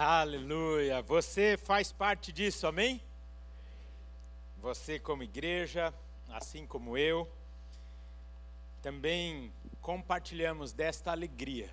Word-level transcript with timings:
Aleluia. 0.00 1.02
Você 1.02 1.56
faz 1.56 1.90
parte 1.90 2.30
disso, 2.30 2.68
amém? 2.68 3.02
Você, 4.58 4.96
como 4.96 5.24
igreja, 5.24 5.92
assim 6.28 6.64
como 6.64 6.96
eu, 6.96 7.28
também 8.80 9.52
compartilhamos 9.80 10.72
desta 10.72 11.10
alegria. 11.10 11.68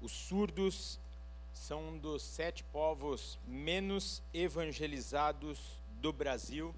Os 0.00 0.10
surdos 0.10 0.98
são 1.52 1.90
um 1.90 1.98
dos 1.98 2.20
sete 2.24 2.64
povos 2.64 3.38
menos 3.46 4.20
evangelizados 4.34 5.80
do 6.00 6.12
Brasil 6.12 6.74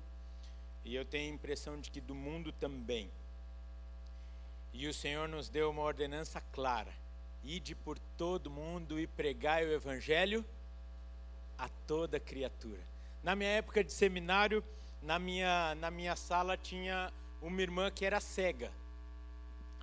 e 0.85 0.95
eu 0.95 1.07
tenho 1.07 1.33
a 1.33 1.35
impressão 1.35 1.81
de 1.81 1.91
que 1.91 2.03
do 2.03 2.15
mundo 2.15 2.53
também. 2.53 3.11
E 4.71 4.87
o 4.87 4.93
Senhor 4.93 5.27
nos 5.27 5.49
deu 5.49 5.71
uma 5.71 5.81
ordenança 5.81 6.43
clara: 6.53 6.93
ide 7.45 7.75
por 7.75 7.99
todo 8.17 8.51
mundo 8.51 8.99
e 8.99 9.07
pregai 9.07 9.67
o 9.67 9.73
evangelho 9.73 10.45
a 11.59 11.69
toda 11.87 12.19
criatura. 12.19 12.81
Na 13.23 13.37
minha 13.37 13.51
época 13.51 13.85
de 13.85 13.93
seminário, 13.93 14.65
na 15.03 15.19
minha, 15.19 15.75
na 15.77 15.91
minha 15.91 16.17
sala 16.17 16.57
tinha 16.57 17.13
uma 17.43 17.61
irmã 17.61 17.91
que 17.91 18.05
era 18.05 18.21
cega. 18.21 18.73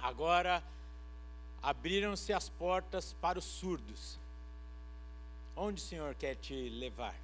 Agora 0.02 0.64
abriram-se 1.62 2.34
as 2.34 2.50
portas 2.50 3.14
para 3.14 3.38
os 3.38 3.46
surdos. 3.46 4.20
Onde 5.56 5.82
o 5.82 5.86
Senhor 5.86 6.16
quer 6.16 6.36
te 6.36 6.70
levar? 6.70 7.16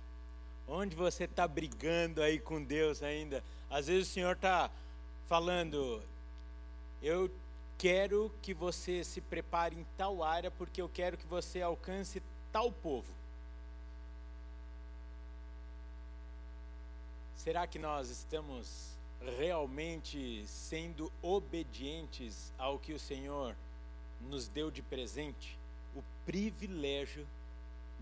Onde 0.68 0.96
você 0.96 1.24
está 1.24 1.48
brigando 1.48 2.22
aí 2.22 2.40
com 2.40 2.64
Deus 2.64 3.02
ainda? 3.02 3.44
Às 3.70 3.88
vezes 3.88 4.10
o 4.10 4.14
Senhor 4.14 4.36
está 4.36 4.70
falando, 5.28 6.02
eu 7.02 7.32
quero 7.78 8.32
que 8.42 8.54
você 8.54 9.04
se 9.04 9.22
prepare 9.22 9.76
em 9.76 9.86
tal 9.96 10.24
área, 10.24 10.50
porque 10.50 10.82
eu 10.82 10.90
quero 10.90 11.18
que 11.18 11.28
você 11.28 11.62
alcance 11.62 12.22
tal 12.52 12.72
povo. 12.72 13.14
Será 17.36 17.68
que 17.68 17.80
nós 17.80 18.10
estamos 18.10 18.98
realmente 19.38 20.44
sendo 20.48 21.12
obedientes 21.22 22.52
ao 22.58 22.78
que 22.80 22.94
o 22.94 23.00
Senhor 23.00 23.56
nos 24.22 24.48
deu 24.48 24.72
de 24.72 24.82
presente? 24.82 25.58
O 25.96 26.04
privilégio 26.26 27.26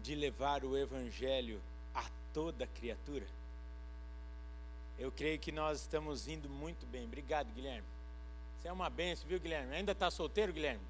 de 0.02 0.16
levar 0.16 0.64
o 0.64 0.78
Evangelho 0.78 1.62
a 1.94 2.04
toda 2.34 2.66
criatura? 2.66 3.28
Eu 4.98 5.12
creio 5.12 5.38
que 5.38 5.52
nós 5.52 5.82
estamos 5.82 6.28
indo 6.28 6.50
muito 6.50 6.86
bem. 6.86 7.04
Obrigado, 7.04 7.54
Guilherme. 7.54 7.95
Você 8.66 8.70
é 8.70 8.74
uma 8.74 8.90
benção, 8.90 9.28
viu, 9.28 9.40
Guilherme? 9.40 9.76
Ainda 9.76 9.92
está 9.92 10.10
solteiro, 10.10 10.52
Guilherme? 10.52 10.82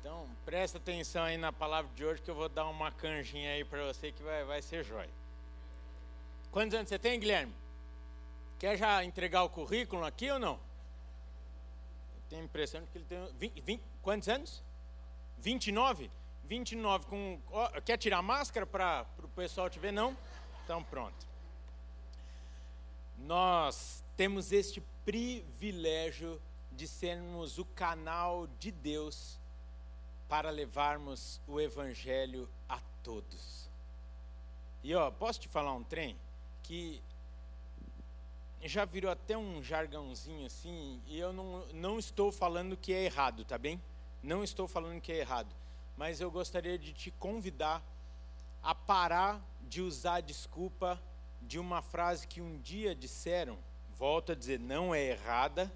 Então, 0.00 0.26
presta 0.46 0.78
atenção 0.78 1.22
aí 1.22 1.36
na 1.36 1.52
palavra 1.52 1.90
de 1.94 2.02
hoje 2.02 2.22
que 2.22 2.30
eu 2.30 2.34
vou 2.34 2.48
dar 2.48 2.66
uma 2.66 2.90
canjinha 2.90 3.52
aí 3.52 3.62
para 3.62 3.84
você 3.84 4.10
que 4.10 4.22
vai, 4.22 4.42
vai 4.44 4.62
ser 4.62 4.82
jóia. 4.82 5.10
Quantos 6.50 6.74
anos 6.74 6.88
você 6.88 6.98
tem, 6.98 7.20
Guilherme? 7.20 7.52
Quer 8.58 8.78
já 8.78 9.04
entregar 9.04 9.42
o 9.42 9.50
currículo 9.50 10.02
aqui 10.02 10.30
ou 10.30 10.38
não? 10.38 10.54
Eu 10.54 12.22
tenho 12.30 12.40
a 12.40 12.44
impressão 12.46 12.80
de 12.80 12.86
que 12.86 12.96
ele 12.96 13.04
tem 13.04 13.34
20, 13.38 13.60
20 13.60 13.82
quantos 14.00 14.28
anos? 14.30 14.62
29? 15.40 16.10
29 16.44 17.04
com. 17.04 17.38
quer 17.84 17.98
tirar 17.98 18.22
máscara 18.22 18.64
para 18.64 19.04
o 19.22 19.28
pessoal 19.28 19.68
te 19.68 19.78
ver? 19.78 19.92
Não? 19.92 20.16
Então 20.64 20.82
pronto 20.84 21.28
nós 23.26 24.02
temos 24.20 24.52
este 24.52 24.82
privilégio 25.02 26.38
de 26.70 26.86
sermos 26.86 27.56
o 27.56 27.64
canal 27.64 28.46
de 28.58 28.70
Deus 28.70 29.40
para 30.28 30.50
levarmos 30.50 31.40
o 31.48 31.58
Evangelho 31.58 32.46
a 32.68 32.78
todos. 33.02 33.70
E 34.82 34.94
ó, 34.94 35.10
posso 35.10 35.40
te 35.40 35.48
falar 35.48 35.72
um 35.72 35.82
trem 35.82 36.18
que 36.62 37.02
já 38.62 38.84
virou 38.84 39.10
até 39.10 39.38
um 39.38 39.62
jargãozinho 39.62 40.44
assim, 40.44 41.00
e 41.06 41.18
eu 41.18 41.32
não, 41.32 41.66
não 41.68 41.98
estou 41.98 42.30
falando 42.30 42.76
que 42.76 42.92
é 42.92 43.02
errado, 43.02 43.42
tá 43.42 43.56
bem? 43.56 43.80
Não 44.22 44.44
estou 44.44 44.68
falando 44.68 45.00
que 45.00 45.12
é 45.12 45.16
errado, 45.16 45.56
mas 45.96 46.20
eu 46.20 46.30
gostaria 46.30 46.78
de 46.78 46.92
te 46.92 47.10
convidar 47.12 47.82
a 48.62 48.74
parar 48.74 49.40
de 49.62 49.80
usar 49.80 50.16
a 50.16 50.20
desculpa 50.20 51.02
de 51.40 51.58
uma 51.58 51.80
frase 51.80 52.28
que 52.28 52.42
um 52.42 52.58
dia 52.58 52.94
disseram, 52.94 53.58
volto 54.00 54.32
a 54.32 54.34
dizer, 54.34 54.58
não 54.58 54.94
é 54.94 55.10
errada, 55.10 55.70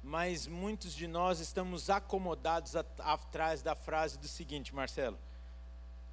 mas 0.00 0.46
muitos 0.46 0.94
de 0.94 1.08
nós 1.08 1.40
estamos 1.40 1.90
acomodados 1.90 2.76
atrás 2.76 3.62
da 3.62 3.74
frase 3.74 4.16
do 4.16 4.28
seguinte, 4.28 4.72
Marcelo. 4.72 5.18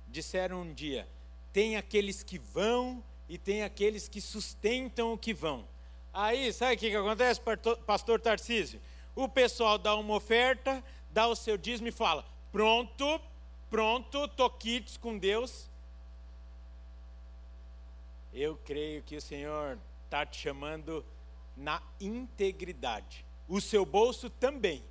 Disseram 0.08 0.64
um 0.64 0.74
dia: 0.74 1.08
tem 1.54 1.78
aqueles 1.78 2.24
que 2.24 2.40
vão 2.40 3.04
e 3.30 3.38
tem 3.38 3.62
aqueles 3.62 4.08
que 4.08 4.20
sustentam 4.20 5.14
o 5.14 5.18
que 5.20 5.36
vão. 5.36 5.68
Aí, 6.12 6.52
sabe 6.52 6.74
o 6.74 6.78
que, 6.80 6.90
que 6.90 6.96
acontece, 6.96 7.40
pastor 7.86 8.20
Tarcísio? 8.20 8.82
O 9.16 9.30
pessoal 9.30 9.78
dá 9.78 9.94
uma 9.94 10.16
oferta, 10.16 10.84
dá 11.12 11.28
o 11.28 11.36
seu 11.36 11.58
dízimo 11.58 11.90
e 11.90 11.92
fala: 11.92 12.26
pronto, 12.52 13.22
pronto, 13.70 14.28
tô 14.30 14.50
quites 14.50 14.98
com 14.98 15.16
Deus, 15.16 15.70
eu 18.34 18.58
creio 18.66 19.04
que 19.04 19.16
o 19.16 19.22
Senhor 19.22 19.78
está 20.06 20.26
te 20.26 20.40
chamando 20.40 21.06
na 21.56 21.82
integridade. 22.00 23.26
O 23.48 23.62
seu 23.62 23.86
bolso 23.86 24.30
também, 24.30 24.84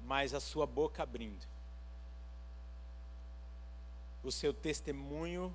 mas 0.00 0.34
a 0.34 0.40
sua 0.40 0.66
boca 0.66 1.02
abrindo. 1.02 1.46
O 4.22 4.30
seu 4.30 4.52
testemunho 4.52 5.54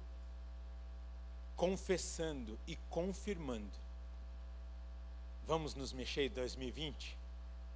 confessando 1.56 2.57
e 2.68 2.75
confirmando. 2.90 3.78
Vamos 5.46 5.75
nos 5.75 5.94
mexer 5.94 6.25
em 6.25 6.30
2020? 6.30 7.18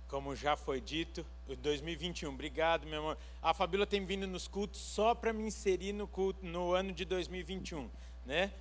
Como 0.07 0.35
já 0.35 0.55
foi 0.55 0.79
dito, 0.79 1.25
2021. 1.47 2.29
Obrigado, 2.31 2.85
meu 2.85 2.99
amor. 2.99 3.17
A 3.41 3.53
Fabíola 3.53 3.87
tem 3.87 4.05
vindo 4.05 4.27
nos 4.27 4.47
cultos 4.47 4.79
só 4.79 5.15
para 5.15 5.33
me 5.33 5.47
inserir 5.47 5.93
no 5.93 6.07
culto 6.07 6.45
no 6.45 6.73
ano 6.73 6.91
de 6.91 7.03
2021 7.05 7.89
né? 8.25 8.51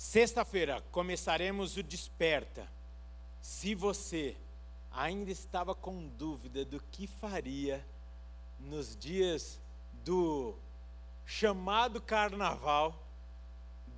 Sexta-feira 0.00 0.82
começaremos 0.90 1.76
o 1.76 1.82
desperta. 1.82 2.66
Se 3.42 3.74
você 3.74 4.34
ainda 4.90 5.30
estava 5.30 5.74
com 5.74 6.08
dúvida 6.08 6.64
do 6.64 6.82
que 6.84 7.06
faria 7.06 7.86
nos 8.58 8.96
dias 8.96 9.60
do 10.02 10.54
chamado 11.26 12.00
carnaval, 12.00 12.98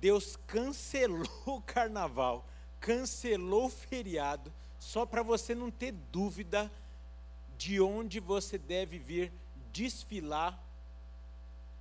Deus 0.01 0.35
cancelou 0.45 1.25
o 1.45 1.61
carnaval, 1.61 2.45
cancelou 2.81 3.67
o 3.67 3.69
feriado, 3.69 4.51
só 4.77 5.05
para 5.05 5.23
você 5.23 5.55
não 5.55 5.71
ter 5.71 5.93
dúvida 5.93 6.69
de 7.57 7.79
onde 7.79 8.19
você 8.19 8.57
deve 8.57 8.99
vir 8.99 9.31
desfilar 9.71 10.61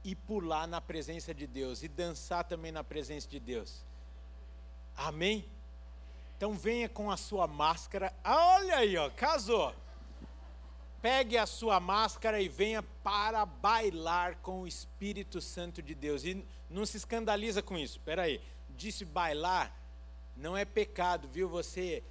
e 0.05 0.15
pular 0.15 0.69
na 0.69 0.81
presença 0.81 1.35
de 1.35 1.49
Deus 1.49 1.83
e 1.83 1.89
dançar 1.89 2.45
também 2.45 2.71
na 2.71 2.85
presença 2.85 3.29
de 3.29 3.41
Deus. 3.41 3.85
Amém? 4.97 5.49
Então 6.37 6.55
venha 6.55 6.89
com 6.89 7.11
a 7.11 7.17
sua 7.17 7.47
máscara. 7.47 8.13
Olha 8.25 8.77
aí, 8.77 8.97
ó, 8.97 9.11
casou. 9.11 9.75
Pegue 11.01 11.37
a 11.37 11.47
sua 11.47 11.81
máscara 11.81 12.41
e 12.41 12.49
venha 12.49 12.83
para 12.83 13.45
bailar 13.45 14.37
com 14.37 14.63
o 14.63 14.67
Espírito 14.67 15.41
Santo 15.41 15.83
de 15.83 15.95
Deus. 15.95 16.25
E 16.25 16.45
não 16.71 16.87
se 16.87 16.97
escandaliza 16.97 17.63
com 17.63 17.77
isso. 17.77 17.99
Espera 17.99 18.23
aí. 18.23 18.41
Disse 18.71 19.05
bailar 19.05 19.83
não 20.37 20.57
é 20.57 20.65
pecado, 20.65 21.29
viu? 21.29 21.49
Você 21.49 22.03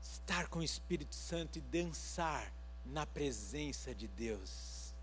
estar 0.00 0.48
com 0.48 0.60
o 0.60 0.64
Espírito 0.64 1.14
Santo 1.14 1.58
e 1.58 1.60
dançar 1.60 2.52
na 2.84 3.06
presença 3.06 3.94
de 3.94 4.08
Deus. 4.08 4.94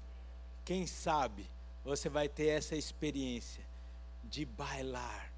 Quem 0.65 0.87
sabe 0.87 1.49
você 1.83 2.09
vai 2.09 2.27
ter 2.27 2.47
essa 2.47 2.75
experiência 2.75 3.65
de 4.23 4.43
bailar 4.43 5.31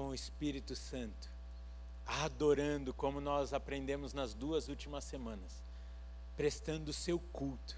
com 0.00 0.08
o 0.08 0.14
Espírito 0.14 0.74
Santo, 0.74 1.30
adorando 2.06 2.94
como 2.94 3.20
nós 3.20 3.52
aprendemos 3.52 4.14
nas 4.14 4.32
duas 4.32 4.66
últimas 4.66 5.04
semanas, 5.04 5.62
prestando 6.38 6.90
o 6.90 6.94
seu 6.94 7.18
culto. 7.18 7.76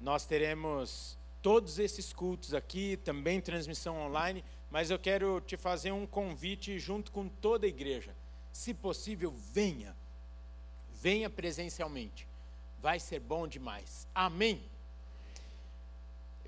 Nós 0.00 0.24
teremos 0.24 1.18
todos 1.42 1.80
esses 1.80 2.12
cultos 2.12 2.54
aqui, 2.54 2.96
também 2.98 3.40
transmissão 3.40 4.00
online, 4.00 4.44
mas 4.70 4.88
eu 4.88 5.00
quero 5.00 5.40
te 5.40 5.56
fazer 5.56 5.90
um 5.90 6.06
convite 6.06 6.78
junto 6.78 7.10
com 7.10 7.28
toda 7.28 7.66
a 7.66 7.68
igreja. 7.68 8.14
Se 8.52 8.72
possível, 8.72 9.34
venha. 9.52 9.96
Venha 11.02 11.28
presencialmente. 11.28 12.28
Vai 12.80 13.00
ser 13.00 13.18
bom 13.18 13.48
demais. 13.48 14.06
Amém. 14.14 14.62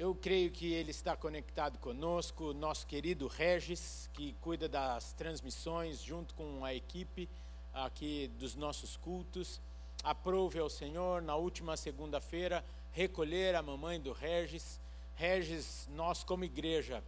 Eu 0.01 0.15
creio 0.15 0.49
que 0.53 0.73
ele 0.73 0.93
está 0.93 1.17
conectado 1.17 1.77
conosco, 1.81 2.55
nosso 2.55 2.87
querido 2.87 3.27
Regis, 3.27 4.09
que 4.13 4.33
cuida 4.35 4.69
das 4.69 5.13
transmissões 5.13 6.01
junto 6.01 6.37
com 6.37 6.65
a 6.65 6.73
equipe 6.73 7.29
aqui 7.75 8.31
dos 8.39 8.55
nossos 8.55 8.97
cultos. 8.97 9.61
aprove 10.05 10.61
ao 10.61 10.71
Senhor 10.71 11.21
na 11.21 11.35
última 11.35 11.77
segunda-feira 11.77 12.65
recolher 12.93 13.57
a 13.57 13.61
mamãe 13.61 14.01
do 14.01 14.13
Regis. 14.13 14.81
Regis, 15.17 15.89
nós 15.91 16.23
como 16.23 16.45
igreja 16.45 17.03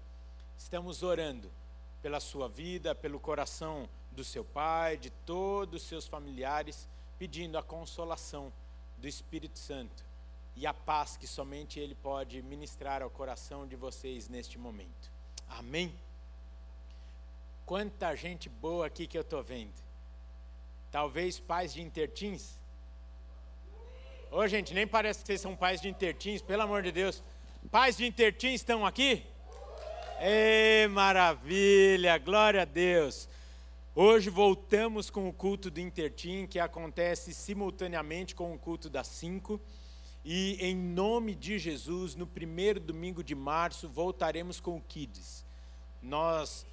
estamos 0.59 1.05
orando 1.05 1.49
pela 2.03 2.19
sua 2.19 2.49
vida, 2.49 2.93
pelo 2.93 3.21
coração 3.21 3.89
do 4.11 4.25
seu 4.25 4.45
pai, 4.45 4.97
de 4.97 5.11
todos 5.11 5.83
os 5.83 5.89
seus 5.89 6.09
familiares, 6.09 6.89
pedindo 7.21 7.57
a 7.57 7.63
consolação 7.63 8.53
do 8.99 9.07
Espírito 9.07 9.61
Santo 9.61 10.10
e 10.57 10.67
a 10.67 10.75
paz 10.75 11.17
que 11.17 11.27
somente 11.27 11.79
Ele 11.79 11.95
pode 11.95 12.43
ministrar 12.43 13.03
ao 13.03 13.11
coração 13.11 13.67
de 13.67 13.77
vocês 13.77 14.29
neste 14.29 14.59
momento. 14.59 15.11
Amém? 15.49 15.95
Quanta 17.67 18.15
gente 18.15 18.49
boa 18.49 18.87
aqui 18.87 19.07
que 19.07 19.17
eu 19.17 19.23
estou 19.23 19.43
vendo. 19.43 19.75
Talvez 20.91 21.39
pais 21.39 21.73
de 21.73 21.81
intertins. 21.81 22.59
Ô 24.31 24.47
gente, 24.47 24.75
nem 24.75 24.87
parece 24.87 25.21
que 25.21 25.27
vocês 25.27 25.41
são 25.41 25.57
pais 25.57 25.81
de 25.81 25.89
intertins, 25.89 26.43
pelo 26.43 26.63
amor 26.63 26.83
de 26.83 26.93
Deus. 26.93 27.23
Pais 27.71 27.97
de 27.97 28.07
intertins 28.07 28.61
estão 28.61 28.85
aqui? 28.87 29.25
Ê, 30.21 30.87
maravilha, 30.89 32.19
glória 32.19 32.63
a 32.63 32.65
Deus. 32.65 33.29
Hoje 33.95 34.31
voltamos 34.31 35.11
com 35.11 35.29
o 35.29 35.33
culto 35.33 35.71
do 35.71 35.81
Intertim, 35.81 36.47
que 36.47 36.59
acontece 36.59 37.35
simultaneamente 37.35 38.35
com 38.35 38.55
o 38.55 38.59
culto 38.59 38.89
das 38.89 39.09
cinco. 39.09 39.61
E 40.25 40.59
em 40.61 40.77
nome 40.77 41.35
de 41.35 41.59
Jesus, 41.59 42.15
no 42.15 42.27
primeiro 42.27 42.79
domingo 42.79 43.25
de 43.25 43.35
março, 43.35 43.89
voltaremos 43.89 44.61
com 44.61 44.77
o 44.77 44.83
Kids. 44.83 45.47
Nós 46.03 46.67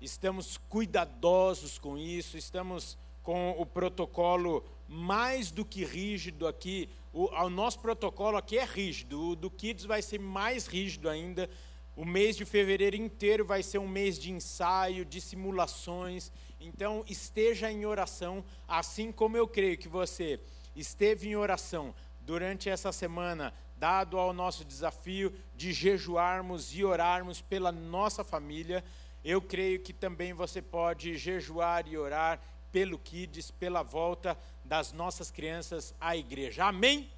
estamos 0.00 0.56
cuidadosos 0.68 1.78
com 1.78 1.98
isso, 1.98 2.38
estamos 2.38 2.96
com 3.22 3.50
o 3.58 3.66
protocolo 3.66 4.64
mais 4.88 5.50
do 5.50 5.66
que 5.66 5.84
rígido 5.84 6.46
aqui. 6.46 6.88
O, 7.12 7.28
o 7.28 7.50
nosso 7.50 7.78
protocolo 7.80 8.38
aqui 8.38 8.56
é 8.58 8.64
rígido, 8.64 9.30
o 9.30 9.36
do 9.36 9.50
Kids 9.50 9.84
vai 9.84 10.00
ser 10.00 10.18
mais 10.18 10.66
rígido 10.66 11.08
ainda. 11.08 11.48
O 11.94 12.06
mês 12.06 12.36
de 12.36 12.44
fevereiro 12.44 12.96
inteiro 12.96 13.44
vai 13.44 13.62
ser 13.62 13.78
um 13.78 13.86
mês 13.86 14.18
de 14.18 14.32
ensaio, 14.32 15.04
de 15.04 15.20
simulações. 15.20 16.32
Então, 16.58 17.04
esteja 17.06 17.70
em 17.70 17.84
oração, 17.84 18.42
assim 18.66 19.12
como 19.12 19.36
eu 19.36 19.46
creio 19.46 19.76
que 19.76 19.88
você 19.88 20.40
esteve 20.74 21.28
em 21.28 21.36
oração 21.36 21.94
durante 22.24 22.68
essa 22.68 22.90
semana, 22.90 23.52
dado 23.76 24.18
ao 24.18 24.32
nosso 24.32 24.64
desafio 24.64 25.32
de 25.54 25.72
jejuarmos 25.72 26.74
e 26.74 26.84
orarmos 26.84 27.40
pela 27.40 27.70
nossa 27.70 28.24
família. 28.24 28.84
Eu 29.24 29.40
creio 29.40 29.80
que 29.80 29.92
também 29.92 30.32
você 30.32 30.62
pode 30.62 31.16
jejuar 31.16 31.86
e 31.86 31.96
orar 31.96 32.40
pelo 32.72 32.98
Kids, 32.98 33.50
pela 33.50 33.82
volta 33.82 34.36
das 34.64 34.92
nossas 34.92 35.30
crianças 35.30 35.94
à 36.00 36.16
igreja. 36.16 36.64
Amém? 36.64 36.98
Amém? 36.98 37.10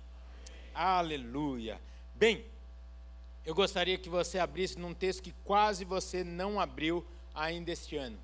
Aleluia. 0.74 1.80
Bem, 2.14 2.44
eu 3.44 3.54
gostaria 3.54 3.96
que 3.96 4.08
você 4.08 4.38
abrisse 4.38 4.78
num 4.78 4.92
texto 4.92 5.22
que 5.22 5.32
quase 5.44 5.84
você 5.84 6.24
não 6.24 6.58
abriu 6.58 7.06
ainda 7.34 7.70
este 7.70 7.96
ano. 7.96 8.18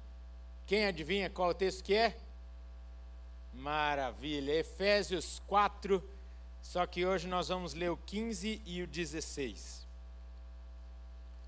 Quem 0.67 0.85
adivinha 0.85 1.31
qual 1.31 1.51
o 1.51 1.55
texto 1.55 1.85
que 1.85 1.95
é? 1.95 2.17
Maravilha, 3.53 4.53
Efésios 4.53 5.41
4, 5.47 6.03
só 6.63 6.87
que 6.87 7.05
hoje 7.05 7.27
nós 7.27 7.49
vamos 7.49 7.75
ler 7.75 7.91
o 7.91 7.97
15 7.97 8.63
e 8.65 8.83
o 8.83 8.87
16. 8.87 9.87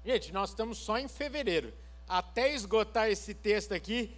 Gente, 0.04 0.32
nós 0.32 0.50
estamos 0.50 0.76
só 0.76 0.98
em 0.98 1.08
fevereiro. 1.08 1.72
Até 2.06 2.52
esgotar 2.52 3.08
esse 3.08 3.32
texto 3.32 3.72
aqui, 3.72 4.14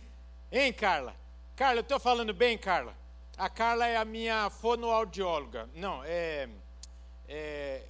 hein, 0.51 0.73
Carla? 0.73 1.15
Carla, 1.55 1.79
eu 1.79 1.83
estou 1.83 2.01
falando 2.01 2.35
bem, 2.35 2.59
Carla? 2.59 2.97
A 3.39 3.49
Carla 3.49 3.87
é 3.87 3.97
a 3.97 4.05
minha 4.05 4.51
fonoaudióloga. 4.51 5.69
Não, 5.75 6.03
é, 6.05 6.49
é 7.29 7.85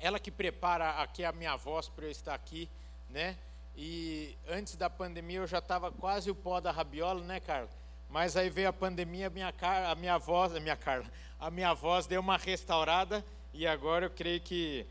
ela 0.00 0.18
que 0.18 0.30
prepara 0.30 0.90
aqui 1.02 1.24
a 1.24 1.32
minha 1.32 1.56
voz 1.56 1.88
para 1.88 2.04
eu 2.04 2.10
estar 2.10 2.34
aqui, 2.34 2.68
né? 3.08 3.36
E 3.76 4.36
antes 4.48 4.76
da 4.76 4.90
pandemia 4.90 5.38
eu 5.38 5.46
já 5.46 5.58
estava 5.58 5.90
quase 5.90 6.30
o 6.30 6.34
pó 6.34 6.60
da 6.60 6.70
rabiola, 6.70 7.22
né, 7.24 7.40
Carla? 7.40 7.70
Mas 8.10 8.36
aí 8.36 8.50
veio 8.50 8.68
a 8.68 8.72
pandemia, 8.72 9.28
a 9.28 9.30
minha, 9.30 9.54
a 9.90 9.94
minha 9.94 10.18
voz, 10.18 10.54
a 10.54 10.60
minha 10.60 10.76
Carla, 10.76 11.06
a 11.38 11.50
minha 11.50 11.72
voz 11.72 12.06
deu 12.06 12.20
uma 12.20 12.36
restaurada 12.36 13.24
e 13.54 13.66
agora 13.66 14.06
eu 14.06 14.10
creio 14.10 14.40
que 14.40 14.86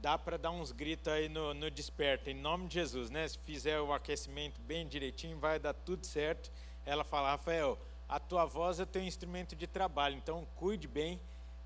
dá 0.00 0.16
para 0.16 0.36
dar 0.36 0.50
uns 0.50 0.70
gritos 0.70 1.12
aí 1.12 1.28
no, 1.28 1.52
no 1.54 1.70
desperto, 1.70 2.30
em 2.30 2.34
nome 2.34 2.68
de 2.68 2.74
Jesus, 2.74 3.10
né? 3.10 3.26
Se 3.26 3.36
fizer 3.38 3.80
o 3.80 3.92
aquecimento 3.92 4.60
bem 4.60 4.86
direitinho, 4.86 5.38
vai 5.38 5.58
dar 5.58 5.74
tudo 5.74 6.06
certo. 6.06 6.52
Ela 6.86 7.02
fala, 7.02 7.30
Rafael, 7.30 7.76
a 8.08 8.20
tua 8.20 8.44
voz 8.44 8.78
é 8.78 8.86
teu 8.86 9.02
instrumento 9.02 9.56
de 9.56 9.66
trabalho, 9.66 10.16
então 10.16 10.46
cuide 10.54 10.86
bem. 10.86 11.20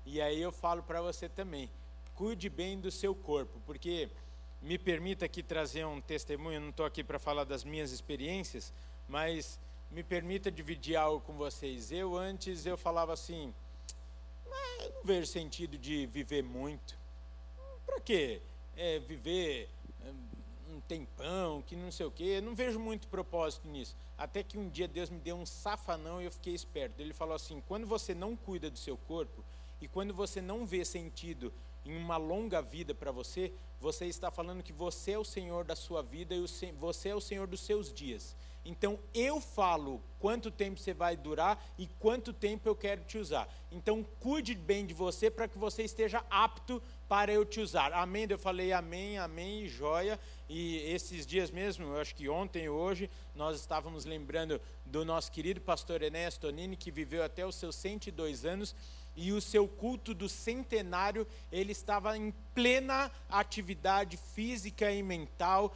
E 0.05 0.19
aí 0.19 0.41
eu 0.41 0.51
falo 0.51 0.81
para 0.81 1.01
você 1.01 1.29
também, 1.29 1.69
cuide 2.15 2.49
bem 2.49 2.79
do 2.79 2.91
seu 2.91 3.13
corpo, 3.13 3.61
porque 3.65 4.09
me 4.61 4.77
permita 4.77 5.25
aqui 5.25 5.43
trazer 5.43 5.85
um 5.85 6.01
testemunho, 6.01 6.59
não 6.59 6.69
estou 6.69 6.85
aqui 6.85 7.03
para 7.03 7.19
falar 7.19 7.43
das 7.43 7.63
minhas 7.63 7.91
experiências, 7.91 8.73
mas 9.07 9.59
me 9.91 10.03
permita 10.03 10.51
dividir 10.51 10.95
algo 10.95 11.23
com 11.23 11.33
vocês. 11.33 11.91
Eu 11.91 12.17
antes 12.17 12.65
eu 12.65 12.75
falava 12.75 13.13
assim, 13.13 13.53
ah, 14.53 14.89
não 14.95 15.03
vejo 15.03 15.27
sentido 15.27 15.77
de 15.77 16.05
viver 16.05 16.43
muito. 16.43 16.97
Para 17.85 17.99
quê? 17.99 18.41
É, 18.75 18.99
viver 18.99 19.69
um 20.73 20.79
tempão, 20.81 21.61
que 21.61 21.75
não 21.75 21.91
sei 21.91 22.05
o 22.05 22.11
quê. 22.11 22.41
Não 22.41 22.55
vejo 22.55 22.79
muito 22.79 23.07
propósito 23.07 23.67
nisso. 23.67 23.95
Até 24.17 24.43
que 24.43 24.57
um 24.57 24.69
dia 24.69 24.87
Deus 24.87 25.09
me 25.09 25.19
deu 25.19 25.35
um 25.35 25.45
safanão 25.45 26.21
e 26.21 26.25
eu 26.25 26.31
fiquei 26.31 26.53
esperto. 26.53 26.99
Ele 26.99 27.13
falou 27.13 27.35
assim: 27.35 27.61
quando 27.67 27.85
você 27.85 28.13
não 28.13 28.35
cuida 28.35 28.69
do 28.69 28.77
seu 28.77 28.97
corpo 28.97 29.43
e 29.81 29.87
quando 29.87 30.13
você 30.13 30.41
não 30.41 30.65
vê 30.65 30.83
sentido 30.83 31.53
em 31.85 31.95
uma 31.95 32.17
longa 32.17 32.61
vida 32.61 32.93
para 32.95 33.11
você, 33.11 33.51
você 33.79 34.05
está 34.05 34.31
falando 34.31 34.63
que 34.63 34.71
você 34.71 35.11
é 35.11 35.19
o 35.19 35.25
Senhor 35.25 35.65
da 35.65 35.75
sua 35.75 36.01
vida 36.01 36.33
e 36.33 36.45
você 36.79 37.09
é 37.09 37.15
o 37.15 37.21
Senhor 37.21 37.47
dos 37.47 37.61
seus 37.61 37.91
dias. 37.91 38.35
Então 38.65 38.97
eu 39.13 39.41
falo 39.41 40.01
quanto 40.19 40.49
tempo 40.49 40.79
você 40.79 40.93
vai 40.93 41.17
durar 41.17 41.61
e 41.77 41.87
quanto 41.99 42.31
tempo 42.31 42.67
eu 42.67 42.75
quero 42.75 43.03
te 43.03 43.17
usar. 43.17 43.47
Então 43.71 44.05
cuide 44.19 44.55
bem 44.55 44.85
de 44.85 44.93
você 44.93 45.29
para 45.29 45.47
que 45.47 45.57
você 45.57 45.83
esteja 45.83 46.23
apto 46.29 46.81
para 47.07 47.31
eu 47.31 47.43
te 47.43 47.59
usar. 47.59 47.91
Amém? 47.91 48.25
Eu 48.29 48.39
falei 48.39 48.71
amém, 48.71 49.17
amém, 49.17 49.67
joia. 49.67 50.19
E 50.47 50.77
esses 50.77 51.25
dias 51.25 51.51
mesmo, 51.51 51.85
eu 51.85 51.99
acho 51.99 52.15
que 52.15 52.29
ontem 52.29 52.65
e 52.65 52.69
hoje, 52.69 53.09
nós 53.35 53.59
estávamos 53.59 54.05
lembrando 54.05 54.61
do 54.85 55.03
nosso 55.03 55.31
querido 55.31 55.59
pastor 55.59 56.01
Enéas 56.01 56.37
Tonini, 56.37 56.77
que 56.77 56.91
viveu 56.91 57.23
até 57.23 57.45
os 57.45 57.55
seus 57.55 57.75
102 57.75 58.45
anos 58.45 58.75
e 59.15 59.31
o 59.31 59.41
seu 59.41 59.67
culto 59.67 60.13
do 60.13 60.27
centenário, 60.27 61.27
ele 61.51 61.71
estava 61.71 62.17
em 62.17 62.33
plena 62.53 63.11
atividade 63.29 64.17
física 64.17 64.91
e 64.91 65.03
mental. 65.03 65.75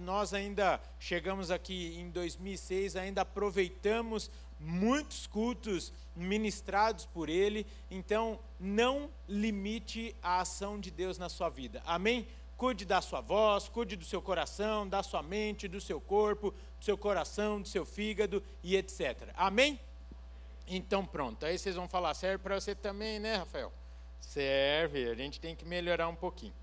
Nós 0.00 0.34
ainda 0.34 0.80
chegamos 0.98 1.50
aqui 1.50 1.96
em 1.98 2.10
2006, 2.10 2.96
ainda 2.96 3.22
aproveitamos 3.22 4.30
muitos 4.58 5.26
cultos 5.26 5.92
ministrados 6.14 7.06
por 7.06 7.28
ele. 7.28 7.66
Então, 7.90 8.38
não 8.58 9.10
limite 9.28 10.14
a 10.22 10.40
ação 10.40 10.80
de 10.80 10.90
Deus 10.90 11.18
na 11.18 11.28
sua 11.28 11.48
vida. 11.48 11.82
Amém? 11.84 12.26
Cuide 12.56 12.86
da 12.86 13.02
sua 13.02 13.20
voz, 13.20 13.68
cuide 13.68 13.96
do 13.96 14.04
seu 14.04 14.22
coração, 14.22 14.88
da 14.88 15.02
sua 15.02 15.22
mente, 15.22 15.68
do 15.68 15.80
seu 15.80 16.00
corpo, 16.00 16.52
do 16.78 16.84
seu 16.84 16.96
coração, 16.96 17.60
do 17.60 17.68
seu 17.68 17.84
fígado 17.84 18.42
e 18.62 18.76
etc. 18.76 19.28
Amém? 19.36 19.78
Então 20.66 21.06
pronto, 21.06 21.46
aí 21.46 21.58
vocês 21.58 21.76
vão 21.76 21.88
falar, 21.88 22.12
serve 22.14 22.38
para 22.38 22.58
você 22.58 22.74
também, 22.74 23.20
né, 23.20 23.36
Rafael? 23.36 23.72
Serve, 24.20 25.08
a 25.08 25.14
gente 25.14 25.40
tem 25.40 25.54
que 25.54 25.64
melhorar 25.64 26.08
um 26.08 26.16
pouquinho. 26.16 26.54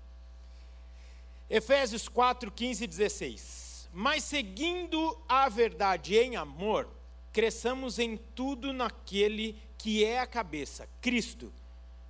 Efésios 1.48 2.08
4, 2.08 2.50
15 2.50 2.84
e 2.84 2.86
16. 2.86 3.88
Mas 3.92 4.24
seguindo 4.24 5.18
a 5.28 5.48
verdade 5.48 6.16
em 6.16 6.36
amor, 6.36 6.88
cresçamos 7.32 7.98
em 7.98 8.16
tudo 8.16 8.72
naquele 8.72 9.58
que 9.78 10.04
é 10.04 10.20
a 10.20 10.26
cabeça, 10.26 10.88
Cristo, 11.00 11.52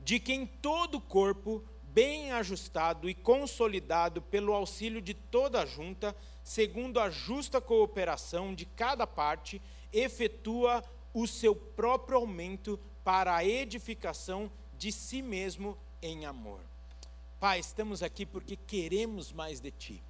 de 0.00 0.18
quem 0.18 0.46
todo 0.46 0.96
o 0.96 1.00
corpo, 1.00 1.64
bem 1.82 2.32
ajustado 2.32 3.08
e 3.08 3.14
consolidado 3.14 4.20
pelo 4.20 4.52
auxílio 4.52 5.00
de 5.00 5.14
toda 5.14 5.62
a 5.62 5.66
junta, 5.66 6.16
segundo 6.42 6.98
a 6.98 7.08
justa 7.08 7.60
cooperação 7.60 8.54
de 8.54 8.66
cada 8.66 9.06
parte, 9.06 9.62
efetua 9.92 10.82
o 11.14 11.26
seu 11.26 11.54
próprio 11.54 12.18
aumento 12.18 12.78
para 13.04 13.36
a 13.36 13.44
edificação 13.44 14.50
de 14.76 14.90
si 14.90 15.22
mesmo 15.22 15.78
em 16.02 16.26
amor. 16.26 16.60
Pai, 17.38 17.60
estamos 17.60 18.02
aqui 18.02 18.26
porque 18.26 18.56
queremos 18.56 19.32
mais 19.32 19.60
de 19.60 19.70
Ti. 19.70 20.02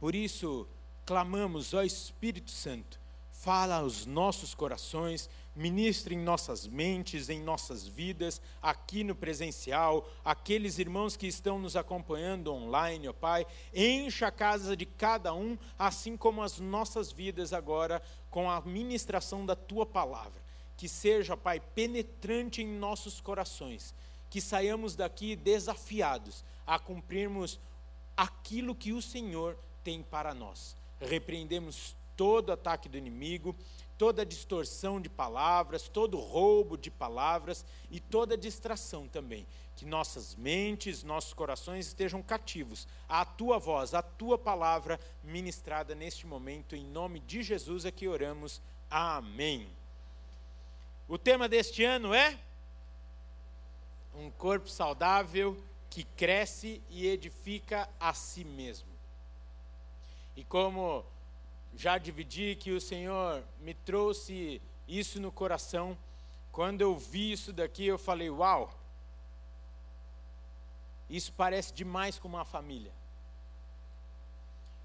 Por 0.00 0.14
isso, 0.14 0.66
clamamos, 1.04 1.74
ó 1.74 1.82
Espírito 1.82 2.50
Santo, 2.50 2.98
fala 3.30 3.76
aos 3.76 4.06
nossos 4.06 4.54
corações, 4.54 5.28
ministre 5.58 6.14
em 6.14 6.18
nossas 6.18 6.68
mentes, 6.68 7.28
em 7.28 7.42
nossas 7.42 7.86
vidas, 7.86 8.40
aqui 8.62 9.02
no 9.02 9.14
presencial, 9.14 10.08
aqueles 10.24 10.78
irmãos 10.78 11.16
que 11.16 11.26
estão 11.26 11.58
nos 11.58 11.74
acompanhando 11.74 12.54
online, 12.54 13.08
ó 13.08 13.12
Pai, 13.12 13.44
encha 13.74 14.28
a 14.28 14.32
casa 14.32 14.76
de 14.76 14.86
cada 14.86 15.34
um, 15.34 15.58
assim 15.76 16.16
como 16.16 16.42
as 16.42 16.60
nossas 16.60 17.10
vidas 17.10 17.52
agora, 17.52 18.00
com 18.30 18.48
a 18.48 18.60
ministração 18.60 19.44
da 19.44 19.56
Tua 19.56 19.84
palavra. 19.84 20.40
que 20.76 20.88
seja, 20.88 21.36
Pai, 21.36 21.58
penetrante 21.58 22.62
em 22.62 22.68
nossos 22.78 23.20
corações, 23.20 23.92
que 24.30 24.40
saiamos 24.40 24.94
daqui 24.94 25.34
desafiados 25.34 26.44
a 26.64 26.78
cumprirmos 26.78 27.58
aquilo 28.16 28.76
que 28.76 28.92
o 28.92 29.02
Senhor 29.02 29.58
tem 29.82 30.04
para 30.04 30.32
nós. 30.32 30.76
Repreendemos 31.00 31.96
todo 32.18 32.50
ataque 32.50 32.88
do 32.88 32.98
inimigo, 32.98 33.54
toda 33.96 34.26
distorção 34.26 35.00
de 35.00 35.08
palavras, 35.08 35.88
todo 35.88 36.18
roubo 36.18 36.76
de 36.76 36.90
palavras 36.90 37.64
e 37.92 38.00
toda 38.00 38.36
distração 38.36 39.06
também. 39.06 39.46
Que 39.76 39.86
nossas 39.86 40.34
mentes, 40.34 41.04
nossos 41.04 41.32
corações 41.32 41.86
estejam 41.86 42.20
cativos 42.20 42.88
à 43.08 43.24
tua 43.24 43.58
voz, 43.58 43.94
à 43.94 44.02
tua 44.02 44.36
palavra 44.36 44.98
ministrada 45.22 45.94
neste 45.94 46.26
momento. 46.26 46.74
Em 46.74 46.84
nome 46.84 47.20
de 47.20 47.40
Jesus 47.40 47.84
é 47.84 47.92
que 47.92 48.08
oramos. 48.08 48.60
Amém. 48.90 49.68
O 51.06 51.16
tema 51.16 51.48
deste 51.48 51.84
ano 51.84 52.12
é 52.12 52.36
um 54.12 54.28
corpo 54.28 54.68
saudável 54.68 55.56
que 55.88 56.02
cresce 56.02 56.82
e 56.90 57.06
edifica 57.06 57.88
a 58.00 58.12
si 58.12 58.44
mesmo. 58.44 58.88
E 60.36 60.42
como 60.42 61.04
já 61.78 61.96
dividi 61.96 62.56
que 62.56 62.72
o 62.72 62.80
Senhor 62.80 63.44
me 63.60 63.72
trouxe 63.72 64.60
isso 64.88 65.20
no 65.20 65.30
coração, 65.30 65.96
quando 66.50 66.80
eu 66.80 66.98
vi 66.98 67.30
isso 67.30 67.52
daqui, 67.52 67.86
eu 67.86 67.96
falei: 67.96 68.28
Uau, 68.28 68.76
isso 71.08 71.32
parece 71.32 71.72
demais 71.72 72.18
com 72.18 72.26
uma 72.26 72.44
família. 72.44 72.92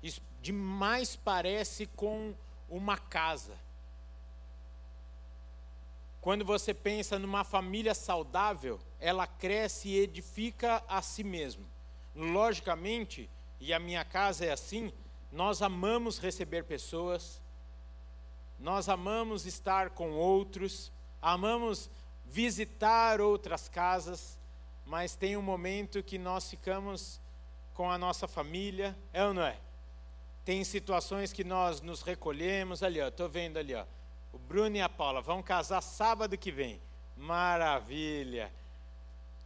Isso 0.03 0.21
demais 0.39 1.15
parece 1.15 1.87
com 1.87 2.35
uma 2.69 2.95
casa. 2.95 3.57
Quando 6.21 6.45
você 6.45 6.75
pensa 6.75 7.17
numa 7.17 7.43
família 7.43 7.95
saudável, 7.95 8.79
ela 8.99 9.25
cresce 9.25 9.89
e 9.89 9.99
edifica 9.99 10.83
a 10.87 11.01
si 11.01 11.23
mesma. 11.23 11.65
Logicamente, 12.15 13.27
e 13.59 13.73
a 13.73 13.79
minha 13.79 14.05
casa 14.05 14.45
é 14.45 14.51
assim, 14.51 14.93
nós 15.33 15.63
amamos 15.63 16.19
receber 16.19 16.63
pessoas, 16.63 17.41
nós 18.59 18.87
amamos 18.87 19.47
estar 19.47 19.89
com 19.89 20.11
outros, 20.11 20.91
amamos 21.19 21.89
visitar 22.23 23.19
outras 23.19 23.67
casas, 23.67 24.37
mas 24.85 25.15
tem 25.15 25.35
um 25.35 25.41
momento 25.41 26.03
que 26.03 26.19
nós 26.19 26.51
ficamos 26.51 27.19
com 27.73 27.89
a 27.89 27.97
nossa 27.97 28.27
família, 28.27 28.95
é 29.11 29.25
ou 29.25 29.33
não 29.33 29.41
é? 29.41 29.57
Tem 30.45 30.63
situações 30.63 31.33
que 31.33 31.43
nós 31.43 31.81
nos 31.81 32.03
recolhemos, 32.03 32.83
ali 32.83 33.01
ó, 33.01 33.07
estou 33.07 33.27
vendo 33.27 33.57
ali 33.57 33.73
ó, 33.73 33.85
o 34.31 34.37
Bruno 34.37 34.75
e 34.75 34.81
a 34.81 34.89
Paula 34.89 35.19
vão 35.19 35.41
casar 35.41 35.81
sábado 35.81 36.37
que 36.37 36.51
vem. 36.51 36.79
Maravilha! 37.17 38.51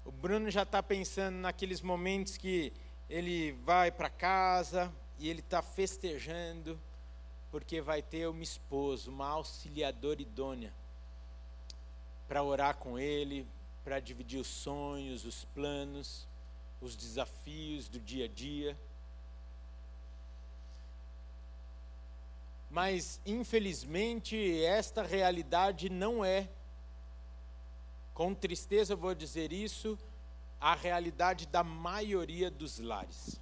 O 0.04 0.12
Bruno 0.12 0.52
já 0.52 0.64
está 0.64 0.84
pensando 0.84 1.36
naqueles 1.36 1.82
momentos 1.82 2.36
que 2.36 2.74
ele 3.10 3.54
vai 3.64 3.90
para 3.90 4.10
casa 4.10 4.94
e 5.20 5.30
ele 5.30 5.40
está 5.40 5.62
festejando 5.62 6.80
porque 7.52 7.82
vai 7.82 8.02
ter 8.02 8.28
uma 8.28 8.44
esposa, 8.44 9.10
uma 9.10 9.28
auxiliadora 9.28 10.22
idônea 10.22 10.74
para 12.28 12.44
orar 12.44 12.76
com 12.76 13.00
ele, 13.00 13.48
para 13.84 14.00
dividir 14.00 14.40
os 14.40 14.48
sonhos, 14.48 15.26
os 15.26 15.46
planos, 15.46 16.28
os 16.82 16.96
desafios 16.96 17.88
do 17.88 18.00
dia 18.00 18.26
a 18.26 18.28
dia. 18.28 18.78
Mas, 22.70 23.22
infelizmente, 23.26 24.62
esta 24.64 25.02
realidade 25.02 25.90
não 25.90 26.24
é, 26.24 26.50
com 28.14 28.34
tristeza 28.34 28.96
vou 28.96 29.16
dizer 29.16 29.54
isso, 29.54 29.98
a 30.60 30.76
realidade 30.76 31.48
da 31.48 31.64
maioria 31.64 32.52
dos 32.52 32.80
lares. 32.80 33.40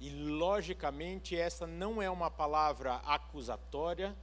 E, 0.00 0.10
logicamente, 0.10 1.36
essa 1.36 1.66
não 1.66 2.02
é 2.02 2.10
uma 2.10 2.30
palavra 2.30 2.96
acusatória, 2.96 4.16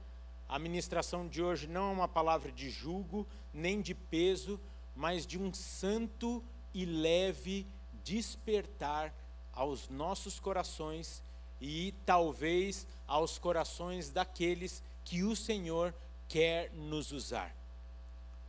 a 0.48 0.58
ministração 0.58 1.26
de 1.26 1.42
hoje 1.42 1.66
não 1.66 1.90
é 1.90 1.92
uma 1.92 2.08
palavra 2.08 2.52
de 2.52 2.70
julgo, 2.70 3.26
nem 3.52 3.80
de 3.80 3.94
peso, 3.94 4.60
mas 4.94 5.26
de 5.26 5.38
um 5.38 5.52
santo 5.52 6.44
e 6.72 6.84
leve 6.84 7.66
despertar 8.04 9.12
aos 9.52 9.88
nossos 9.88 10.38
corações 10.38 11.22
e 11.60 11.94
talvez 12.04 12.86
aos 13.06 13.38
corações 13.38 14.10
daqueles 14.10 14.82
que 15.04 15.22
o 15.22 15.34
Senhor 15.34 15.94
quer 16.28 16.70
nos 16.72 17.12
usar. 17.12 17.54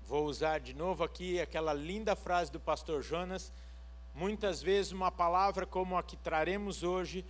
Vou 0.05 0.25
usar 0.25 0.59
de 0.59 0.73
novo 0.73 1.03
aqui 1.03 1.39
aquela 1.39 1.73
linda 1.73 2.15
frase 2.15 2.51
do 2.51 2.59
pastor 2.59 3.01
Jonas. 3.01 3.51
Muitas 4.15 4.61
vezes, 4.61 4.93
uma 4.93 5.11
palavra 5.11 5.65
como 5.65 5.97
a 5.97 6.01
que 6.01 6.15
traremos 6.15 6.83
hoje 6.83 7.25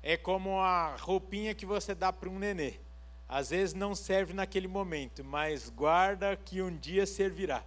é 0.00 0.16
como 0.16 0.60
a 0.60 0.94
roupinha 0.94 1.52
que 1.52 1.66
você 1.66 1.96
dá 1.96 2.12
para 2.12 2.28
um 2.28 2.38
nenê. 2.38 2.74
Às 3.28 3.50
vezes 3.50 3.74
não 3.74 3.92
serve 3.92 4.32
naquele 4.32 4.68
momento, 4.68 5.24
mas 5.24 5.68
guarda 5.68 6.36
que 6.36 6.62
um 6.62 6.74
dia 6.74 7.06
servirá. 7.06 7.64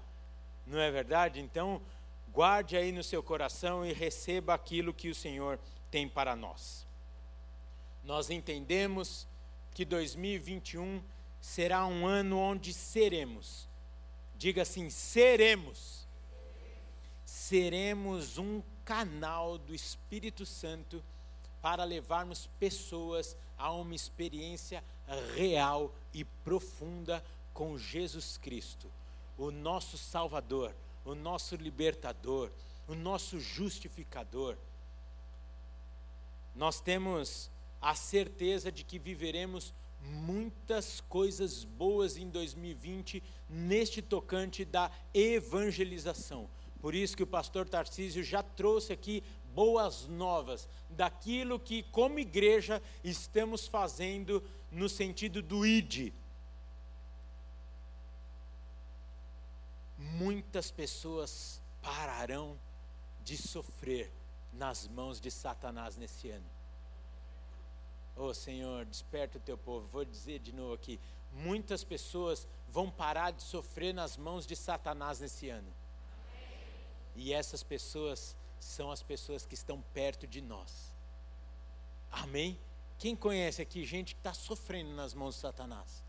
Não 0.66 0.80
é 0.80 0.90
verdade? 0.90 1.42
Então, 1.42 1.82
guarde 2.32 2.78
aí 2.78 2.94
no 2.94 3.04
seu 3.04 3.22
coração 3.22 3.86
e 3.86 3.92
receba 3.92 4.54
aquilo 4.54 4.94
que 4.94 5.10
o 5.10 5.16
Senhor 5.16 5.60
tem 5.92 6.08
para 6.08 6.34
nós. 6.34 6.88
Nós 8.06 8.30
entendemos 8.30 9.28
que 9.74 9.84
2021 9.84 11.04
será 11.42 11.86
um 11.86 12.08
ano 12.08 12.38
onde 12.40 12.74
seremos, 12.74 13.68
diga 14.38 14.62
assim: 14.62 14.90
seremos, 14.90 16.01
seremos 17.42 18.38
um 18.38 18.62
canal 18.86 19.58
do 19.58 19.74
Espírito 19.74 20.46
Santo 20.46 21.04
para 21.60 21.84
levarmos 21.84 22.48
pessoas 22.60 23.36
a 23.58 23.72
uma 23.72 23.96
experiência 23.96 24.84
real 25.36 25.92
e 26.14 26.24
profunda 26.24 27.24
com 27.52 27.80
Jesus 27.80 28.38
Cristo, 28.38 28.88
o 29.40 29.50
nosso 29.50 29.98
Salvador, 29.98 30.76
o 31.04 31.16
nosso 31.16 31.56
libertador, 31.56 32.52
o 32.88 32.94
nosso 32.94 33.40
justificador. 33.40 34.56
Nós 36.56 36.80
temos 36.80 37.50
a 37.82 37.96
certeza 37.96 38.72
de 38.72 38.84
que 38.84 39.00
viveremos 39.00 39.74
muitas 40.04 41.02
coisas 41.02 41.64
boas 41.64 42.18
em 42.18 42.30
2020 42.30 43.22
neste 43.50 44.00
tocante 44.00 44.64
da 44.64 44.92
evangelização. 45.12 46.48
Por 46.82 46.96
isso 46.96 47.16
que 47.16 47.24
o 47.24 47.28
pastor 47.28 47.70
Tarcísio 47.70 48.24
já 48.24 48.42
trouxe 48.42 48.92
aqui 48.92 49.24
boas 49.54 50.08
novas 50.08 50.68
daquilo 50.90 51.60
que 51.60 51.84
como 51.84 52.20
igreja 52.20 52.82
estamos 53.04 53.68
fazendo 53.68 54.44
no 54.72 54.90
sentido 54.90 55.42
do 55.42 55.66
id. 55.66 56.12
Muitas 59.98 60.72
pessoas 60.72 61.62
pararão 61.82 62.58
de 63.24 63.38
sofrer 63.38 64.12
nas 64.52 64.88
mãos 64.88 65.22
de 65.22 65.30
Satanás 65.30 65.96
nesse 65.96 66.30
ano 66.30 66.62
Oh 68.16 68.34
Senhor, 68.34 68.86
desperta 68.86 69.38
o 69.38 69.42
teu 69.42 69.58
povo. 69.58 69.88
Vou 69.88 70.06
dizer 70.06 70.40
de 70.40 70.54
novo 70.54 70.74
aqui: 70.74 71.00
muitas 71.32 71.84
pessoas 71.84 72.48
vão 72.70 72.90
parar 72.90 73.32
de 73.32 73.42
sofrer 73.42 73.94
nas 73.94 74.18
mãos 74.18 74.46
de 74.46 74.56
Satanás 74.56 75.20
nesse 75.20 75.50
ano. 75.50 75.74
E 77.16 77.34
essas 77.34 77.64
pessoas 77.64 78.36
são 78.60 78.92
as 78.92 79.02
pessoas 79.02 79.46
que 79.46 79.56
estão 79.56 79.82
perto 79.94 80.28
de 80.28 80.42
nós. 80.42 80.92
Amém? 82.12 82.60
Quem 82.98 83.16
conhece 83.16 83.62
aqui 83.62 83.84
gente 83.86 84.14
que 84.14 84.20
está 84.20 84.34
sofrendo 84.34 84.94
nas 84.94 85.14
mãos 85.14 85.36
de 85.36 85.42
Satanás? 85.42 86.04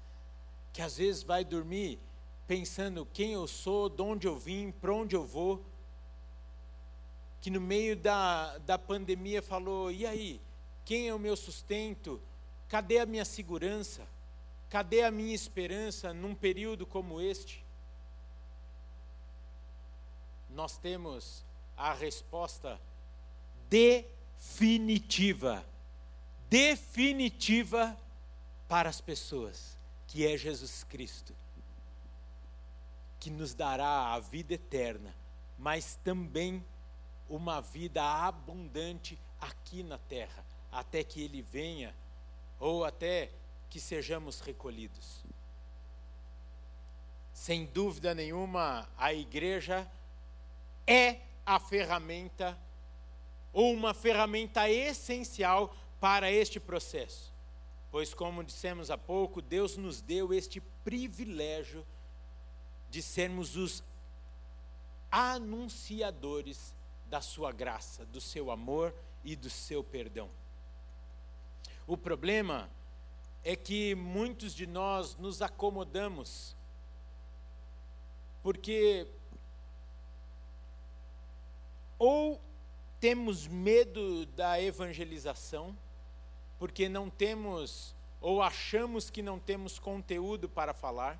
Que 0.72 0.82
às 0.82 0.96
vezes 0.96 1.22
vai 1.22 1.44
dormir 1.44 1.98
pensando 2.46 3.06
quem 3.12 3.32
eu 3.32 3.46
sou, 3.46 3.88
de 3.88 4.02
onde 4.02 4.26
eu 4.26 4.38
vim, 4.38 4.72
para 4.72 4.92
onde 4.92 5.16
eu 5.16 5.24
vou. 5.24 5.64
Que 7.40 7.50
no 7.50 7.60
meio 7.60 7.96
da, 7.96 8.58
da 8.58 8.78
pandemia 8.78 9.40
falou: 9.40 9.90
e 9.90 10.06
aí? 10.06 10.40
Quem 10.84 11.08
é 11.08 11.14
o 11.14 11.18
meu 11.18 11.36
sustento? 11.36 12.20
Cadê 12.68 12.98
a 12.98 13.06
minha 13.06 13.24
segurança? 13.24 14.06
Cadê 14.68 15.02
a 15.02 15.10
minha 15.10 15.34
esperança 15.34 16.12
num 16.12 16.34
período 16.34 16.86
como 16.86 17.20
este? 17.20 17.64
Nós 20.54 20.76
temos 20.78 21.44
a 21.76 21.92
resposta 21.92 22.80
definitiva, 23.68 25.64
definitiva 26.48 27.96
para 28.68 28.88
as 28.88 29.00
pessoas, 29.00 29.78
que 30.06 30.26
é 30.26 30.36
Jesus 30.36 30.84
Cristo, 30.84 31.34
que 33.18 33.30
nos 33.30 33.54
dará 33.54 34.12
a 34.12 34.20
vida 34.20 34.54
eterna, 34.54 35.14
mas 35.58 35.98
também 36.04 36.64
uma 37.28 37.60
vida 37.60 38.02
abundante 38.02 39.18
aqui 39.40 39.82
na 39.82 39.96
terra 39.98 40.44
até 40.72 41.04
que 41.04 41.20
ele 41.20 41.42
venha, 41.42 41.94
ou 42.58 42.84
até 42.84 43.30
que 43.68 43.78
sejamos 43.78 44.40
recolhidos. 44.40 45.22
Sem 47.34 47.66
dúvida 47.66 48.14
nenhuma, 48.14 48.88
a 48.96 49.12
igreja 49.12 49.86
é 50.86 51.20
a 51.44 51.58
ferramenta 51.58 52.58
ou 53.52 53.72
uma 53.72 53.92
ferramenta 53.92 54.68
essencial 54.70 55.74
para 56.00 56.30
este 56.30 56.58
processo. 56.58 57.32
Pois, 57.90 58.14
como 58.14 58.42
dissemos 58.42 58.90
há 58.90 58.96
pouco, 58.96 59.42
Deus 59.42 59.76
nos 59.76 60.00
deu 60.00 60.32
este 60.32 60.60
privilégio 60.82 61.86
de 62.88 63.02
sermos 63.02 63.56
os 63.56 63.84
anunciadores 65.10 66.74
da 67.06 67.20
sua 67.20 67.52
graça, 67.52 68.06
do 68.06 68.20
seu 68.20 68.50
amor 68.50 68.94
e 69.22 69.36
do 69.36 69.50
seu 69.50 69.84
perdão. 69.84 70.30
O 71.86 71.96
problema 71.96 72.70
é 73.44 73.54
que 73.54 73.94
muitos 73.94 74.54
de 74.54 74.66
nós 74.66 75.16
nos 75.16 75.42
acomodamos, 75.42 76.56
porque 78.42 79.06
ou 82.04 82.42
temos 82.98 83.46
medo 83.46 84.26
da 84.26 84.60
evangelização, 84.60 85.78
porque 86.58 86.88
não 86.88 87.08
temos 87.08 87.94
ou 88.20 88.42
achamos 88.42 89.08
que 89.08 89.22
não 89.22 89.38
temos 89.38 89.78
conteúdo 89.78 90.48
para 90.48 90.74
falar, 90.74 91.16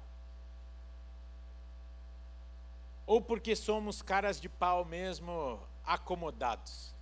ou 3.07 3.23
porque 3.23 3.55
somos 3.55 4.03
caras 4.03 4.41
de 4.41 4.49
pau 4.49 4.85
mesmo 4.85 5.61
acomodados. 5.85 6.93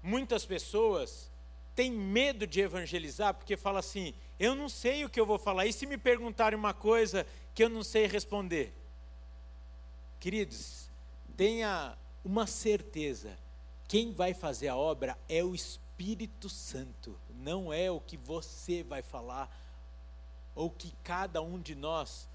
Muitas 0.00 0.46
pessoas 0.46 1.28
têm 1.74 1.90
medo 1.90 2.46
de 2.46 2.60
evangelizar 2.60 3.34
porque 3.34 3.56
fala 3.56 3.80
assim: 3.80 4.14
eu 4.38 4.54
não 4.54 4.68
sei 4.68 5.04
o 5.04 5.10
que 5.10 5.18
eu 5.18 5.26
vou 5.26 5.40
falar, 5.40 5.66
e 5.66 5.72
se 5.72 5.86
me 5.86 5.98
perguntarem 5.98 6.56
uma 6.56 6.72
coisa 6.72 7.26
que 7.52 7.64
eu 7.64 7.68
não 7.68 7.82
sei 7.82 8.06
responder? 8.06 8.72
Queridos, 10.20 10.83
tenha 11.36 11.96
uma 12.24 12.46
certeza: 12.46 13.36
quem 13.86 14.12
vai 14.12 14.34
fazer 14.34 14.68
a 14.68 14.76
obra 14.76 15.18
é 15.28 15.42
o 15.44 15.54
Espírito 15.54 16.48
Santo, 16.48 17.18
não 17.30 17.72
é 17.72 17.90
o 17.90 18.00
que 18.00 18.16
você 18.16 18.82
vai 18.82 19.02
falar 19.02 19.50
ou 20.54 20.70
que 20.70 20.94
cada 21.02 21.42
um 21.42 21.60
de 21.60 21.74
nós 21.74 22.28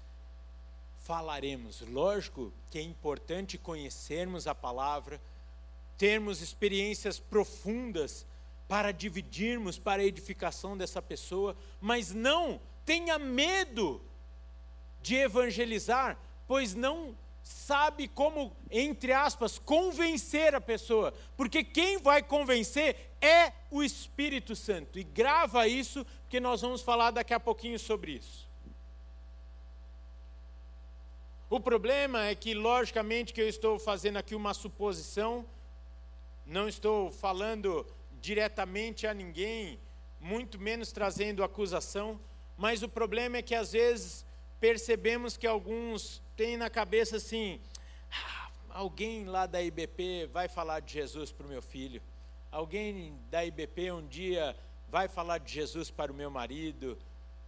falaremos. 0.98 1.80
Lógico 1.80 2.52
que 2.70 2.78
é 2.78 2.82
importante 2.82 3.56
conhecermos 3.56 4.46
a 4.46 4.54
palavra, 4.54 5.20
termos 5.96 6.40
experiências 6.40 7.18
profundas 7.18 8.26
para 8.68 8.92
dividirmos 8.92 9.78
para 9.78 10.02
a 10.02 10.04
edificação 10.04 10.76
dessa 10.76 11.02
pessoa, 11.02 11.56
mas 11.80 12.12
não 12.12 12.60
tenha 12.84 13.18
medo 13.18 14.00
de 15.02 15.16
evangelizar, 15.16 16.18
pois 16.46 16.74
não 16.74 17.16
sabe 17.50 18.06
como, 18.06 18.56
entre 18.70 19.12
aspas, 19.12 19.58
convencer 19.58 20.54
a 20.54 20.60
pessoa, 20.60 21.12
porque 21.36 21.64
quem 21.64 21.98
vai 21.98 22.22
convencer 22.22 23.12
é 23.20 23.52
o 23.70 23.82
Espírito 23.82 24.54
Santo. 24.54 25.00
E 25.00 25.02
grava 25.02 25.66
isso, 25.66 26.06
porque 26.22 26.38
nós 26.38 26.60
vamos 26.60 26.80
falar 26.80 27.10
daqui 27.10 27.34
a 27.34 27.40
pouquinho 27.40 27.78
sobre 27.78 28.12
isso. 28.12 28.48
O 31.48 31.58
problema 31.58 32.26
é 32.26 32.34
que, 32.36 32.54
logicamente, 32.54 33.32
que 33.34 33.40
eu 33.40 33.48
estou 33.48 33.80
fazendo 33.80 34.18
aqui 34.18 34.36
uma 34.36 34.54
suposição, 34.54 35.44
não 36.46 36.68
estou 36.68 37.10
falando 37.10 37.84
diretamente 38.20 39.08
a 39.08 39.12
ninguém, 39.12 39.80
muito 40.20 40.56
menos 40.56 40.92
trazendo 40.92 41.42
acusação, 41.42 42.20
mas 42.56 42.84
o 42.84 42.88
problema 42.88 43.38
é 43.38 43.42
que 43.42 43.56
às 43.56 43.72
vezes 43.72 44.24
percebemos 44.60 45.36
que 45.36 45.46
alguns 45.46 46.22
têm 46.36 46.56
na 46.56 46.68
cabeça 46.68 47.16
assim: 47.16 47.60
ah, 48.12 48.50
alguém 48.68 49.24
lá 49.24 49.46
da 49.46 49.60
IBP 49.60 50.26
vai 50.26 50.48
falar 50.48 50.80
de 50.80 50.92
Jesus 50.92 51.32
para 51.32 51.46
o 51.46 51.48
meu 51.48 51.62
filho, 51.62 52.02
alguém 52.52 53.18
da 53.30 53.44
IBP 53.44 53.90
um 53.90 54.06
dia 54.06 54.56
vai 54.88 55.08
falar 55.08 55.38
de 55.38 55.52
Jesus 55.52 55.90
para 55.90 56.12
o 56.12 56.14
meu 56.14 56.30
marido, 56.30 56.98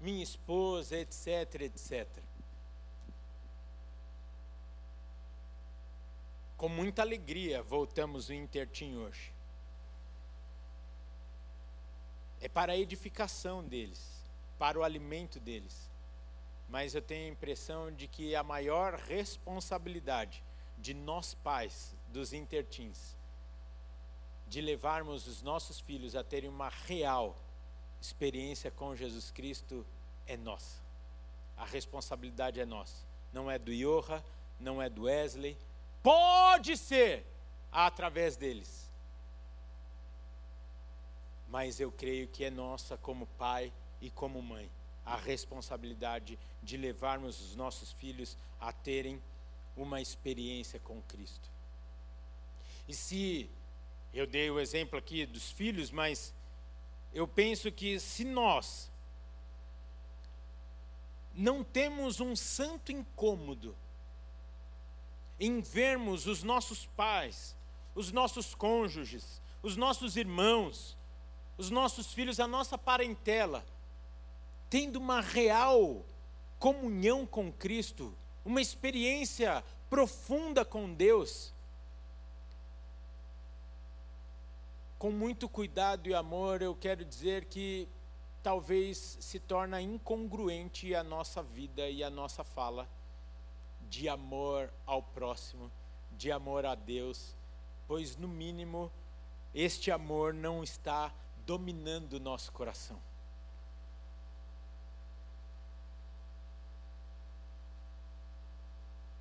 minha 0.00 0.22
esposa, 0.22 0.96
etc, 0.96 1.60
etc. 1.60 2.08
Com 6.56 6.68
muita 6.68 7.02
alegria 7.02 7.62
voltamos 7.62 8.28
o 8.28 8.32
Intertim 8.32 8.96
hoje. 8.96 9.32
É 12.40 12.48
para 12.48 12.72
a 12.72 12.76
edificação 12.76 13.62
deles, 13.62 14.24
para 14.58 14.78
o 14.78 14.82
alimento 14.82 15.38
deles 15.38 15.91
mas 16.72 16.94
eu 16.94 17.02
tenho 17.02 17.26
a 17.26 17.32
impressão 17.32 17.92
de 17.92 18.08
que 18.08 18.34
a 18.34 18.42
maior 18.42 18.94
responsabilidade 18.94 20.42
de 20.78 20.94
nós 20.94 21.34
pais 21.34 21.94
dos 22.08 22.32
intertins 22.32 23.14
de 24.46 24.62
levarmos 24.62 25.26
os 25.26 25.42
nossos 25.42 25.78
filhos 25.78 26.16
a 26.16 26.24
terem 26.24 26.48
uma 26.48 26.70
real 26.70 27.36
experiência 28.00 28.70
com 28.70 28.96
Jesus 28.96 29.30
Cristo 29.30 29.86
é 30.26 30.34
nossa. 30.34 30.80
A 31.58 31.66
responsabilidade 31.66 32.58
é 32.58 32.64
nossa. 32.64 33.04
Não 33.34 33.50
é 33.50 33.58
do 33.58 33.70
Iorra, 33.70 34.24
não 34.58 34.80
é 34.80 34.88
do 34.88 35.02
Wesley. 35.02 35.58
Pode 36.02 36.78
ser 36.78 37.26
através 37.70 38.34
deles. 38.34 38.90
Mas 41.48 41.80
eu 41.80 41.92
creio 41.92 42.28
que 42.28 42.46
é 42.46 42.50
nossa 42.50 42.96
como 42.96 43.26
pai 43.26 43.70
e 44.00 44.10
como 44.10 44.40
mãe 44.40 44.70
a 45.04 45.16
responsabilidade 45.16 46.38
de 46.62 46.76
levarmos 46.76 47.40
os 47.40 47.56
nossos 47.56 47.92
filhos 47.92 48.36
a 48.60 48.72
terem 48.72 49.20
uma 49.76 50.00
experiência 50.00 50.78
com 50.80 51.00
Cristo. 51.02 51.50
E 52.86 52.94
se 52.94 53.50
eu 54.12 54.26
dei 54.26 54.50
o 54.50 54.60
exemplo 54.60 54.98
aqui 54.98 55.24
dos 55.24 55.50
filhos, 55.50 55.90
mas 55.90 56.34
eu 57.12 57.26
penso 57.26 57.70
que 57.72 57.98
se 57.98 58.24
nós 58.24 58.90
não 61.34 61.64
temos 61.64 62.20
um 62.20 62.36
santo 62.36 62.92
incômodo 62.92 63.74
em 65.40 65.60
vermos 65.60 66.26
os 66.26 66.42
nossos 66.42 66.86
pais, 66.86 67.56
os 67.94 68.12
nossos 68.12 68.54
cônjuges, 68.54 69.40
os 69.62 69.76
nossos 69.76 70.16
irmãos, 70.16 70.96
os 71.56 71.70
nossos 71.70 72.12
filhos, 72.12 72.38
a 72.38 72.46
nossa 72.46 72.76
parentela, 72.76 73.64
tendo 74.72 74.96
uma 74.96 75.20
real 75.20 76.02
comunhão 76.58 77.26
com 77.26 77.52
Cristo, 77.52 78.16
uma 78.42 78.58
experiência 78.58 79.62
profunda 79.90 80.64
com 80.64 80.94
Deus, 80.94 81.52
com 84.98 85.10
muito 85.10 85.46
cuidado 85.46 86.08
e 86.08 86.14
amor, 86.14 86.62
eu 86.62 86.74
quero 86.74 87.04
dizer 87.04 87.44
que 87.44 87.86
talvez 88.42 89.18
se 89.20 89.38
torna 89.38 89.78
incongruente 89.78 90.94
a 90.94 91.04
nossa 91.04 91.42
vida 91.42 91.90
e 91.90 92.02
a 92.02 92.08
nossa 92.08 92.42
fala 92.42 92.88
de 93.90 94.08
amor 94.08 94.72
ao 94.86 95.02
próximo, 95.02 95.70
de 96.12 96.32
amor 96.32 96.64
a 96.64 96.74
Deus, 96.74 97.36
pois 97.86 98.16
no 98.16 98.26
mínimo 98.26 98.90
este 99.54 99.90
amor 99.90 100.32
não 100.32 100.64
está 100.64 101.12
dominando 101.44 102.14
o 102.14 102.20
nosso 102.20 102.50
coração. 102.52 103.11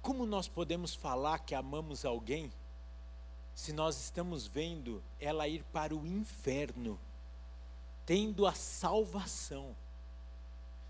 Como 0.01 0.25
nós 0.25 0.47
podemos 0.47 0.95
falar 0.95 1.39
que 1.39 1.53
amamos 1.53 2.03
alguém 2.05 2.51
se 3.53 3.73
nós 3.73 3.99
estamos 3.99 4.47
vendo 4.47 5.03
ela 5.19 5.47
ir 5.47 5.63
para 5.65 5.95
o 5.95 6.05
inferno, 6.05 6.99
tendo 8.05 8.47
a 8.47 8.53
salvação, 8.53 9.75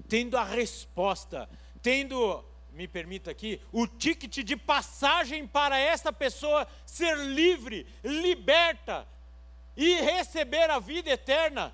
tendo 0.07 0.37
a 0.37 0.43
resposta, 0.43 1.49
tendo, 1.81 2.43
me 2.71 2.87
permita 2.87 3.31
aqui, 3.31 3.59
o 3.71 3.85
ticket 3.85 4.43
de 4.45 4.55
passagem 4.55 5.45
para 5.45 5.77
essa 5.77 6.13
pessoa 6.13 6.67
ser 6.85 7.17
livre, 7.17 7.85
liberta 8.03 9.07
e 9.75 9.95
receber 9.95 10.69
a 10.69 10.79
vida 10.79 11.09
eterna, 11.09 11.73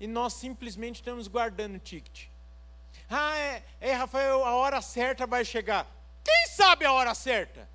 e 0.00 0.06
nós 0.06 0.32
simplesmente 0.34 0.96
estamos 0.96 1.28
guardando 1.28 1.76
o 1.76 1.80
ticket. 1.80 2.28
Ah, 3.10 3.36
é, 3.36 3.64
é 3.80 3.92
Rafael, 3.92 4.44
a 4.44 4.54
hora 4.54 4.80
certa 4.80 5.26
vai 5.26 5.44
chegar. 5.44 5.97
Quem 6.28 6.46
sabe 6.48 6.84
a 6.84 6.92
hora 6.92 7.14
certa? 7.14 7.66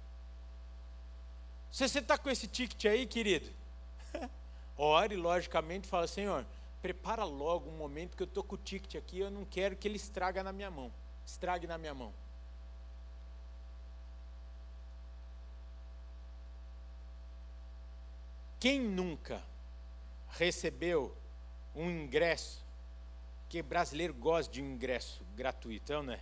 Se 1.72 1.90
você 1.90 1.98
está 1.98 2.20
com 2.20 2.30
esse 2.30 2.46
ticket 2.46 2.86
aí, 2.86 3.08
querido, 3.08 3.50
ore 4.78 5.16
logicamente 5.16 5.88
e 5.88 5.90
fala, 5.90 6.06
Senhor, 6.06 6.46
prepara 6.80 7.24
logo 7.24 7.68
um 7.68 7.76
momento 7.76 8.16
que 8.16 8.22
eu 8.22 8.28
estou 8.28 8.44
com 8.44 8.54
o 8.54 8.58
ticket 8.60 8.94
aqui, 8.94 9.18
eu 9.18 9.32
não 9.32 9.44
quero 9.44 9.76
que 9.76 9.88
ele 9.88 9.96
estraga 9.96 10.44
na 10.44 10.54
minha 10.54 10.70
mão. 10.70 10.94
Estrague 11.26 11.66
na 11.66 11.80
minha 11.80 11.96
mão. 11.96 12.14
Quem 18.60 18.80
nunca 18.80 19.44
recebeu 20.30 21.18
um 21.74 21.90
ingresso, 21.90 22.64
que 23.50 23.64
brasileiro 23.64 24.14
gosta 24.14 24.54
de 24.54 24.62
um 24.62 24.74
ingresso 24.74 25.26
gratuito, 25.36 26.04
não 26.04 26.14
é? 26.14 26.20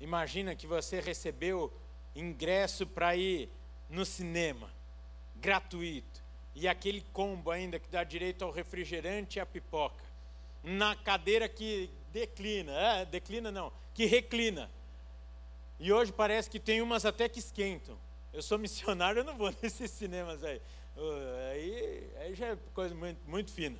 Imagina 0.00 0.54
que 0.54 0.66
você 0.66 1.00
recebeu 1.00 1.72
ingresso 2.14 2.86
para 2.86 3.16
ir 3.16 3.48
no 3.88 4.04
cinema, 4.04 4.70
gratuito, 5.36 6.22
e 6.54 6.68
aquele 6.68 7.00
combo 7.12 7.50
ainda 7.50 7.78
que 7.78 7.88
dá 7.88 8.04
direito 8.04 8.44
ao 8.44 8.50
refrigerante 8.50 9.38
e 9.38 9.40
à 9.40 9.46
pipoca, 9.46 10.04
na 10.62 10.94
cadeira 10.94 11.48
que 11.48 11.90
declina, 12.12 12.72
é, 12.72 13.04
declina 13.04 13.50
não, 13.50 13.72
que 13.92 14.06
reclina. 14.06 14.70
E 15.78 15.92
hoje 15.92 16.12
parece 16.12 16.48
que 16.48 16.60
tem 16.60 16.80
umas 16.80 17.04
até 17.04 17.28
que 17.28 17.38
esquentam. 17.38 17.98
Eu 18.32 18.42
sou 18.42 18.58
missionário, 18.58 19.20
eu 19.20 19.24
não 19.24 19.36
vou 19.36 19.52
nesses 19.62 19.90
cinemas 19.90 20.42
aí. 20.42 20.60
Aí, 21.52 22.10
aí 22.20 22.34
já 22.34 22.46
é 22.48 22.58
coisa 22.72 22.94
muito, 22.94 23.18
muito 23.28 23.52
fina. 23.52 23.78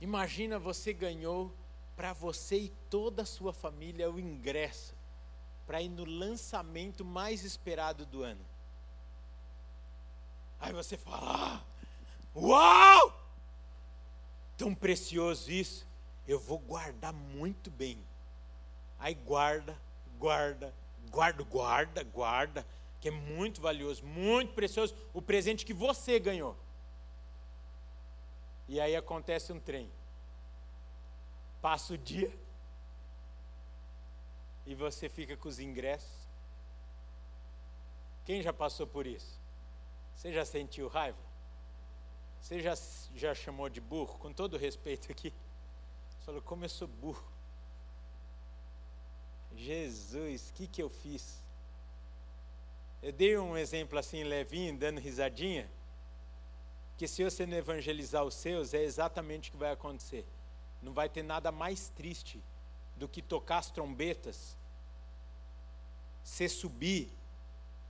Imagina 0.00 0.58
você 0.58 0.92
ganhou 0.92 1.52
para 1.98 2.12
você 2.12 2.56
e 2.56 2.68
toda 2.88 3.22
a 3.22 3.26
sua 3.26 3.52
família 3.52 4.08
o 4.08 4.20
ingresso 4.20 4.94
para 5.66 5.82
ir 5.82 5.88
no 5.88 6.04
lançamento 6.04 7.04
mais 7.04 7.42
esperado 7.42 8.06
do 8.06 8.22
ano. 8.22 8.40
Aí 10.60 10.72
você 10.72 10.96
fala: 10.96 11.18
ah, 11.20 11.60
Uau! 12.36 13.20
Tão 14.56 14.72
precioso 14.72 15.50
isso, 15.50 15.88
eu 16.26 16.38
vou 16.38 16.60
guardar 16.60 17.12
muito 17.12 17.68
bem. 17.68 17.98
Aí 18.96 19.14
guarda, 19.14 19.76
guarda, 20.20 20.72
guarda, 21.10 21.42
guarda, 21.42 22.04
guarda, 22.04 22.66
que 23.00 23.08
é 23.08 23.12
muito 23.12 23.60
valioso, 23.60 24.06
muito 24.06 24.54
precioso, 24.54 24.94
o 25.12 25.20
presente 25.20 25.66
que 25.66 25.74
você 25.74 26.20
ganhou. 26.20 26.56
E 28.68 28.80
aí 28.80 28.94
acontece 28.94 29.52
um 29.52 29.58
trem. 29.58 29.90
Passa 31.60 31.94
o 31.94 31.98
dia 31.98 32.32
e 34.66 34.74
você 34.74 35.08
fica 35.08 35.36
com 35.36 35.48
os 35.48 35.58
ingressos. 35.58 36.28
Quem 38.24 38.42
já 38.42 38.52
passou 38.52 38.86
por 38.86 39.06
isso? 39.06 39.40
Você 40.14 40.32
já 40.32 40.44
sentiu 40.44 40.88
raiva? 40.88 41.18
Você 42.40 42.60
já, 42.60 42.74
já 43.14 43.34
chamou 43.34 43.68
de 43.68 43.80
burro? 43.80 44.18
Com 44.18 44.32
todo 44.32 44.56
respeito 44.56 45.10
aqui. 45.10 45.32
Você 46.10 46.24
falou, 46.26 46.42
como 46.42 46.64
eu 46.64 46.68
sou 46.68 46.86
burro. 46.86 47.26
Jesus, 49.56 50.50
o 50.50 50.52
que, 50.52 50.66
que 50.66 50.82
eu 50.82 50.88
fiz? 50.88 51.42
Eu 53.02 53.12
dei 53.12 53.38
um 53.38 53.56
exemplo 53.56 53.98
assim, 53.98 54.22
levinho, 54.24 54.76
dando 54.76 55.00
risadinha, 55.00 55.70
que 56.96 57.08
se 57.08 57.24
você 57.24 57.46
não 57.46 57.56
evangelizar 57.56 58.24
os 58.24 58.34
seus, 58.34 58.74
é 58.74 58.82
exatamente 58.82 59.48
o 59.48 59.52
que 59.52 59.58
vai 59.58 59.72
acontecer. 59.72 60.26
Não 60.82 60.92
vai 60.92 61.08
ter 61.08 61.22
nada 61.22 61.50
mais 61.50 61.88
triste 61.90 62.42
do 62.96 63.08
que 63.08 63.22
tocar 63.22 63.58
as 63.58 63.70
trombetas, 63.70 64.56
você 66.22 66.48
subir. 66.48 67.10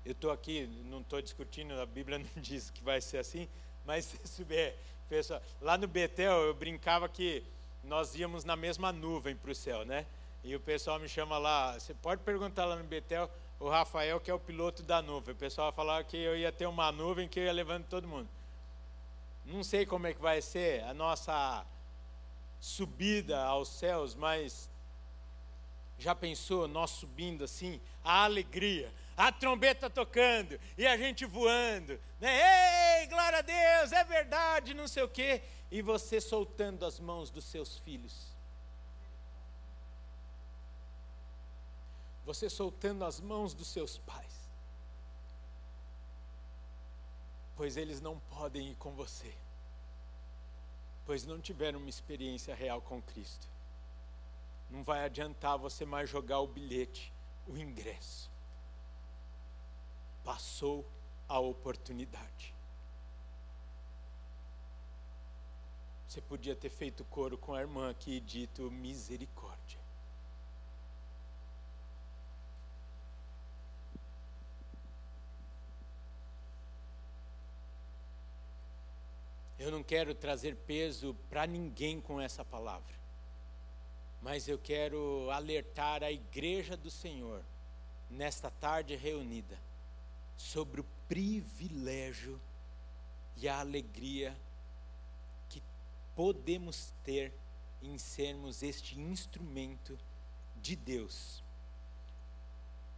Eu 0.05 0.13
estou 0.13 0.31
aqui, 0.31 0.67
não 0.85 1.01
estou 1.01 1.21
discutindo, 1.21 1.79
a 1.81 1.87
Bíblia 1.87 2.19
não 2.37 2.43
diz 2.43 2.71
que 2.71 2.83
vai 2.83 3.01
ser 3.01 3.19
assim, 3.19 3.49
mas 3.85 4.05
você 4.23 4.27
subir. 4.27 4.57
É, 4.57 4.77
pessoal, 5.09 5.43
lá 5.61 5.77
no 5.77 5.89
Betel 5.89 6.33
eu 6.45 6.55
brincava 6.55 7.09
que 7.09 7.43
nós 7.83 8.15
íamos 8.15 8.45
na 8.45 8.57
mesma 8.57 8.93
nuvem 8.93 9.35
para 9.35 9.51
o 9.51 9.55
céu, 9.55 9.85
né? 9.85 10.07
E 10.45 10.55
o 10.55 10.61
pessoal 10.61 10.99
me 10.99 11.09
chama 11.09 11.37
lá, 11.37 11.79
você 11.79 11.95
pode 11.95 12.23
perguntar 12.23 12.65
lá 12.65 12.77
no 12.77 12.85
Betel, 12.85 13.29
o 13.59 13.69
Rafael, 13.69 14.21
que 14.21 14.31
é 14.31 14.35
o 14.35 14.39
piloto 14.39 14.83
da 14.83 15.03
nuvem. 15.03 15.35
O 15.35 15.37
pessoal 15.39 15.73
falava 15.73 16.05
que 16.05 16.17
eu 16.17 16.37
ia 16.37 16.53
ter 16.53 16.67
uma 16.67 16.93
nuvem 16.93 17.27
que 17.27 17.41
eu 17.41 17.45
ia 17.45 17.53
levando 17.53 17.87
todo 17.87 18.07
mundo. 18.07 18.29
Não 19.45 19.65
sei 19.65 19.85
como 19.85 20.07
é 20.07 20.15
que 20.15 20.21
vai 20.21 20.41
ser 20.41 20.85
a 20.85 20.95
nossa 20.95 21.65
subida 22.61 23.43
aos 23.45 23.69
céus, 23.69 24.15
mas 24.15 24.71
já 25.99 26.15
pensou 26.15 26.69
nós 26.69 26.91
subindo 26.91 27.45
assim, 27.45 27.81
a 28.05 28.25
alegria, 28.25 28.93
a 29.17 29.33
trombeta 29.33 29.91
tocando 29.91 30.59
e 30.77 30.87
a 30.87 30.97
gente 30.97 31.25
voando, 31.25 32.01
né? 32.21 33.01
Ei, 33.01 33.07
glória 33.09 33.39
a 33.39 33.43
Deus, 33.43 33.93
é 33.93 34.05
verdade, 34.05 34.75
não 34.75 34.87
sei 34.87 35.03
o 35.03 35.09
quê, 35.09 35.43
e 35.71 35.83
você 35.83 36.21
soltando 36.21 36.87
as 36.87 37.01
mãos 37.01 37.31
dos 37.31 37.45
seus 37.45 37.79
filhos. 37.79 38.37
Você 42.25 42.49
soltando 42.49 43.05
as 43.05 43.21
mãos 43.21 43.55
dos 43.55 43.69
seus 43.69 43.99
pais. 43.99 44.39
Pois 47.57 47.77
eles 47.77 48.01
não 48.01 48.21
podem 48.21 48.69
ir 48.69 48.77
com 48.77 48.93
você 48.93 49.35
pois 51.09 51.25
não 51.25 51.41
tiveram 51.41 51.79
uma 51.79 51.89
experiência 51.89 52.55
real 52.55 52.83
com 52.83 53.01
Cristo. 53.01 53.49
Não 54.69 54.83
vai 54.83 55.03
adiantar 55.07 55.57
você 55.57 55.87
mais 55.87 56.11
jogar 56.11 56.41
o 56.41 56.47
bilhete, 56.47 57.11
o 57.47 57.57
ingresso. 57.57 58.31
Passou 60.23 60.87
a 61.27 61.41
oportunidade. 61.41 62.55
Você 66.07 66.21
podia 66.21 66.55
ter 66.55 66.69
feito 66.69 67.03
coro 67.07 67.39
com 67.39 67.55
a 67.55 67.61
irmã 67.63 67.89
aqui 67.89 68.17
e 68.17 68.21
dito 68.21 68.71
misericórdia. 68.71 69.58
Eu 79.69 79.73
não 79.73 79.83
quero 79.83 80.15
trazer 80.15 80.57
peso 80.57 81.15
para 81.29 81.47
ninguém 81.47 82.01
com 82.01 82.19
essa 82.19 82.43
palavra, 82.43 82.95
mas 84.23 84.49
eu 84.49 84.59
quero 84.59 85.31
alertar 85.31 86.03
a 86.03 86.11
igreja 86.11 86.75
do 86.75 86.91
Senhor, 86.91 87.45
nesta 88.09 88.51
tarde 88.51 88.97
reunida, 88.97 89.61
sobre 90.39 90.81
o 90.81 90.87
privilégio 91.07 92.41
e 93.37 93.47
a 93.47 93.61
alegria 93.61 94.35
que 95.51 95.63
podemos 96.17 96.95
ter 97.05 97.31
em 97.83 97.99
sermos 97.99 98.63
este 98.63 98.99
instrumento 98.99 99.99
de 100.57 100.75
Deus. 100.77 101.45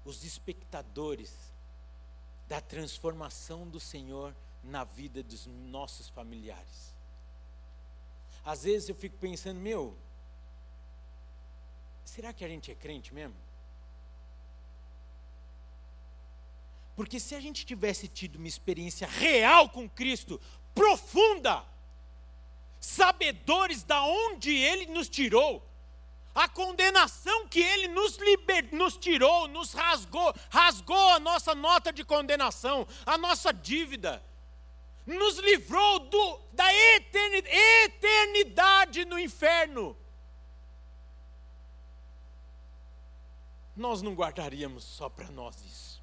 Os 0.04 0.22
espectadores 0.22 1.34
da 2.46 2.60
transformação 2.60 3.66
do 3.66 3.80
Senhor 3.80 4.32
na 4.62 4.84
vida 4.84 5.22
dos 5.22 5.46
nossos 5.46 6.08
familiares. 6.08 6.94
Às 8.44 8.64
vezes 8.64 8.88
eu 8.88 8.94
fico 8.94 9.16
pensando, 9.16 9.60
meu, 9.60 9.96
será 12.04 12.32
que 12.32 12.44
a 12.44 12.48
gente 12.48 12.70
é 12.70 12.74
crente 12.74 13.12
mesmo? 13.12 13.36
Porque 16.96 17.18
se 17.18 17.34
a 17.34 17.40
gente 17.40 17.64
tivesse 17.64 18.08
tido 18.08 18.36
uma 18.36 18.48
experiência 18.48 19.06
real 19.06 19.68
com 19.70 19.88
Cristo, 19.88 20.40
profunda, 20.74 21.64
sabedores 22.78 23.82
da 23.84 24.02
onde 24.02 24.54
Ele 24.54 24.86
nos 24.86 25.08
tirou, 25.08 25.66
a 26.34 26.48
condenação 26.48 27.48
que 27.48 27.60
Ele 27.60 27.88
nos, 27.88 28.16
liber, 28.16 28.74
nos 28.74 28.96
tirou, 28.96 29.48
nos 29.48 29.72
rasgou, 29.72 30.34
rasgou 30.50 31.08
a 31.10 31.18
nossa 31.18 31.54
nota 31.54 31.92
de 31.92 32.04
condenação, 32.04 32.86
a 33.04 33.18
nossa 33.18 33.52
dívida, 33.52 34.22
nos 35.06 35.38
livrou 35.38 36.00
do, 36.00 36.40
da 36.52 36.72
eternidade, 36.72 37.56
eternidade 37.84 39.04
no 39.04 39.18
inferno. 39.18 39.96
Nós 43.76 44.02
não 44.02 44.14
guardaríamos 44.14 44.84
só 44.84 45.08
para 45.08 45.30
nós 45.30 45.56
isso. 45.64 46.02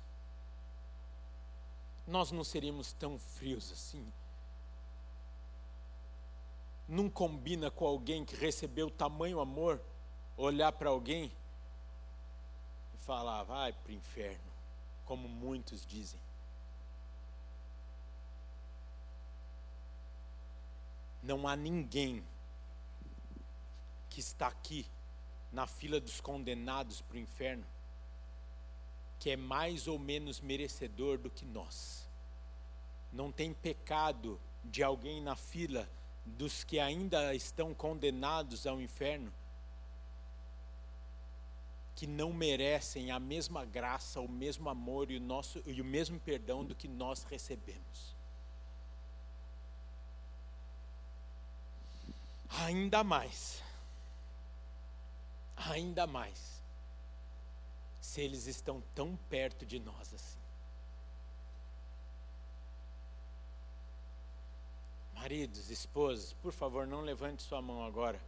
Nós 2.07 2.31
não 2.31 2.43
seríamos 2.43 2.93
tão 2.93 3.19
frios 3.19 3.71
assim. 3.71 4.11
Não 6.87 7.09
combina 7.09 7.69
com 7.69 7.85
alguém 7.85 8.23
que 8.23 8.35
recebeu 8.35 8.89
tamanho 8.89 9.39
amor 9.39 9.81
olhar 10.37 10.71
para 10.71 10.89
alguém 10.89 11.31
e 12.93 12.97
falar, 12.99 13.43
vai 13.43 13.73
para 13.73 13.91
o 13.91 13.95
inferno, 13.95 14.51
como 15.05 15.27
muitos 15.27 15.85
dizem. 15.85 16.19
Não 21.27 21.45
há 21.45 21.57
ninguém 21.57 22.23
que 24.09 24.21
está 24.21 24.47
aqui 24.47 24.85
na 25.51 25.67
fila 25.67 25.99
dos 25.99 26.21
condenados 26.21 27.01
para 27.01 27.17
o 27.17 27.19
inferno 27.19 27.65
que 29.19 29.31
é 29.31 29.35
mais 29.35 29.89
ou 29.89 29.99
menos 29.99 30.39
merecedor 30.39 31.17
do 31.17 31.29
que 31.29 31.43
nós. 31.43 32.07
Não 33.11 33.29
tem 33.29 33.53
pecado 33.53 34.39
de 34.63 34.81
alguém 34.81 35.21
na 35.21 35.35
fila 35.35 35.89
dos 36.25 36.63
que 36.63 36.79
ainda 36.79 37.35
estão 37.35 37.73
condenados 37.73 38.65
ao 38.65 38.79
inferno 38.79 39.33
que 41.93 42.07
não 42.07 42.31
merecem 42.31 43.11
a 43.11 43.19
mesma 43.19 43.65
graça, 43.65 44.21
o 44.21 44.29
mesmo 44.29 44.69
amor 44.69 45.11
e 45.11 45.17
o, 45.17 45.19
nosso, 45.19 45.61
e 45.65 45.81
o 45.81 45.85
mesmo 45.85 46.19
perdão 46.21 46.63
do 46.63 46.73
que 46.73 46.87
nós 46.87 47.23
recebemos. 47.23 48.16
Ainda 52.49 53.03
mais, 53.03 53.61
ainda 55.55 56.07
mais, 56.07 56.63
se 57.99 58.21
eles 58.21 58.47
estão 58.47 58.81
tão 58.95 59.15
perto 59.29 59.65
de 59.65 59.79
nós 59.79 60.13
assim. 60.13 60.37
Maridos, 65.13 65.69
esposas, 65.69 66.33
por 66.33 66.53
favor, 66.53 66.85
não 66.85 67.01
levante 67.01 67.43
sua 67.43 67.61
mão 67.61 67.83
agora. 67.83 68.21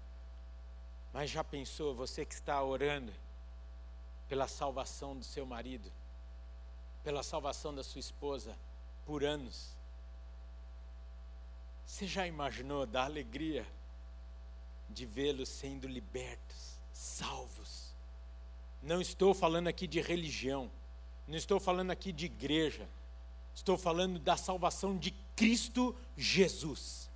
Mas 1.14 1.30
já 1.30 1.44
pensou, 1.44 1.94
você 1.94 2.26
que 2.26 2.34
está 2.34 2.62
orando 2.62 3.14
pela 4.28 4.48
salvação 4.48 5.16
do 5.16 5.24
seu 5.24 5.46
marido, 5.46 5.92
pela 7.04 7.24
salvação 7.24 7.74
da 7.74 7.84
sua 7.84 8.00
esposa 8.00 8.58
por 9.06 9.24
anos? 9.24 9.76
Você 11.86 12.06
já 12.06 12.28
imaginou 12.28 12.86
da 12.86 13.06
alegria 13.06 13.66
de 14.90 15.06
vê-los 15.06 15.50
sendo 15.50 15.88
libertos, 15.88 16.80
salvos? 16.92 17.94
Não 18.82 19.02
estou 19.02 19.34
falando 19.34 19.68
aqui 19.68 19.88
de 19.88 20.02
religião, 20.02 20.72
não 21.28 21.38
estou 21.38 21.60
falando 21.60 21.92
aqui 21.92 22.12
de 22.12 22.26
igreja, 22.26 22.88
estou 23.54 23.78
falando 23.78 24.18
da 24.20 24.38
salvação 24.38 24.98
de 24.98 25.12
Cristo 25.36 25.96
Jesus. 26.18 27.10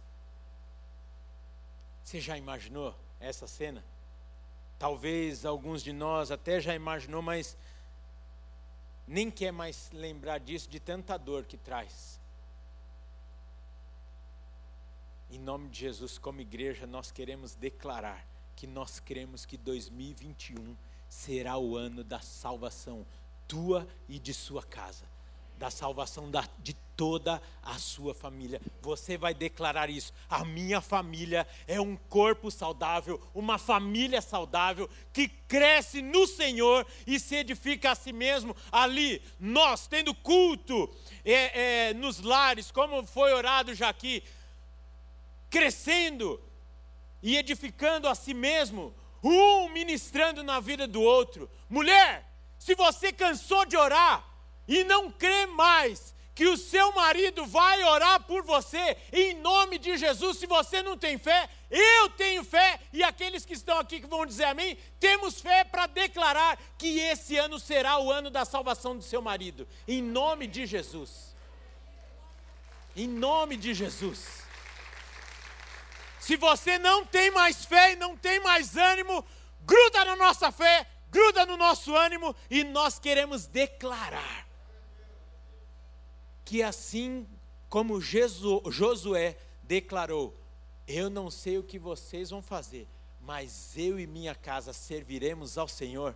Você 2.04 2.20
já 2.20 2.38
imaginou 2.38 2.96
essa 3.20 3.48
cena? 3.48 3.84
Talvez 4.78 5.46
alguns 5.46 5.82
de 5.82 5.94
nós 5.94 6.30
até 6.32 6.60
já 6.60 6.76
imaginou, 6.76 7.22
mas 7.22 7.58
nem 9.08 9.32
quer 9.32 9.52
mais 9.52 9.90
lembrar 9.94 10.40
disso 10.40 10.70
de 10.70 10.80
tanta 10.80 11.18
dor 11.18 11.46
que 11.46 11.58
traz. 11.58 12.20
Em 15.34 15.40
nome 15.40 15.68
de 15.68 15.80
Jesus, 15.80 16.20
como 16.20 16.42
igreja, 16.42 16.86
nós 16.86 17.12
queremos 17.12 17.56
declarar 17.56 18.24
que 18.56 18.68
nós 18.68 19.00
cremos 19.00 19.48
que 19.48 19.58
2021 19.58 20.78
será 21.10 21.58
o 21.58 21.76
ano 21.76 22.04
da 22.04 22.20
salvação 22.20 23.04
tua 23.48 23.88
e 24.08 24.20
de 24.20 24.32
sua 24.32 24.62
casa, 24.62 25.06
da 25.58 25.72
salvação 25.72 26.30
da, 26.30 26.48
de 26.60 26.76
toda 26.96 27.42
a 27.64 27.80
sua 27.80 28.14
família. 28.14 28.62
Você 28.80 29.18
vai 29.18 29.34
declarar 29.34 29.90
isso. 29.90 30.14
A 30.30 30.46
minha 30.46 30.80
família 30.80 31.48
é 31.66 31.82
um 31.82 31.96
corpo 31.96 32.52
saudável, 32.52 33.20
uma 33.34 33.58
família 33.58 34.22
saudável 34.22 34.88
que 35.12 35.28
cresce 35.28 36.00
no 36.04 36.28
Senhor 36.28 36.86
e 37.08 37.20
se 37.20 37.38
edifica 37.38 37.90
a 37.90 37.96
si 37.96 38.14
mesmo 38.14 38.56
ali. 38.72 39.20
Nós, 39.40 39.88
tendo 39.88 40.14
culto 40.14 40.96
é, 41.26 41.88
é, 41.88 41.94
nos 41.96 42.20
lares, 42.20 42.70
como 42.70 43.04
foi 43.08 43.34
orado 43.34 43.74
já 43.74 43.90
aqui 43.90 44.22
crescendo 45.54 46.42
e 47.22 47.38
edificando 47.38 48.10
a 48.10 48.16
si 48.16 48.34
mesmo, 48.34 48.92
um 49.24 49.70
ministrando 49.70 50.44
na 50.44 50.60
vida 50.60 50.88
do 50.88 51.00
outro. 51.00 51.48
Mulher, 51.70 52.28
se 52.58 52.74
você 52.74 53.14
cansou 53.14 53.64
de 53.64 53.78
orar 53.78 54.26
e 54.68 54.84
não 54.84 55.12
crê 55.12 55.46
mais 55.46 56.16
que 56.34 56.48
o 56.48 56.58
seu 56.58 56.92
marido 56.94 57.46
vai 57.46 57.84
orar 57.84 58.24
por 58.24 58.42
você, 58.42 58.98
em 59.12 59.36
nome 59.36 59.78
de 59.78 59.96
Jesus, 59.96 60.40
se 60.40 60.48
você 60.48 60.82
não 60.82 60.98
tem 60.98 61.20
fé, 61.20 61.48
eu 61.70 62.10
tenho 62.10 62.44
fé, 62.44 62.80
e 62.92 63.04
aqueles 63.04 63.46
que 63.46 63.54
estão 63.54 63.78
aqui 63.78 64.00
que 64.02 64.08
vão 64.08 64.26
dizer 64.26 64.46
amém, 64.46 64.76
temos 65.00 65.40
fé 65.40 65.64
para 65.64 65.86
declarar 65.86 66.58
que 66.80 67.00
esse 67.00 67.38
ano 67.38 67.60
será 67.60 68.00
o 68.00 68.12
ano 68.12 68.32
da 68.32 68.44
salvação 68.44 68.98
do 68.98 69.04
seu 69.04 69.22
marido, 69.22 69.68
em 69.88 70.02
nome 70.02 70.48
de 70.48 70.66
Jesus. 70.66 71.36
Em 72.96 73.08
nome 73.08 73.56
de 73.56 73.72
Jesus. 73.76 74.43
Se 76.24 76.38
você 76.38 76.80
não 76.80 77.06
tem 77.06 77.30
mais 77.32 77.66
fé 77.66 77.92
e 77.92 77.96
não 77.98 78.16
tem 78.16 78.40
mais 78.40 78.78
ânimo, 78.78 79.26
gruda 79.66 80.06
na 80.06 80.16
nossa 80.16 80.54
fé, 80.54 80.88
gruda 81.10 81.46
no 81.46 81.58
nosso 81.58 81.94
ânimo 81.94 82.34
e 82.50 82.64
nós 82.64 82.98
queremos 82.98 83.46
declarar 83.46 84.48
que 86.46 86.64
assim 86.64 87.28
como 87.68 88.00
Josué 88.00 89.38
declarou: 89.64 90.34
Eu 90.88 91.10
não 91.10 91.30
sei 91.30 91.58
o 91.58 91.64
que 91.64 91.78
vocês 91.78 92.30
vão 92.30 92.42
fazer, 92.42 92.88
mas 93.20 93.78
eu 93.78 94.00
e 94.00 94.08
minha 94.08 94.34
casa 94.34 94.72
serviremos 94.72 95.58
ao 95.58 95.68
Senhor. 95.68 96.16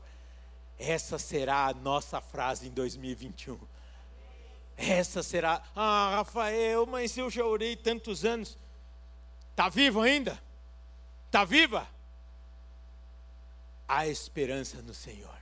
Essa 0.80 1.20
será 1.20 1.66
a 1.66 1.74
nossa 1.74 2.22
frase 2.22 2.68
em 2.68 2.72
2021. 2.72 3.60
Essa 4.78 5.22
será, 5.22 5.62
ah, 5.76 6.12
Rafael, 6.16 6.86
mas 6.86 7.18
eu 7.18 7.30
já 7.30 7.44
orei 7.44 7.76
tantos 7.76 8.24
anos. 8.24 8.58
Está 9.58 9.70
vivo 9.70 10.02
ainda? 10.02 10.40
Está 11.26 11.44
viva? 11.44 11.88
Há 13.88 14.06
esperança 14.06 14.84
no 14.84 14.94
Senhor. 14.94 15.36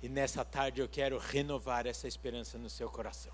E 0.00 0.08
nessa 0.08 0.44
tarde 0.44 0.80
eu 0.80 0.88
quero 0.88 1.18
renovar 1.18 1.84
essa 1.84 2.06
esperança 2.06 2.56
no 2.56 2.70
seu 2.70 2.88
coração. 2.88 3.32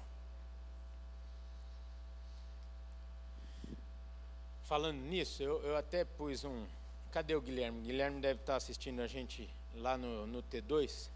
Falando 4.63 4.97
nisso, 4.97 5.43
eu, 5.43 5.63
eu 5.63 5.77
até 5.77 6.07
pus 6.07 6.43
um. 6.43 6.65
Cadê 7.13 7.35
o 7.35 7.41
Guilherme? 7.43 7.81
O 7.81 7.83
Guilherme 7.83 8.19
deve 8.19 8.41
estar 8.41 8.57
assistindo 8.57 9.01
a 9.01 9.07
gente 9.07 9.47
lá 9.75 9.99
no, 9.99 10.27
no 10.27 10.43
T2. 10.43 11.11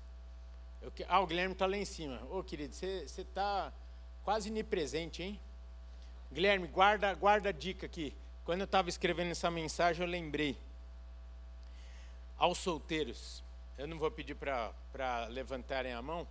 Eu, 0.82 0.92
ah, 1.08 1.20
o 1.20 1.26
Guilherme 1.26 1.54
está 1.54 1.64
lá 1.64 1.78
em 1.78 1.84
cima. 1.86 2.22
Ô 2.30 2.44
querido, 2.44 2.74
você 2.74 3.06
está 3.16 3.72
quase 4.22 4.50
onipresente, 4.50 5.22
hein? 5.22 5.40
Guilherme, 6.30 6.68
guarda, 6.68 7.14
guarda 7.14 7.48
a 7.48 7.52
dica 7.52 7.86
aqui. 7.86 8.14
Quando 8.48 8.60
eu 8.60 8.64
estava 8.64 8.88
escrevendo 8.88 9.30
essa 9.30 9.50
mensagem, 9.50 10.02
eu 10.02 10.10
lembrei. 10.10 10.58
Aos 12.38 12.56
solteiros, 12.56 13.44
eu 13.76 13.86
não 13.86 13.98
vou 13.98 14.10
pedir 14.10 14.34
para 14.34 15.26
levantarem 15.26 15.92
a 15.92 16.00
mão, 16.00 16.26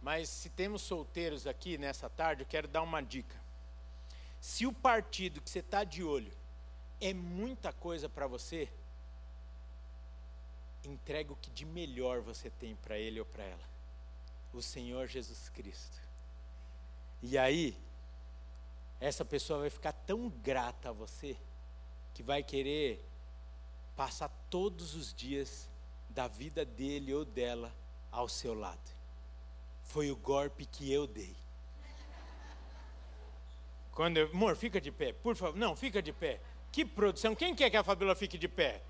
mas 0.00 0.30
se 0.30 0.48
temos 0.48 0.80
solteiros 0.80 1.46
aqui 1.46 1.76
nessa 1.76 2.08
tarde, 2.08 2.40
eu 2.40 2.46
quero 2.46 2.66
dar 2.66 2.80
uma 2.80 3.02
dica. 3.02 3.38
Se 4.40 4.66
o 4.66 4.72
partido 4.72 5.42
que 5.42 5.50
você 5.50 5.58
está 5.58 5.84
de 5.84 6.02
olho 6.02 6.32
é 6.98 7.12
muita 7.12 7.70
coisa 7.70 8.08
para 8.08 8.26
você, 8.26 8.66
entrega 10.82 11.34
o 11.34 11.36
que 11.36 11.50
de 11.50 11.66
melhor 11.66 12.22
você 12.22 12.48
tem 12.48 12.74
para 12.76 12.98
ele 12.98 13.20
ou 13.20 13.26
para 13.26 13.44
ela. 13.44 13.68
O 14.54 14.62
Senhor 14.62 15.06
Jesus 15.06 15.50
Cristo. 15.50 16.00
E 17.20 17.36
aí, 17.36 17.76
essa 19.02 19.24
pessoa 19.24 19.58
vai 19.58 19.70
ficar 19.70 19.92
tão 19.92 20.28
grata 20.28 20.90
a 20.90 20.92
você 20.92 21.36
que 22.14 22.22
vai 22.22 22.40
querer 22.40 23.04
passar 23.96 24.28
todos 24.48 24.94
os 24.94 25.12
dias 25.12 25.68
da 26.08 26.28
vida 26.28 26.64
dele 26.64 27.12
ou 27.12 27.24
dela 27.24 27.74
ao 28.12 28.28
seu 28.28 28.54
lado. 28.54 28.90
Foi 29.82 30.08
o 30.12 30.14
golpe 30.14 30.64
que 30.66 30.92
eu 30.92 31.08
dei. 31.08 31.34
Quando 33.90 34.18
eu, 34.18 34.28
amor, 34.28 34.54
fica 34.54 34.80
de 34.80 34.92
pé, 34.92 35.12
por 35.12 35.34
favor. 35.34 35.58
Não, 35.58 35.74
fica 35.74 36.00
de 36.00 36.12
pé. 36.12 36.40
Que 36.70 36.84
produção. 36.84 37.34
Quem 37.34 37.56
quer 37.56 37.70
que 37.70 37.76
a 37.76 37.82
Fabíola 37.82 38.14
fique 38.14 38.38
de 38.38 38.46
pé? 38.46 38.82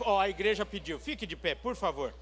Oh, 0.00 0.18
a 0.18 0.28
igreja 0.28 0.66
pediu, 0.66 0.98
fique 0.98 1.24
de 1.24 1.36
pé, 1.36 1.54
por 1.54 1.76
favor. 1.76 2.12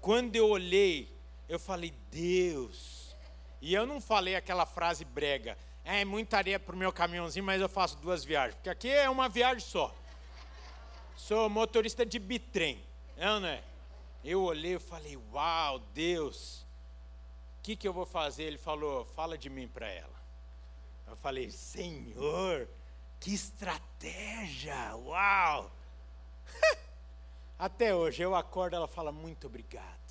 Quando 0.00 0.36
eu 0.36 0.48
olhei, 0.48 1.12
eu 1.48 1.58
falei, 1.58 1.92
Deus. 2.08 3.16
E 3.60 3.74
eu 3.74 3.84
não 3.84 4.00
falei 4.00 4.36
aquela 4.36 4.64
frase 4.64 5.04
brega 5.04 5.58
é 5.84 6.04
muita 6.04 6.36
areia 6.36 6.60
para 6.60 6.74
o 6.74 6.78
meu 6.78 6.92
caminhãozinho, 6.92 7.44
mas 7.44 7.60
eu 7.60 7.68
faço 7.68 7.96
duas 7.98 8.24
viagens. 8.24 8.54
Porque 8.54 8.70
aqui 8.70 8.88
é 8.88 9.10
uma 9.10 9.28
viagem 9.28 9.60
só. 9.60 9.94
Sou 11.16 11.48
motorista 11.48 12.06
de 12.06 12.18
bitrem. 12.18 12.82
É 13.16 13.26
não 13.26 13.46
é? 13.46 13.62
Eu 14.24 14.42
olhei 14.42 14.76
e 14.76 14.78
falei, 14.78 15.16
uau, 15.32 15.80
Deus, 15.92 16.64
o 17.58 17.62
que, 17.62 17.74
que 17.74 17.86
eu 17.86 17.92
vou 17.92 18.06
fazer? 18.06 18.44
Ele 18.44 18.58
falou, 18.58 19.04
fala 19.04 19.36
de 19.36 19.50
mim 19.50 19.66
para 19.66 19.88
ela. 19.88 20.22
Eu 21.06 21.16
falei, 21.16 21.50
Senhor, 21.50 22.68
que 23.18 23.34
estratégia, 23.34 24.94
uau! 24.96 25.70
Até 27.58 27.94
hoje 27.94 28.22
eu 28.22 28.34
acordo, 28.34 28.74
ela 28.74 28.88
fala, 28.88 29.12
muito 29.12 29.46
obrigado. 29.46 30.01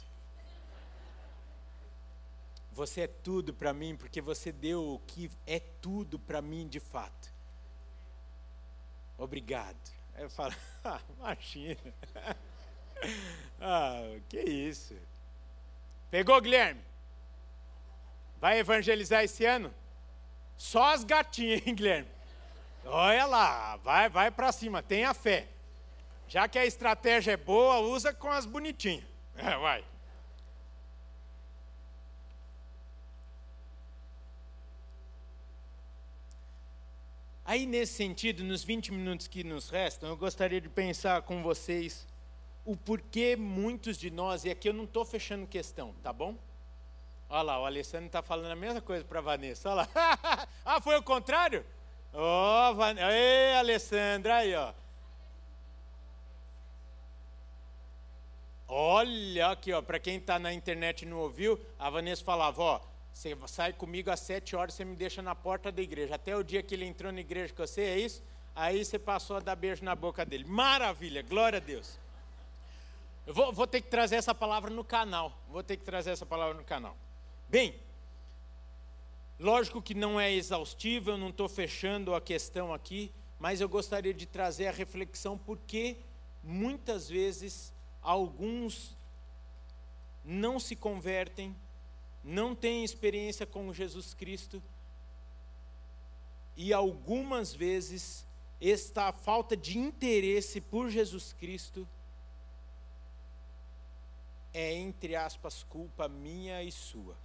Você 2.72 3.02
é 3.02 3.08
tudo 3.08 3.54
para 3.54 3.74
mim 3.74 3.96
porque 3.96 4.22
você 4.22 4.52
deu 4.52 4.94
o 4.94 5.00
que 5.00 5.30
é 5.46 5.60
tudo 5.60 6.18
para 6.18 6.42
mim 6.42 6.68
de 6.68 6.80
fato. 6.80 7.34
Obrigado. 9.18 9.78
Aí 10.16 10.24
eu 10.24 10.30
falo, 10.30 10.56
ah, 10.84 11.00
imagina. 11.18 11.78
ah, 13.60 14.02
que 14.30 14.40
isso. 14.40 14.96
Pegou, 16.10 16.40
Guilherme? 16.42 16.82
Vai 18.40 18.60
evangelizar 18.60 19.24
esse 19.24 19.46
ano? 19.46 19.74
Só 20.58 20.94
as 20.94 21.04
gatinhas, 21.04 21.66
hein, 21.66 21.76
Guilherme? 21.76 22.10
Olha 22.86 23.26
lá, 23.26 23.76
vai, 23.78 24.10
vai 24.10 24.32
para 24.32 24.52
cima, 24.52 24.82
tenha 24.82 25.14
fé. 25.14 25.48
Já 26.28 26.48
que 26.48 26.58
a 26.58 26.66
estratégia 26.66 27.34
é 27.34 27.38
boa, 27.38 27.80
usa 27.80 28.14
com 28.14 28.30
as 28.30 28.46
bonitinhas. 28.46 29.04
É, 29.36 29.58
vai. 29.58 29.84
Aí, 37.44 37.66
nesse 37.66 37.94
sentido, 37.94 38.44
nos 38.44 38.64
20 38.64 38.92
minutos 38.92 39.28
que 39.28 39.44
nos 39.44 39.70
restam, 39.70 40.10
eu 40.10 40.18
gostaria 40.18 40.62
de 40.62 40.70
pensar 40.70 41.24
com 41.24 41.42
vocês 41.42 42.08
o 42.64 42.78
porquê 42.78 43.36
muitos 43.36 43.98
de 43.98 44.12
nós, 44.12 44.46
e 44.46 44.52
aqui 44.52 44.70
eu 44.70 44.74
não 44.74 44.84
estou 44.84 45.04
fechando 45.04 45.48
questão, 45.48 45.94
tá 46.04 46.14
bom? 46.14 46.38
Olha 47.28 47.42
lá, 47.44 47.62
o 47.62 47.66
Alessandro 47.66 48.08
está 48.08 48.22
falando 48.22 48.52
a 48.52 48.56
mesma 48.56 48.82
coisa 48.82 49.06
para 49.06 49.20
a 49.20 49.22
Vanessa. 49.22 49.70
Olha 49.70 49.88
lá. 49.96 50.48
ah, 50.66 50.82
foi 50.82 50.98
o 50.98 51.04
contrário? 51.04 51.66
Ó, 52.14 52.70
oh, 52.70 52.76
Van... 52.76 52.96
Ei, 53.00 53.56
Alessandra, 53.56 54.36
aí, 54.36 54.54
ó. 54.54 54.74
Olha 58.68 59.48
aqui, 59.48 59.74
ó, 59.74 59.82
para 59.82 60.00
quem 60.00 60.18
está 60.18 60.38
na 60.38 60.54
internet 60.54 61.02
e 61.02 61.06
não 61.06 61.20
ouviu, 61.20 61.60
a 61.80 61.90
Vanessa 61.90 62.24
falava, 62.24 62.62
ó, 62.62 62.82
você 63.14 63.36
sai 63.48 63.74
comigo 63.74 64.10
às 64.10 64.20
sete 64.20 64.56
horas, 64.56 64.74
você 64.74 64.86
me 64.86 64.96
deixa 64.96 65.22
na 65.22 65.36
porta 65.36 65.72
da 65.72 65.82
igreja. 65.82 66.16
Até 66.16 66.36
o 66.36 66.44
dia 66.44 66.64
que 66.64 66.74
ele 66.74 66.86
entrou 66.86 67.12
na 67.12 67.20
igreja 67.20 67.54
com 67.54 67.66
você, 67.66 67.82
é 67.82 68.00
isso? 68.00 68.24
Aí 68.56 68.84
você 68.84 68.98
passou 68.98 69.38
a 69.38 69.40
dar 69.40 69.56
beijo 69.56 69.84
na 69.84 69.96
boca 69.96 70.26
dele. 70.26 70.46
Maravilha, 70.46 71.22
glória 71.22 71.58
a 71.58 71.60
Deus. 71.60 71.98
Eu 73.26 73.34
vou, 73.34 73.54
vou 73.54 73.68
ter 73.68 73.82
que 73.82 73.90
trazer 73.90 74.16
essa 74.16 74.34
palavra 74.34 74.70
no 74.70 74.84
canal. 74.84 75.38
Vou 75.50 75.64
ter 75.64 75.78
que 75.78 75.84
trazer 75.84 76.12
essa 76.12 76.26
palavra 76.26 76.56
no 76.56 76.64
canal. 76.64 76.98
Bem, 77.48 77.76
lógico 79.40 79.82
que 79.82 79.94
não 79.94 80.20
é 80.20 80.32
exaustivo, 80.32 81.12
eu 81.12 81.18
não 81.18 81.30
estou 81.30 81.48
fechando 81.48 82.16
a 82.16 82.22
questão 82.22 82.74
aqui, 82.74 83.12
mas 83.40 83.62
eu 83.62 83.70
gostaria 83.70 84.14
de 84.14 84.26
trazer 84.26 84.68
a 84.68 84.72
reflexão 84.72 85.38
porque 85.38 85.98
muitas 86.44 87.10
vezes 87.10 87.74
alguns 88.02 88.96
não 90.24 90.60
se 90.60 90.76
convertem, 90.76 91.56
não 92.24 92.56
têm 92.56 92.84
experiência 92.84 93.46
com 93.46 93.74
Jesus 93.74 94.14
Cristo, 94.14 94.62
e 96.56 96.74
algumas 96.74 97.54
vezes 97.54 98.26
esta 98.60 99.12
falta 99.12 99.58
de 99.58 99.78
interesse 99.78 100.62
por 100.62 100.90
Jesus 100.90 101.34
Cristo 101.34 101.88
é, 104.54 104.74
entre 104.74 105.16
aspas, 105.16 105.64
culpa 105.64 106.08
minha 106.08 106.62
e 106.62 106.72
sua. 106.72 107.16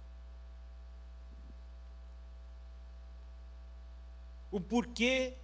O 4.49 4.61
porquê, 4.61 5.35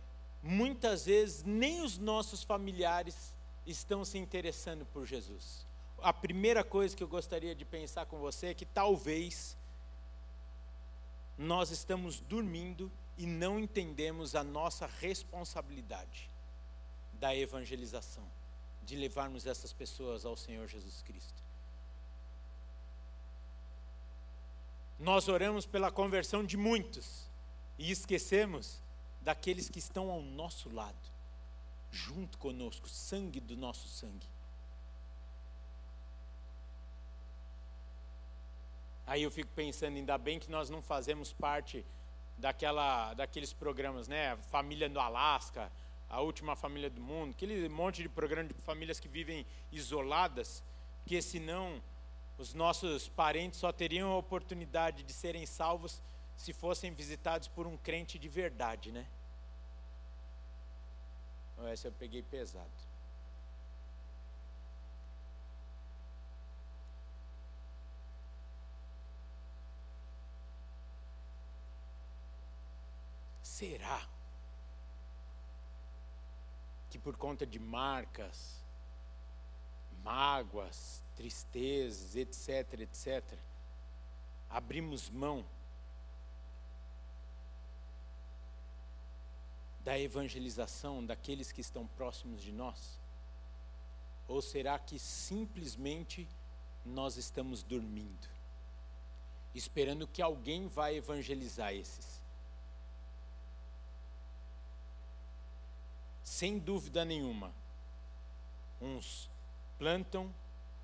muitas 0.42 1.06
vezes, 1.06 1.44
nem 1.44 1.82
os 1.82 1.98
nossos 1.98 2.42
familiares 2.42 3.34
estão 3.66 4.06
se 4.06 4.18
interessando 4.18 4.86
por 4.86 5.06
Jesus. 5.06 5.68
A 6.04 6.12
primeira 6.12 6.66
coisa 6.66 6.94
que 6.94 7.02
eu 7.02 7.08
gostaria 7.08 7.56
de 7.56 7.64
pensar 7.64 8.06
com 8.06 8.20
você 8.20 8.48
é 8.48 8.54
que 8.54 8.66
talvez 8.66 9.56
nós 11.38 11.72
estamos 11.72 12.20
dormindo 12.20 12.92
e 13.18 13.26
não 13.26 13.58
entendemos 13.58 14.36
a 14.36 14.44
nossa 14.44 14.86
responsabilidade 14.86 16.30
da 17.14 17.34
evangelização, 17.34 18.28
de 18.84 18.98
levarmos 18.98 19.48
essas 19.48 19.72
pessoas 19.72 20.26
ao 20.26 20.36
Senhor 20.36 20.68
Jesus 20.68 21.02
Cristo. 21.04 21.42
Nós 25.00 25.30
oramos 25.30 25.66
pela 25.66 25.90
conversão 25.90 26.44
de 26.44 26.58
muitos 26.58 27.30
e 27.78 27.90
esquecemos 27.90 28.82
daqueles 29.22 29.70
que 29.70 29.80
estão 29.80 30.12
ao 30.12 30.22
nosso 30.22 30.70
lado, 30.70 31.00
junto 31.90 32.38
conosco, 32.38 32.90
sangue 32.90 33.40
do 33.40 33.56
nosso 33.56 33.88
sangue. 33.88 34.33
Aí 39.06 39.24
eu 39.24 39.32
fico 39.32 39.50
pensando, 39.54 39.96
ainda 39.96 40.18
bem 40.18 40.40
que 40.40 40.50
nós 40.50 40.70
não 40.70 40.82
fazemos 40.82 41.34
parte 41.34 41.86
daquela, 42.38 43.14
daqueles 43.14 43.52
programas, 43.54 44.08
né? 44.08 44.38
Família 44.50 44.88
no 44.88 45.00
Alasca, 45.00 45.72
a 46.10 46.22
última 46.22 46.56
família 46.56 46.90
do 46.90 47.02
mundo, 47.02 47.32
aquele 47.32 47.68
monte 47.68 48.02
de 48.02 48.10
programa 48.10 48.50
de 48.50 48.54
famílias 48.62 49.00
que 49.00 49.08
vivem 49.08 49.46
isoladas, 49.72 50.64
que 51.06 51.22
senão 51.22 51.82
os 52.38 52.54
nossos 52.54 53.10
parentes 53.10 53.60
só 53.60 53.72
teriam 53.72 54.12
a 54.12 54.18
oportunidade 54.18 55.04
de 55.04 55.14
serem 55.14 55.46
salvos 55.46 56.02
se 56.36 56.54
fossem 56.54 56.94
visitados 56.94 57.48
por 57.48 57.68
um 57.68 57.78
crente 57.78 58.18
de 58.18 58.28
verdade, 58.28 58.92
né? 58.92 59.06
Essa 61.66 61.88
eu 61.88 61.92
peguei 61.92 62.22
pesado. 62.24 62.93
Será 73.54 74.04
que 76.90 76.98
por 76.98 77.16
conta 77.16 77.46
de 77.46 77.60
marcas, 77.60 78.60
mágoas, 80.04 81.04
tristezas, 81.16 82.16
etc, 82.16 82.80
etc, 82.80 83.38
abrimos 84.50 85.08
mão 85.08 85.46
da 89.82 90.00
evangelização 90.00 91.06
daqueles 91.06 91.52
que 91.52 91.62
estão 91.62 91.86
próximos 91.86 92.42
de 92.42 92.52
nós? 92.52 93.00
Ou 94.28 94.42
será 94.42 94.80
que 94.80 94.98
simplesmente 94.98 96.28
nós 96.84 97.18
estamos 97.18 97.62
dormindo, 97.62 98.28
esperando 99.54 100.08
que 100.08 100.24
alguém 100.24 100.68
vá 100.68 100.92
evangelizar 100.92 101.72
esses? 101.72 102.23
Sem 106.24 106.58
dúvida 106.58 107.04
nenhuma, 107.04 107.54
uns 108.82 109.30
plantam 109.78 110.34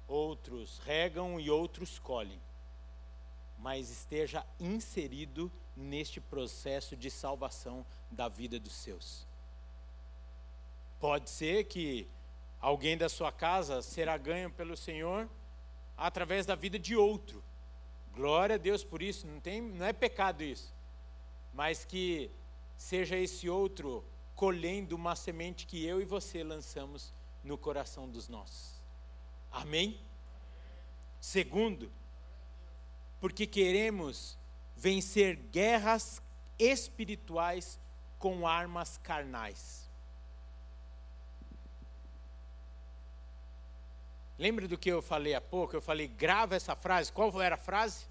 outros 0.07 0.79
regam 0.79 1.39
e 1.39 1.49
outros 1.49 1.99
colhem. 1.99 2.39
Mas 3.57 3.89
esteja 3.89 4.45
inserido 4.59 5.51
neste 5.75 6.19
processo 6.19 6.95
de 6.95 7.09
salvação 7.09 7.85
da 8.11 8.27
vida 8.27 8.59
dos 8.59 8.73
seus. 8.73 9.25
Pode 10.99 11.29
ser 11.29 11.65
que 11.65 12.07
alguém 12.59 12.97
da 12.97 13.07
sua 13.07 13.31
casa 13.31 13.81
será 13.81 14.17
ganho 14.17 14.51
pelo 14.51 14.75
Senhor 14.75 15.29
através 15.97 16.45
da 16.45 16.55
vida 16.55 16.77
de 16.77 16.95
outro. 16.95 17.43
Glória 18.13 18.55
a 18.55 18.57
Deus 18.57 18.83
por 18.83 19.01
isso, 19.01 19.25
não, 19.27 19.39
tem, 19.39 19.61
não 19.61 19.85
é 19.85 19.93
pecado 19.93 20.43
isso. 20.43 20.73
Mas 21.53 21.85
que 21.85 22.29
seja 22.77 23.17
esse 23.17 23.49
outro 23.49 24.03
colhendo 24.39 24.95
uma 24.95 25.17
semente 25.17 25.67
que 25.67 25.85
eu 25.85 25.99
e 25.99 26.05
você 26.05 26.45
lançamos 26.45 27.13
no 27.43 27.57
coração 27.57 28.07
dos 28.07 28.29
nossos. 28.29 28.81
Amém? 29.51 29.99
Segundo, 31.19 31.91
porque 33.19 33.45
queremos 33.45 34.37
vencer 34.77 35.35
guerras 35.35 36.21
espirituais 36.57 37.77
com 38.17 38.47
armas 38.47 38.97
carnais. 38.99 39.89
Lembra 44.37 44.69
do 44.69 44.77
que 44.77 44.89
eu 44.89 45.01
falei 45.01 45.35
há 45.35 45.41
pouco? 45.41 45.75
Eu 45.75 45.81
falei, 45.81 46.07
grava 46.07 46.55
essa 46.55 46.77
frase. 46.77 47.11
Qual 47.11 47.41
era 47.41 47.55
a 47.55 47.57
frase? 47.57 48.05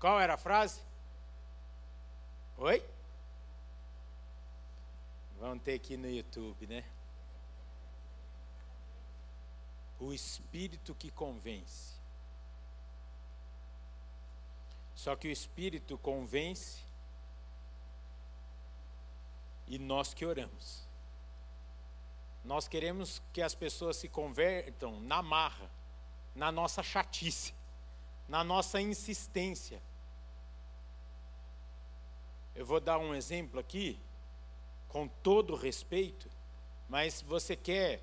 Qual 0.00 0.18
era 0.18 0.34
a 0.34 0.36
frase? 0.36 0.89
Oi? 2.60 2.84
Vamos 5.38 5.64
ter 5.64 5.74
aqui 5.74 5.96
no 5.96 6.08
YouTube, 6.08 6.66
né? 6.66 6.84
o 10.00 10.12
espírito 10.12 10.94
que 10.94 11.10
convence. 11.10 11.94
Só 14.94 15.14
que 15.14 15.28
o 15.28 15.30
espírito 15.30 15.96
convence 15.98 16.82
e 19.66 19.78
nós 19.78 20.14
que 20.14 20.24
oramos. 20.24 20.88
Nós 22.44 22.66
queremos 22.66 23.22
que 23.32 23.42
as 23.42 23.54
pessoas 23.54 23.96
se 23.96 24.08
convertam 24.08 24.98
na 25.00 25.22
marra, 25.22 25.70
na 26.34 26.50
nossa 26.50 26.82
chatice, 26.82 27.54
na 28.26 28.42
nossa 28.42 28.80
insistência. 28.80 29.82
Eu 32.60 32.66
vou 32.66 32.78
dar 32.78 32.98
um 32.98 33.14
exemplo 33.14 33.58
aqui, 33.58 33.98
com 34.86 35.08
todo 35.08 35.56
respeito, 35.56 36.28
mas 36.90 37.22
você 37.22 37.56
quer 37.56 38.02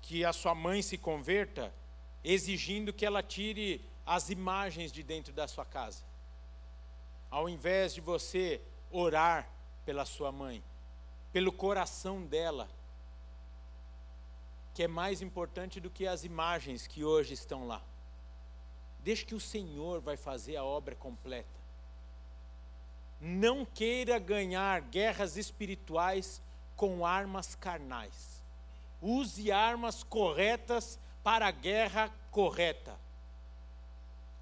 que 0.00 0.24
a 0.24 0.32
sua 0.32 0.54
mãe 0.54 0.82
se 0.82 0.96
converta 0.96 1.74
exigindo 2.22 2.92
que 2.92 3.04
ela 3.04 3.20
tire 3.20 3.84
as 4.06 4.30
imagens 4.30 4.92
de 4.92 5.02
dentro 5.02 5.32
da 5.32 5.48
sua 5.48 5.64
casa. 5.64 6.04
Ao 7.28 7.48
invés 7.48 7.92
de 7.92 8.00
você 8.00 8.62
orar 8.88 9.50
pela 9.84 10.04
sua 10.04 10.30
mãe, 10.30 10.62
pelo 11.32 11.50
coração 11.50 12.24
dela, 12.24 12.70
que 14.72 14.84
é 14.84 14.86
mais 14.86 15.22
importante 15.22 15.80
do 15.80 15.90
que 15.90 16.06
as 16.06 16.22
imagens 16.22 16.86
que 16.86 17.02
hoje 17.02 17.34
estão 17.34 17.66
lá. 17.66 17.82
Deixe 19.00 19.24
que 19.24 19.34
o 19.34 19.40
Senhor 19.40 20.00
vai 20.00 20.16
fazer 20.16 20.54
a 20.54 20.62
obra 20.62 20.94
completa. 20.94 21.58
Não 23.20 23.64
queira 23.64 24.18
ganhar 24.18 24.80
guerras 24.80 25.36
espirituais 25.36 26.40
com 26.76 27.04
armas 27.04 27.54
carnais. 27.54 28.42
Use 29.02 29.50
armas 29.50 30.02
corretas 30.02 30.98
para 31.22 31.48
a 31.48 31.50
guerra 31.50 32.12
correta. 32.30 32.98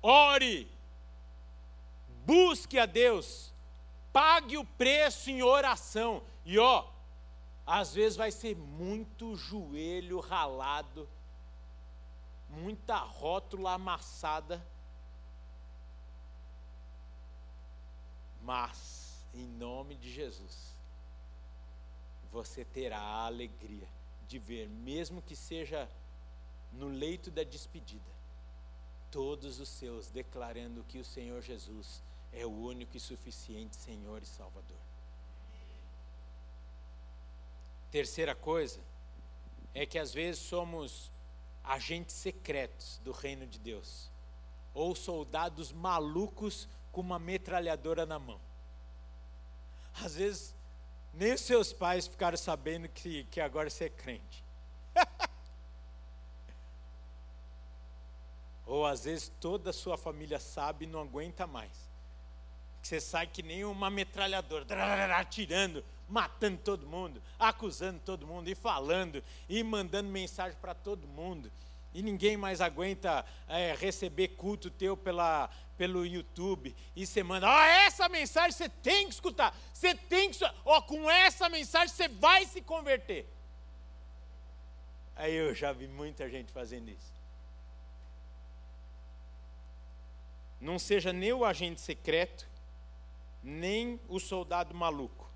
Ore, 0.03 0.71
busque 2.25 2.79
a 2.79 2.87
Deus, 2.87 3.53
pague 4.13 4.57
o 4.57 4.65
preço 4.65 5.31
em 5.31 5.43
oração. 5.43 6.23
E 6.45 6.59
ó, 6.59 6.85
às 7.67 7.95
vezes 7.95 8.17
vai 8.17 8.31
ser 8.31 8.55
muito 8.57 9.35
joelho 9.35 10.21
ralado, 10.21 11.09
muita 12.49 12.97
rótula 12.97 13.73
amassada. 13.73 14.65
Mas, 18.47 19.27
em 19.35 19.45
nome 19.45 19.97
de 19.97 20.09
Jesus, 20.09 20.73
você 22.31 22.65
terá 22.65 23.01
a 23.01 23.27
alegria 23.27 23.89
de 24.29 24.39
ver, 24.39 24.69
mesmo 24.69 25.21
que 25.21 25.35
seja 25.35 25.91
no 26.73 26.87
leito 26.87 27.29
da 27.29 27.43
despedida, 27.43 28.09
todos 29.11 29.59
os 29.59 29.69
seus 29.69 30.11
declarando 30.11 30.85
que 30.85 31.01
o 31.01 31.05
Senhor 31.05 31.43
Jesus 31.43 32.05
é 32.33 32.47
o 32.47 32.51
único 32.51 32.97
e 32.97 33.01
suficiente 33.01 33.75
Senhor 33.75 34.23
e 34.23 34.27
Salvador. 34.27 34.79
Terceira 37.91 38.37
coisa 38.37 38.81
é 39.75 39.85
que 39.85 39.99
às 39.99 40.15
vezes 40.15 40.41
somos 40.41 41.11
agentes 41.65 42.15
secretos 42.15 43.01
do 43.03 43.11
reino 43.11 43.45
de 43.45 43.59
Deus, 43.59 44.09
ou 44.73 44.95
soldados 44.95 45.73
malucos 45.73 46.69
com 46.97 47.03
uma 47.03 47.19
metralhadora 47.19 48.07
na 48.07 48.19
mão. 48.19 48.41
Às 50.03 50.17
vezes, 50.17 50.55
nem 51.13 51.35
os 51.35 51.43
seus 51.43 51.71
pais 51.71 52.07
ficaram 52.07 52.39
sabendo 52.39 52.89
que, 52.89 53.25
que 53.25 53.39
agora 53.39 53.69
você 53.69 53.85
é 53.85 53.91
crente. 53.91 54.43
ou 58.65 58.87
às 58.87 59.05
vezes 59.05 59.31
toda 59.39 59.69
a 59.69 59.75
sua 59.75 59.99
família 59.99 60.41
sabe 60.41 60.87
e 60.87 60.89
não 60.89 61.03
aguenta 61.03 61.47
mais. 61.47 61.71
Você 62.81 62.99
sai 62.99 63.27
que 63.27 63.43
nem 63.43 63.63
uma 63.63 63.91
metralhadora, 63.91 64.65
atirando, 65.19 65.85
matando 66.09 66.57
todo 66.65 66.87
mundo, 66.87 67.23
acusando 67.39 68.01
todo 68.07 68.27
mundo, 68.27 68.49
e 68.49 68.55
falando, 68.55 69.23
e 69.51 69.63
mandando 69.63 70.09
mensagem 70.09 70.57
para 70.63 70.73
todo 70.73 71.07
mundo. 71.07 71.53
E 71.93 72.03
ninguém 72.03 72.37
mais 72.37 72.63
aguenta 72.63 73.25
é, 73.49 73.75
receber 73.75 74.29
culto 74.29 74.71
teu 74.71 74.97
pela, 74.97 75.51
pelo 75.77 76.07
YouTube. 76.07 76.75
E 76.95 77.07
você 77.07 77.23
manda, 77.23 77.47
oh, 77.47 77.63
essa 77.87 78.09
mensagem 78.09 78.53
você 78.53 78.69
tem 78.69 79.07
que 79.07 79.15
escutar. 79.15 79.57
Você 79.73 79.95
tem 79.95 80.31
que. 80.31 80.45
Ó, 80.65 80.79
oh, 80.79 80.83
com 80.83 81.11
essa 81.11 81.49
mensagem 81.49 81.95
você 81.95 82.09
vai 82.09 82.45
se 82.47 82.61
converter. 82.61 83.27
Aí 85.15 85.35
eu 85.35 85.55
já 85.55 85.73
vi 85.73 85.89
muita 85.89 86.29
gente 86.29 86.53
fazendo 86.53 86.91
isso. 86.91 87.15
Não 90.61 90.79
seja 90.79 91.13
nem 91.13 91.33
o 91.33 91.45
agente 91.45 91.81
secreto, 91.81 92.49
nem 93.43 94.01
o 94.09 94.19
soldado 94.19 94.75
maluco. 94.75 95.31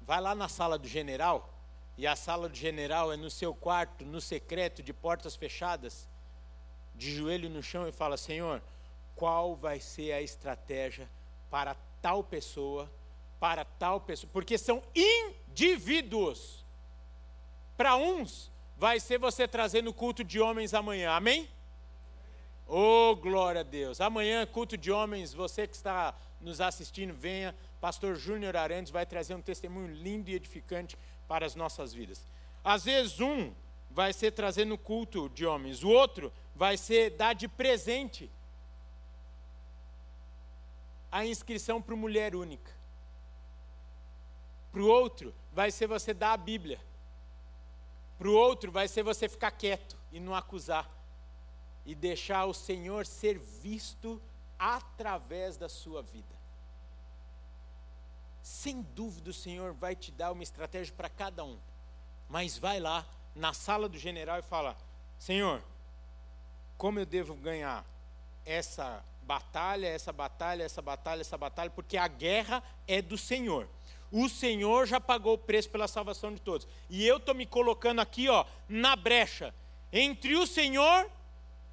Vai 0.00 0.20
lá 0.20 0.34
na 0.34 0.48
sala 0.48 0.78
do 0.78 0.88
general, 0.88 1.52
e 1.96 2.06
a 2.06 2.16
sala 2.16 2.48
do 2.48 2.56
general 2.56 3.12
é 3.12 3.16
no 3.16 3.30
seu 3.30 3.54
quarto, 3.54 4.04
no 4.04 4.20
secreto, 4.20 4.82
de 4.82 4.92
portas 4.92 5.36
fechadas, 5.36 6.08
de 7.00 7.16
joelho 7.16 7.48
no 7.48 7.62
chão 7.62 7.88
e 7.88 7.92
fala: 7.92 8.16
Senhor, 8.18 8.62
qual 9.16 9.56
vai 9.56 9.80
ser 9.80 10.12
a 10.12 10.20
estratégia 10.20 11.08
para 11.50 11.74
tal 12.02 12.22
pessoa, 12.22 12.90
para 13.40 13.64
tal 13.64 14.02
pessoa? 14.02 14.30
Porque 14.30 14.58
são 14.58 14.82
indivíduos. 14.94 16.62
Para 17.74 17.96
uns, 17.96 18.52
vai 18.76 19.00
ser 19.00 19.18
você 19.18 19.48
trazendo 19.48 19.94
culto 19.94 20.22
de 20.22 20.38
homens 20.38 20.74
amanhã, 20.74 21.12
amém? 21.12 21.48
Oh, 22.68 23.16
glória 23.16 23.62
a 23.62 23.64
Deus. 23.64 24.00
Amanhã, 24.00 24.46
culto 24.46 24.76
de 24.76 24.92
homens, 24.92 25.32
você 25.32 25.66
que 25.66 25.74
está 25.74 26.14
nos 26.38 26.60
assistindo, 26.60 27.14
venha. 27.14 27.54
Pastor 27.80 28.14
Júnior 28.14 28.54
Arantes 28.54 28.92
vai 28.92 29.06
trazer 29.06 29.34
um 29.34 29.40
testemunho 29.40 29.88
lindo 29.88 30.28
e 30.28 30.34
edificante 30.34 30.98
para 31.26 31.46
as 31.46 31.54
nossas 31.54 31.94
vidas. 31.94 32.22
Às 32.62 32.84
vezes, 32.84 33.18
um 33.20 33.52
vai 33.90 34.12
ser 34.12 34.32
trazendo 34.32 34.78
culto 34.78 35.30
de 35.30 35.44
homens, 35.46 35.82
o 35.82 35.88
outro 35.88 36.30
vai 36.60 36.76
ser 36.76 37.16
dar 37.16 37.32
de 37.32 37.48
presente 37.48 38.30
a 41.10 41.24
inscrição 41.24 41.80
para 41.80 41.96
mulher 41.96 42.36
única. 42.36 42.70
Para 44.70 44.82
o 44.82 44.86
outro, 44.86 45.34
vai 45.54 45.70
ser 45.70 45.86
você 45.86 46.12
dar 46.12 46.34
a 46.34 46.36
Bíblia. 46.36 46.78
Para 48.18 48.28
o 48.28 48.34
outro, 48.34 48.70
vai 48.70 48.86
ser 48.88 49.02
você 49.02 49.26
ficar 49.26 49.52
quieto 49.52 49.96
e 50.12 50.20
não 50.20 50.34
acusar 50.34 50.86
e 51.86 51.94
deixar 51.94 52.44
o 52.44 52.52
Senhor 52.52 53.06
ser 53.06 53.38
visto 53.38 54.20
através 54.58 55.56
da 55.56 55.66
sua 55.66 56.02
vida. 56.02 56.36
Sem 58.42 58.82
dúvida 58.82 59.30
o 59.30 59.34
Senhor 59.34 59.72
vai 59.72 59.96
te 59.96 60.12
dar 60.12 60.30
uma 60.30 60.42
estratégia 60.42 60.94
para 60.94 61.08
cada 61.08 61.42
um. 61.42 61.58
Mas 62.28 62.58
vai 62.58 62.78
lá 62.78 63.06
na 63.34 63.54
sala 63.54 63.88
do 63.88 63.96
general 63.96 64.38
e 64.38 64.42
fala: 64.42 64.76
Senhor, 65.18 65.64
como 66.80 66.98
eu 66.98 67.04
devo 67.04 67.34
ganhar 67.34 67.84
essa 68.42 69.04
batalha, 69.20 69.86
essa 69.86 70.14
batalha, 70.14 70.62
essa 70.62 70.80
batalha, 70.80 71.20
essa 71.20 71.36
batalha, 71.36 71.68
porque 71.68 71.98
a 71.98 72.08
guerra 72.08 72.62
é 72.88 73.02
do 73.02 73.18
Senhor. 73.18 73.68
O 74.10 74.30
Senhor 74.30 74.86
já 74.86 74.98
pagou 74.98 75.34
o 75.34 75.38
preço 75.38 75.68
pela 75.68 75.86
salvação 75.86 76.32
de 76.32 76.40
todos. 76.40 76.66
E 76.88 77.06
eu 77.06 77.18
estou 77.18 77.34
me 77.34 77.44
colocando 77.44 78.00
aqui, 78.00 78.30
ó, 78.30 78.46
na 78.66 78.96
brecha 78.96 79.54
entre 79.92 80.34
o 80.36 80.46
Senhor 80.46 81.10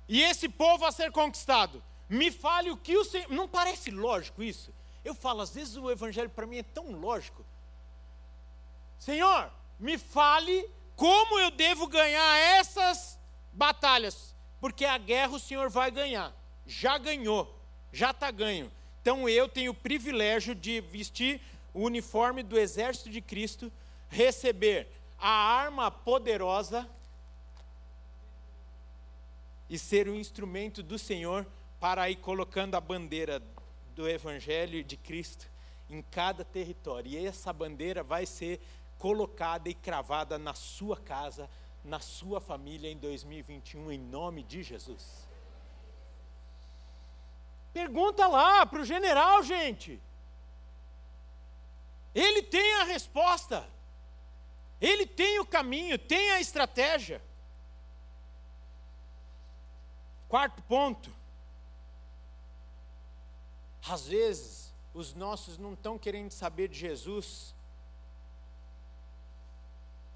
e 0.10 0.22
esse 0.22 0.50
povo 0.50 0.86
a 0.86 0.92
ser 0.92 1.10
conquistado. 1.10 1.82
Me 2.10 2.30
fale 2.30 2.70
o 2.70 2.76
que 2.76 2.98
o 2.98 3.06
Senhor. 3.06 3.30
Não 3.30 3.48
parece 3.48 3.90
lógico 3.90 4.44
isso? 4.44 4.74
Eu 5.06 5.16
falo, 5.16 5.40
às 5.40 5.56
vezes 5.56 5.78
o 5.78 5.90
Evangelho 5.90 6.30
para 6.30 6.46
mim 6.46 6.58
é 6.58 6.64
tão 6.64 6.92
lógico. 6.92 7.46
Senhor, 9.00 9.50
me 9.80 9.98
fale 9.98 10.70
como 10.98 11.40
eu 11.40 11.50
devo 11.50 11.88
ganhar 11.88 12.38
essas 12.60 13.18
batalhas. 13.54 14.36
Porque 14.60 14.86
a 14.86 14.98
guerra 14.98 15.34
o 15.34 15.40
Senhor 15.40 15.70
vai 15.70 15.92
ganhar. 15.92 16.34
Já 16.66 16.98
ganhou, 16.98 17.56
já 17.92 18.12
está 18.12 18.32
ganho. 18.32 18.72
Então 19.02 19.30
eu 19.30 19.48
tenho 19.48 19.72
o 19.72 19.76
privilégio 19.76 20.54
de 20.54 20.82
vestir 20.82 21.40
o 21.74 21.82
uniforme 21.82 22.44
do 22.44 22.58
exército 22.58 23.10
de 23.10 23.22
Cristo, 23.22 23.72
receber 24.10 24.88
a 25.20 25.30
arma 25.30 25.90
poderosa 25.90 26.88
e 29.70 29.78
ser 29.78 30.10
um 30.10 30.16
instrumento 30.16 30.82
do 30.82 30.98
Senhor 30.98 31.46
para 31.80 32.10
ir 32.10 32.18
colocando 32.18 32.76
a 32.76 32.82
bandeira 32.82 33.42
do 33.96 34.08
Evangelho 34.08 34.84
de 34.84 34.98
Cristo 34.98 35.48
em 35.90 36.02
cada 36.02 36.44
território. 36.44 37.12
E 37.12 37.26
essa 37.26 37.52
bandeira 37.54 38.04
vai 38.04 38.26
ser 38.26 38.60
colocada 38.98 39.70
e 39.70 39.74
cravada 39.74 40.38
na 40.38 40.54
sua 40.54 40.98
casa, 40.98 41.50
na 41.84 42.00
sua 42.00 42.42
família 42.42 42.92
em 42.92 42.98
2021, 42.98 43.92
em 43.92 44.00
nome 44.00 44.44
de 44.44 44.64
Jesus. 44.64 45.28
Pergunta 47.74 48.28
lá 48.28 48.66
para 48.66 48.82
o 48.82 48.86
general, 48.86 49.44
gente. 49.44 50.02
Ele 52.14 52.42
tem 52.42 52.74
a 52.82 52.84
resposta, 52.86 53.70
ele 54.82 55.06
tem 55.06 55.40
o 55.40 55.46
caminho, 55.46 56.00
tem 56.00 56.32
a 56.32 56.40
estratégia. 56.40 57.22
Quarto 60.28 60.62
ponto. 60.64 61.16
Às 63.88 64.08
vezes, 64.08 64.74
os 64.94 65.14
nossos 65.14 65.58
não 65.58 65.74
estão 65.74 65.98
querendo 65.98 66.32
saber 66.32 66.68
de 66.68 66.78
Jesus, 66.78 67.56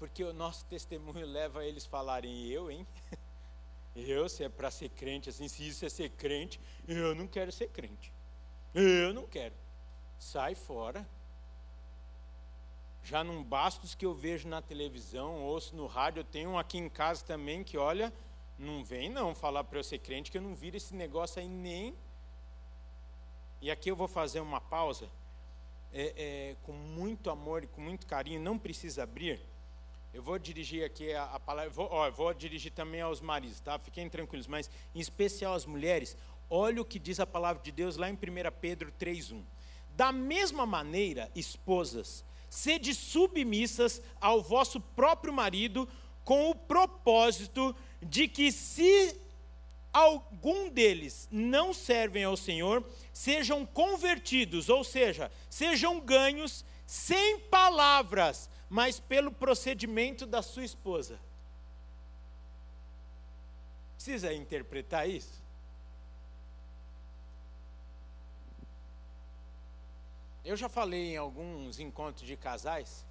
porque 0.02 0.24
o 0.24 0.32
nosso 0.32 0.64
testemunho 0.64 1.24
leva 1.24 1.60
a 1.60 1.64
eles 1.64 1.86
falarem: 1.86 2.48
eu, 2.48 2.68
hein? 2.68 2.84
Eu, 3.94 4.26
se 4.26 4.42
é 4.42 4.48
para 4.48 4.70
ser 4.70 4.88
crente, 4.88 5.28
assim, 5.28 5.46
se 5.46 5.68
isso 5.68 5.84
é 5.84 5.88
ser 5.88 6.08
crente, 6.08 6.58
eu 6.88 7.14
não 7.14 7.26
quero 7.26 7.52
ser 7.52 7.68
crente. 7.68 8.10
Eu 8.74 9.12
não 9.12 9.26
quero. 9.26 9.54
Sai 10.18 10.54
fora. 10.54 11.06
Já 13.04 13.22
não 13.22 13.44
basta 13.44 13.84
os 13.84 13.94
que 13.94 14.06
eu 14.06 14.14
vejo 14.14 14.48
na 14.48 14.62
televisão, 14.62 15.42
ouço 15.42 15.76
no 15.76 15.86
rádio, 15.86 16.20
eu 16.20 16.24
tenho 16.24 16.50
um 16.50 16.58
aqui 16.58 16.78
em 16.78 16.88
casa 16.88 17.22
também 17.22 17.62
que, 17.62 17.76
olha, 17.76 18.10
não 18.58 18.82
vem 18.82 19.10
não 19.10 19.34
falar 19.34 19.62
para 19.62 19.78
eu 19.78 19.84
ser 19.84 19.98
crente 19.98 20.30
que 20.30 20.38
eu 20.38 20.42
não 20.42 20.54
viro 20.54 20.78
esse 20.78 20.94
negócio 20.94 21.38
aí 21.38 21.48
nem. 21.48 21.94
E 23.60 23.70
aqui 23.70 23.90
eu 23.90 23.96
vou 23.96 24.08
fazer 24.08 24.40
uma 24.40 24.60
pausa, 24.60 25.06
é, 25.92 26.14
é, 26.16 26.56
com 26.62 26.72
muito 26.72 27.28
amor 27.28 27.62
e 27.62 27.66
com 27.66 27.82
muito 27.82 28.06
carinho, 28.06 28.40
não 28.40 28.58
precisa 28.58 29.02
abrir. 29.02 29.51
Eu 30.12 30.22
vou 30.22 30.38
dirigir 30.38 30.84
aqui 30.84 31.14
a, 31.14 31.24
a 31.24 31.40
palavra, 31.40 31.70
vou, 31.70 31.88
ó, 31.90 32.10
vou 32.10 32.34
dirigir 32.34 32.70
também 32.70 33.00
aos 33.00 33.22
maridos, 33.22 33.60
tá? 33.60 33.78
Fiquem 33.78 34.10
tranquilos, 34.10 34.46
mas 34.46 34.68
em 34.94 35.00
especial 35.00 35.54
às 35.54 35.64
mulheres, 35.64 36.16
olha 36.50 36.82
o 36.82 36.84
que 36.84 36.98
diz 36.98 37.18
a 37.18 37.26
palavra 37.26 37.62
de 37.62 37.72
Deus 37.72 37.96
lá 37.96 38.10
em 38.10 38.12
1 38.12 38.18
Pedro 38.60 38.92
3,1. 39.00 39.42
Da 39.96 40.12
mesma 40.12 40.66
maneira, 40.66 41.30
esposas, 41.34 42.22
sede 42.50 42.94
submissas 42.94 44.02
ao 44.20 44.42
vosso 44.42 44.78
próprio 44.78 45.32
marido, 45.32 45.88
com 46.24 46.50
o 46.50 46.54
propósito 46.54 47.74
de 48.02 48.28
que, 48.28 48.52
se 48.52 49.18
algum 49.92 50.68
deles 50.68 51.26
não 51.30 51.72
servem 51.72 52.24
ao 52.24 52.36
Senhor, 52.36 52.86
sejam 53.14 53.64
convertidos, 53.64 54.68
ou 54.68 54.84
seja, 54.84 55.32
sejam 55.48 55.98
ganhos 55.98 56.66
sem 56.86 57.38
palavras, 57.38 58.50
mas 58.72 58.98
pelo 58.98 59.30
procedimento 59.30 60.24
da 60.24 60.40
sua 60.40 60.64
esposa. 60.64 61.20
Precisa 63.96 64.32
interpretar 64.32 65.06
isso? 65.06 65.42
Eu 70.42 70.56
já 70.56 70.70
falei 70.70 71.12
em 71.12 71.16
alguns 71.18 71.78
encontros 71.78 72.26
de 72.26 72.34
casais 72.34 73.04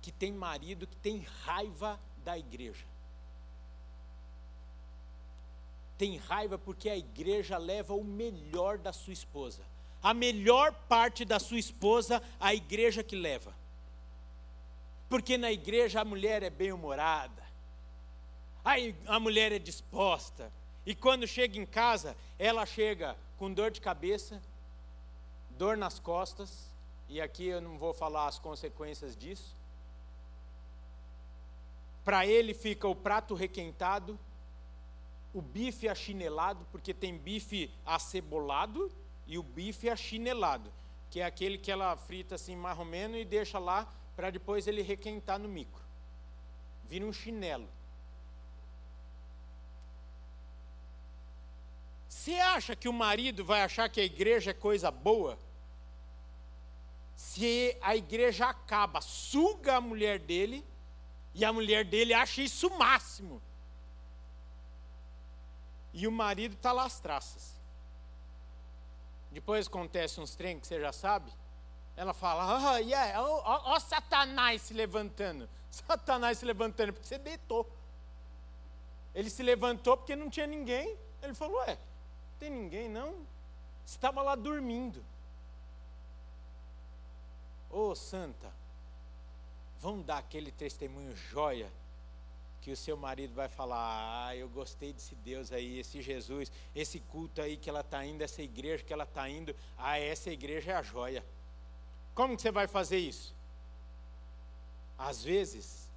que 0.00 0.12
tem 0.12 0.30
marido 0.30 0.86
que 0.86 0.96
tem 0.96 1.26
raiva 1.42 1.98
da 2.18 2.38
igreja. 2.38 2.86
Tem 5.98 6.16
raiva 6.16 6.56
porque 6.56 6.88
a 6.88 6.96
igreja 6.96 7.58
leva 7.58 7.92
o 7.92 8.04
melhor 8.04 8.78
da 8.78 8.92
sua 8.92 9.12
esposa. 9.12 9.64
A 10.00 10.14
melhor 10.14 10.72
parte 10.88 11.24
da 11.24 11.40
sua 11.40 11.58
esposa, 11.58 12.22
a 12.38 12.54
igreja 12.54 13.02
que 13.02 13.16
leva. 13.16 13.65
Porque 15.08 15.38
na 15.38 15.52
igreja 15.52 16.00
a 16.00 16.04
mulher 16.04 16.42
é 16.42 16.50
bem-humorada, 16.50 17.42
a, 18.64 18.74
a 19.06 19.20
mulher 19.20 19.52
é 19.52 19.58
disposta, 19.58 20.52
e 20.84 20.94
quando 20.94 21.26
chega 21.26 21.58
em 21.58 21.66
casa, 21.66 22.16
ela 22.38 22.66
chega 22.66 23.16
com 23.38 23.52
dor 23.52 23.70
de 23.70 23.80
cabeça, 23.80 24.42
dor 25.50 25.76
nas 25.76 25.98
costas, 25.98 26.70
e 27.08 27.20
aqui 27.20 27.46
eu 27.46 27.60
não 27.60 27.78
vou 27.78 27.92
falar 27.92 28.26
as 28.26 28.38
consequências 28.38 29.16
disso. 29.16 29.54
Para 32.04 32.26
ele 32.26 32.54
fica 32.54 32.86
o 32.86 32.94
prato 32.94 33.34
requentado, 33.34 34.18
o 35.34 35.42
bife 35.42 35.88
achinelado, 35.88 36.66
porque 36.70 36.94
tem 36.94 37.16
bife 37.16 37.70
acebolado 37.84 38.90
e 39.26 39.38
o 39.38 39.42
bife 39.42 39.88
achinelado, 39.90 40.72
que 41.10 41.20
é 41.20 41.24
aquele 41.24 41.58
que 41.58 41.70
ela 41.70 41.96
frita 41.96 42.36
assim 42.36 42.56
mais 42.56 42.78
ou 42.78 42.84
menos 42.84 43.20
e 43.20 43.24
deixa 43.24 43.58
lá 43.58 43.92
para 44.16 44.30
depois 44.30 44.66
ele 44.66 44.82
requentar 44.82 45.38
no 45.38 45.48
micro. 45.48 45.84
Vira 46.88 47.04
um 47.04 47.12
chinelo. 47.12 47.68
Você 52.08 52.34
acha 52.40 52.74
que 52.74 52.88
o 52.88 52.92
marido 52.92 53.44
vai 53.44 53.62
achar 53.62 53.88
que 53.88 54.00
a 54.00 54.04
igreja 54.04 54.50
é 54.50 54.54
coisa 54.54 54.90
boa? 54.90 55.38
Se 57.14 57.76
a 57.82 57.94
igreja 57.94 58.46
acaba, 58.46 59.00
suga 59.00 59.76
a 59.76 59.80
mulher 59.80 60.18
dele, 60.18 60.64
e 61.34 61.44
a 61.44 61.52
mulher 61.52 61.84
dele 61.84 62.14
acha 62.14 62.40
isso 62.40 62.68
o 62.68 62.78
máximo. 62.78 63.42
E 65.92 66.06
o 66.06 66.12
marido 66.12 66.54
está 66.54 66.72
lá 66.72 66.84
às 66.84 66.98
traças. 66.98 67.54
Depois 69.30 69.66
acontece 69.66 70.18
uns 70.18 70.34
trem 70.34 70.58
que 70.58 70.66
você 70.66 70.80
já 70.80 70.92
sabe. 70.92 71.30
Ela 71.96 72.12
fala, 72.12 72.74
oh, 72.74 72.76
yeah, 72.76 73.22
ó, 73.22 73.42
ó, 73.44 73.74
ó 73.74 73.80
Satanás 73.80 74.62
se 74.62 74.74
levantando. 74.74 75.48
Satanás 75.70 76.38
se 76.38 76.44
levantando, 76.44 76.92
porque 76.92 77.08
você 77.08 77.18
deitou. 77.18 77.66
Ele 79.14 79.30
se 79.30 79.42
levantou 79.42 79.96
porque 79.96 80.14
não 80.14 80.28
tinha 80.28 80.46
ninguém. 80.46 80.96
Ele 81.22 81.34
falou, 81.34 81.56
ué, 81.60 81.74
não 81.74 82.38
tem 82.38 82.50
ninguém 82.50 82.88
não? 82.88 83.26
Estava 83.86 84.20
lá 84.22 84.34
dormindo. 84.34 85.02
Ô 87.70 87.88
oh, 87.88 87.94
santa, 87.94 88.52
vamos 89.80 90.04
dar 90.04 90.18
aquele 90.18 90.52
testemunho 90.52 91.16
joia 91.16 91.70
que 92.66 92.72
o 92.72 92.76
seu 92.76 92.96
marido 92.96 93.32
vai 93.32 93.48
falar: 93.48 94.26
Ah, 94.26 94.36
eu 94.36 94.48
gostei 94.48 94.92
desse 94.92 95.14
Deus 95.14 95.52
aí, 95.52 95.78
esse 95.78 96.02
Jesus, 96.02 96.50
esse 96.74 96.98
culto 96.98 97.40
aí 97.40 97.56
que 97.56 97.70
ela 97.70 97.80
está 97.80 98.04
indo, 98.04 98.22
essa 98.22 98.42
igreja 98.42 98.82
que 98.82 98.92
ela 98.92 99.04
está 99.04 99.28
indo. 99.28 99.54
Ah, 99.78 100.00
essa 100.00 100.30
igreja 100.30 100.72
é 100.72 100.74
a 100.74 100.82
joia. 100.82 101.24
Como 102.16 102.34
que 102.34 102.40
você 102.40 102.50
vai 102.50 102.66
fazer 102.66 102.98
isso? 102.98 103.36
Às 104.98 105.22
vezes, 105.22 105.92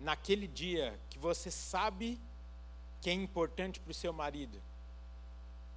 naquele 0.00 0.48
dia 0.48 0.98
que 1.08 1.20
você 1.20 1.52
sabe 1.52 2.20
que 3.00 3.08
é 3.08 3.12
importante 3.12 3.78
para 3.78 3.92
o 3.92 3.94
seu 3.94 4.12
marido, 4.12 4.60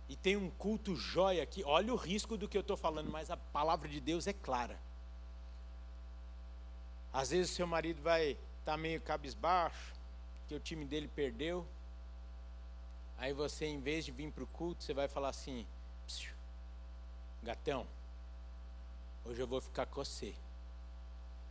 e 0.10 0.16
tem 0.16 0.36
um 0.36 0.50
culto 0.50 0.96
jóia 0.96 1.44
aqui, 1.44 1.64
olha 1.64 1.94
o 1.94 1.96
risco 1.96 2.36
do 2.36 2.50
que 2.50 2.58
eu 2.58 2.62
estou 2.62 2.76
falando, 2.76 3.12
mas 3.12 3.30
a 3.30 3.38
palavra 3.38 3.88
de 3.88 4.02
Deus 4.02 4.26
é 4.26 4.34
clara. 4.34 4.80
Às 7.14 7.30
vezes 7.30 7.52
o 7.52 7.56
seu 7.56 7.68
marido 7.68 8.02
vai 8.02 8.32
estar 8.32 8.72
tá 8.72 8.78
meio 8.78 9.00
cabisbaixo, 9.02 9.94
que 10.48 10.56
o 10.56 10.60
time 10.60 10.84
dele 10.84 11.08
perdeu. 11.08 11.64
Aí 13.20 13.34
você, 13.34 13.68
em 13.68 13.80
vez 13.80 14.04
de 14.04 14.12
vir 14.12 14.32
para 14.32 14.44
o 14.44 14.48
culto, 14.48 14.84
você 14.84 14.96
vai 14.96 15.08
falar 15.08 15.30
assim: 15.30 15.68
gatão, 17.44 17.86
hoje 19.26 19.42
eu 19.42 19.48
vou 19.48 19.62
ficar 19.62 19.86
com 19.86 20.04
você. 20.04 20.28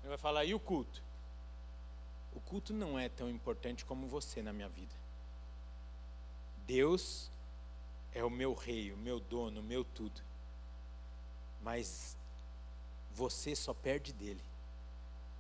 Ele 0.00 0.08
vai 0.08 0.18
falar: 0.18 0.44
e 0.44 0.54
o 0.54 0.60
culto? 0.60 1.02
O 2.34 2.40
culto 2.40 2.72
não 2.72 2.98
é 2.98 3.08
tão 3.08 3.28
importante 3.28 3.84
como 3.84 4.06
você 4.06 4.42
na 4.42 4.52
minha 4.52 4.68
vida. 4.68 4.94
Deus 6.66 7.30
é 8.12 8.22
o 8.22 8.30
meu 8.30 8.54
rei, 8.54 8.92
o 8.92 8.96
meu 8.96 9.18
dono, 9.18 9.60
o 9.60 9.64
meu 9.64 9.84
tudo. 9.84 10.20
Mas 11.62 12.16
você 13.12 13.56
só 13.56 13.74
perde 13.74 14.12
dele. 14.12 14.42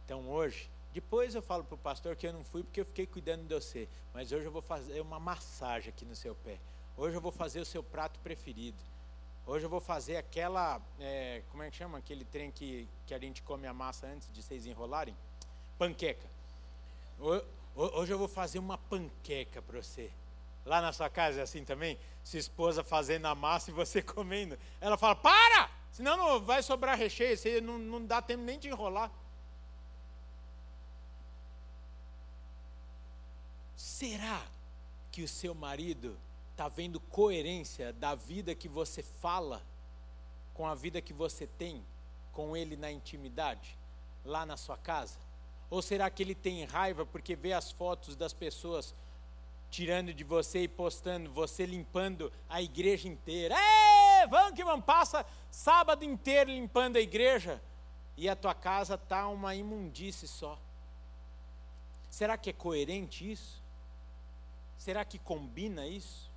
Então 0.04 0.28
hoje, 0.28 0.70
depois 0.92 1.34
eu 1.34 1.42
falo 1.42 1.64
para 1.64 1.74
o 1.74 1.78
pastor 1.78 2.16
que 2.16 2.26
eu 2.26 2.32
não 2.32 2.42
fui 2.42 2.62
porque 2.62 2.80
eu 2.80 2.86
fiquei 2.86 3.06
cuidando 3.06 3.46
de 3.46 3.54
você. 3.54 3.88
Mas 4.12 4.32
hoje 4.32 4.46
eu 4.46 4.52
vou 4.52 4.62
fazer 4.62 5.00
uma 5.00 5.20
massagem 5.20 5.90
aqui 5.90 6.04
no 6.04 6.16
seu 6.16 6.34
pé. 6.34 6.58
Hoje 6.96 7.16
eu 7.16 7.20
vou 7.20 7.30
fazer 7.30 7.60
o 7.60 7.64
seu 7.64 7.82
prato 7.82 8.18
preferido. 8.20 8.82
Hoje 9.48 9.64
eu 9.64 9.70
vou 9.70 9.80
fazer 9.80 10.18
aquela. 10.18 10.78
É, 11.00 11.42
como 11.50 11.62
é 11.62 11.70
que 11.70 11.76
chama? 11.78 11.96
Aquele 11.96 12.22
trem 12.22 12.50
que, 12.50 12.86
que 13.06 13.14
a 13.14 13.18
gente 13.18 13.42
come 13.42 13.66
a 13.66 13.72
massa 13.72 14.06
antes 14.06 14.30
de 14.30 14.42
vocês 14.42 14.66
enrolarem? 14.66 15.16
Panqueca. 15.78 16.28
Hoje 17.74 18.12
eu 18.12 18.18
vou 18.18 18.28
fazer 18.28 18.58
uma 18.58 18.76
panqueca 18.76 19.62
para 19.62 19.82
você. 19.82 20.12
Lá 20.66 20.82
na 20.82 20.92
sua 20.92 21.08
casa 21.08 21.40
é 21.40 21.42
assim 21.42 21.64
também? 21.64 21.98
Sua 22.22 22.38
esposa 22.38 22.84
fazendo 22.84 23.24
a 23.24 23.34
massa 23.34 23.70
e 23.70 23.72
você 23.72 24.02
comendo. 24.04 24.58
Ela 24.82 24.98
fala: 24.98 25.16
Para! 25.16 25.70
Senão 25.92 26.18
não 26.18 26.40
vai 26.42 26.62
sobrar 26.62 26.98
recheio, 26.98 27.34
você 27.34 27.58
não, 27.58 27.78
não 27.78 28.04
dá 28.04 28.20
tempo 28.20 28.42
nem 28.42 28.58
de 28.58 28.68
enrolar. 28.68 29.10
Será 33.74 34.42
que 35.10 35.22
o 35.22 35.28
seu 35.28 35.54
marido 35.54 36.18
está 36.58 36.66
vendo 36.66 36.98
coerência 36.98 37.92
da 37.92 38.16
vida 38.16 38.52
que 38.52 38.66
você 38.66 39.00
fala 39.00 39.62
com 40.52 40.66
a 40.66 40.74
vida 40.74 41.00
que 41.00 41.12
você 41.12 41.46
tem 41.46 41.86
com 42.32 42.56
ele 42.56 42.76
na 42.76 42.90
intimidade, 42.90 43.78
lá 44.24 44.44
na 44.44 44.56
sua 44.56 44.76
casa? 44.76 45.20
Ou 45.70 45.80
será 45.80 46.10
que 46.10 46.20
ele 46.20 46.34
tem 46.34 46.64
raiva 46.64 47.06
porque 47.06 47.36
vê 47.36 47.52
as 47.52 47.70
fotos 47.70 48.16
das 48.16 48.32
pessoas 48.32 48.92
tirando 49.70 50.12
de 50.12 50.24
você 50.24 50.64
e 50.64 50.68
postando, 50.68 51.30
você 51.30 51.64
limpando 51.64 52.32
a 52.48 52.60
igreja 52.60 53.06
inteira? 53.06 53.54
Ei, 53.54 54.26
vamos 54.26 54.54
que 54.54 54.64
vamos, 54.64 54.84
passa 54.84 55.24
sábado 55.52 56.04
inteiro 56.04 56.50
limpando 56.50 56.96
a 56.96 57.00
igreja 57.00 57.62
e 58.16 58.28
a 58.28 58.34
tua 58.34 58.52
casa 58.52 58.96
está 58.96 59.28
uma 59.28 59.54
imundície 59.54 60.26
só. 60.26 60.58
Será 62.10 62.36
que 62.36 62.50
é 62.50 62.52
coerente 62.52 63.30
isso? 63.30 63.62
Será 64.76 65.04
que 65.04 65.20
combina 65.20 65.86
isso? 65.86 66.27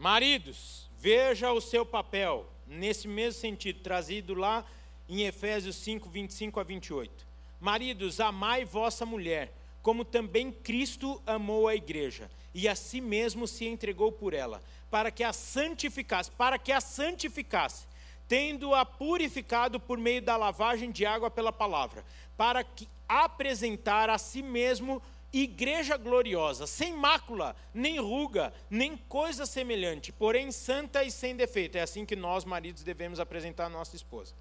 Maridos, 0.00 0.88
veja 0.98 1.52
o 1.52 1.60
seu 1.60 1.84
papel, 1.84 2.50
nesse 2.66 3.06
mesmo 3.06 3.38
sentido, 3.38 3.80
trazido 3.80 4.32
lá 4.32 4.64
em 5.06 5.24
Efésios 5.24 5.76
5, 5.76 6.08
25 6.08 6.58
a 6.58 6.62
28. 6.62 7.26
Maridos, 7.60 8.18
amai 8.18 8.64
vossa 8.64 9.04
mulher, 9.04 9.52
como 9.82 10.02
também 10.02 10.50
Cristo 10.50 11.20
amou 11.26 11.68
a 11.68 11.74
igreja, 11.74 12.30
e 12.54 12.66
a 12.66 12.74
si 12.74 12.98
mesmo 12.98 13.46
se 13.46 13.66
entregou 13.66 14.10
por 14.10 14.32
ela, 14.32 14.62
para 14.90 15.10
que 15.10 15.22
a 15.22 15.34
santificasse, 15.34 16.30
para 16.30 16.58
que 16.58 16.72
a 16.72 16.80
santificasse, 16.80 17.86
tendo-a 18.26 18.86
purificado 18.86 19.78
por 19.78 19.98
meio 19.98 20.22
da 20.22 20.34
lavagem 20.34 20.90
de 20.90 21.04
água 21.04 21.30
pela 21.30 21.52
palavra, 21.52 22.06
para 22.38 22.64
que 22.64 22.88
apresentar 23.06 24.08
a 24.08 24.16
si 24.16 24.40
mesmo 24.40 25.02
igreja 25.32 25.96
gloriosa, 25.96 26.66
sem 26.66 26.92
mácula, 26.92 27.54
nem 27.72 27.98
ruga, 27.98 28.52
nem 28.68 28.96
coisa 28.96 29.46
semelhante, 29.46 30.12
porém 30.12 30.50
santa 30.50 31.04
e 31.04 31.10
sem 31.10 31.36
defeito. 31.36 31.76
É 31.76 31.82
assim 31.82 32.04
que 32.04 32.16
nós, 32.16 32.44
maridos, 32.44 32.82
devemos 32.82 33.20
apresentar 33.20 33.66
a 33.66 33.70
nossa 33.70 33.96
esposa. 33.96 34.34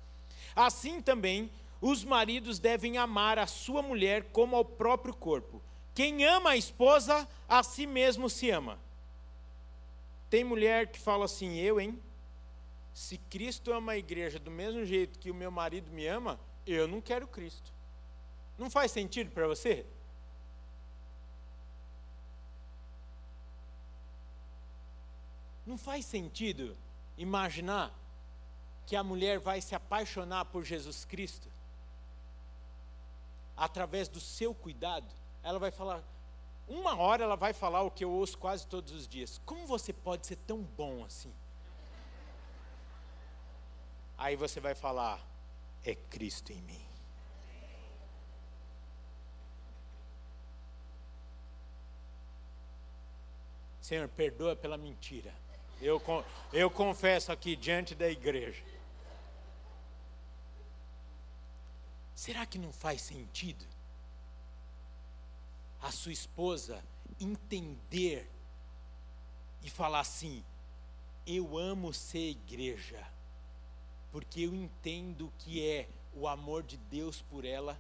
Assim 0.56 1.02
também, 1.02 1.50
os 1.82 2.04
maridos 2.04 2.60
devem 2.60 2.98
amar 2.98 3.38
a 3.38 3.48
sua 3.48 3.82
mulher 3.82 4.26
como 4.32 4.56
ao 4.56 4.66
próprio 4.66 5.14
corpo. 5.14 5.62
Quem 5.94 6.26
ama 6.26 6.52
a 6.52 6.58
esposa, 6.58 7.28
a 7.48 7.62
si 7.64 7.86
mesmo 7.86 8.30
se 8.30 8.50
ama. 8.50 8.80
Tem 10.30 10.44
mulher 10.44 10.88
que 10.88 11.00
fala 11.00 11.26
assim, 11.26 11.58
eu, 11.58 11.80
hein? 11.80 12.00
se 13.00 13.18
Cristo 13.18 13.72
ama 13.72 13.94
a 13.94 13.98
igreja 13.98 14.38
do 14.38 14.52
mesmo 14.52 14.84
jeito 14.84 15.20
que 15.20 15.32
o 15.32 15.34
meu 15.34 15.50
marido 15.50 15.90
me 15.90 16.06
ama, 16.06 16.38
eu 16.68 16.86
não 16.86 17.00
quero 17.00 17.26
Cristo. 17.28 17.72
Não 18.58 18.70
faz 18.70 18.92
sentido 18.92 19.32
para 19.32 19.48
você? 19.48 19.86
Não 25.70 25.78
faz 25.78 26.03
sentido 26.03 26.76
imaginar 27.15 27.93
que 28.88 28.95
a 28.95 29.03
mulher 29.03 29.38
vai 29.38 29.61
se 29.61 29.76
apaixonar 29.76 30.45
por 30.45 30.63
Jesus 30.63 31.05
Cristo 31.05 31.47
através 33.55 34.07
do 34.07 34.20
seu 34.20 34.51
cuidado. 34.51 35.05
Ela 35.43 35.59
vai 35.59 35.70
falar, 35.70 36.03
uma 36.67 36.97
hora 36.97 37.24
ela 37.24 37.36
vai 37.36 37.53
falar 37.53 37.84
o 37.84 37.91
que 37.91 38.03
eu 38.03 38.09
ouço 38.09 38.36
quase 38.39 38.65
todos 38.65 38.91
os 38.91 39.07
dias: 39.07 39.39
Como 39.45 39.67
você 39.67 39.93
pode 39.93 40.26
ser 40.26 40.38
tão 40.38 40.63
bom 40.63 41.05
assim? 41.05 41.32
Aí 44.17 44.36
você 44.36 44.59
vai 44.59 44.74
falar: 44.74 45.24
É 45.84 45.93
Cristo 45.93 46.51
em 46.51 46.61
mim. 46.63 46.84
Senhor, 53.80 54.07
perdoa 54.07 54.55
pela 54.55 54.76
mentira. 54.76 55.32
Eu, 55.82 56.01
eu 56.51 56.69
confesso 56.69 57.32
aqui 57.32 57.55
diante 57.55 57.95
da 57.95 58.09
igreja. 58.09 58.63
Será 62.13 62.45
que 62.45 62.59
não 62.59 62.73
faz 62.73 63.01
sentido 63.01 63.65
a 65.82 65.89
sua 65.89 66.11
esposa 66.11 66.84
entender 67.17 68.30
e 69.63 69.69
falar 69.69 70.01
assim: 70.01 70.43
eu 71.25 71.57
amo 71.57 71.93
ser 71.93 72.30
igreja, 72.30 73.01
porque 74.11 74.41
eu 74.41 74.53
entendo 74.53 75.32
que 75.38 75.65
é 75.65 75.88
o 76.13 76.27
amor 76.27 76.63
de 76.63 76.75
Deus 76.75 77.21
por 77.21 77.45
ela, 77.45 77.80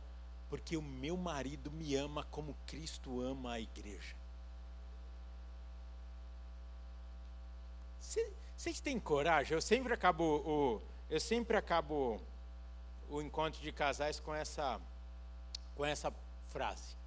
porque 0.49 0.77
o 0.77 0.81
meu 0.81 1.17
marido 1.17 1.69
me 1.69 1.95
ama 1.95 2.23
como 2.25 2.55
Cristo 2.65 3.19
ama 3.19 3.53
a 3.53 3.59
igreja. 3.59 4.18
Vocês 8.57 8.81
têm 8.81 8.99
coragem? 8.99 9.53
Eu 9.53 9.61
sempre 9.61 9.93
acabo 9.93 10.23
o, 10.23 10.81
eu 11.09 11.19
sempre 11.19 11.55
acabo 11.55 12.19
o 13.07 13.21
encontro 13.21 13.61
de 13.61 13.71
casais 13.71 14.19
com 14.19 14.33
essa, 14.33 14.81
com 15.75 15.85
essa 15.85 16.11
frase. 16.49 16.97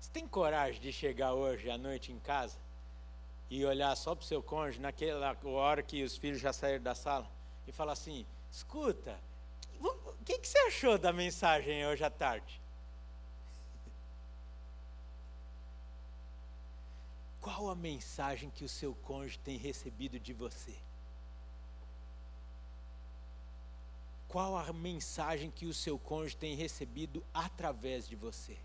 Você 0.00 0.10
tem 0.10 0.26
coragem 0.26 0.80
de 0.80 0.92
chegar 0.92 1.34
hoje 1.34 1.70
à 1.70 1.78
noite 1.78 2.12
em 2.12 2.18
casa 2.18 2.58
e 3.48 3.64
olhar 3.64 3.94
só 3.96 4.14
para 4.14 4.24
o 4.24 4.26
seu 4.26 4.42
cônjuge, 4.42 4.80
naquela 4.80 5.36
hora 5.44 5.82
que 5.84 6.02
os 6.02 6.16
filhos 6.16 6.40
já 6.40 6.52
saíram 6.52 6.82
da 6.82 6.96
sala, 6.96 7.30
e 7.66 7.72
falar 7.72 7.92
assim: 7.92 8.26
escuta, 8.50 9.16
o 9.80 10.24
que, 10.24 10.38
que 10.38 10.48
você 10.48 10.58
achou 10.58 10.98
da 10.98 11.12
mensagem 11.12 11.86
hoje 11.86 12.02
à 12.02 12.10
tarde? 12.10 12.60
Qual 17.44 17.68
a 17.68 17.74
mensagem 17.74 18.48
que 18.48 18.64
o 18.64 18.68
seu 18.70 18.94
cônjuge 18.94 19.38
tem 19.38 19.58
recebido 19.58 20.18
de 20.18 20.32
você? 20.32 20.74
Qual 24.26 24.56
a 24.56 24.72
mensagem 24.72 25.50
que 25.50 25.66
o 25.66 25.74
seu 25.74 25.98
cônjuge 25.98 26.38
tem 26.38 26.56
recebido 26.56 27.22
através 27.34 28.08
de 28.08 28.16
você? 28.16 28.56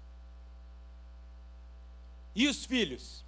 E 2.33 2.47
os 2.47 2.63
filhos? 2.63 3.25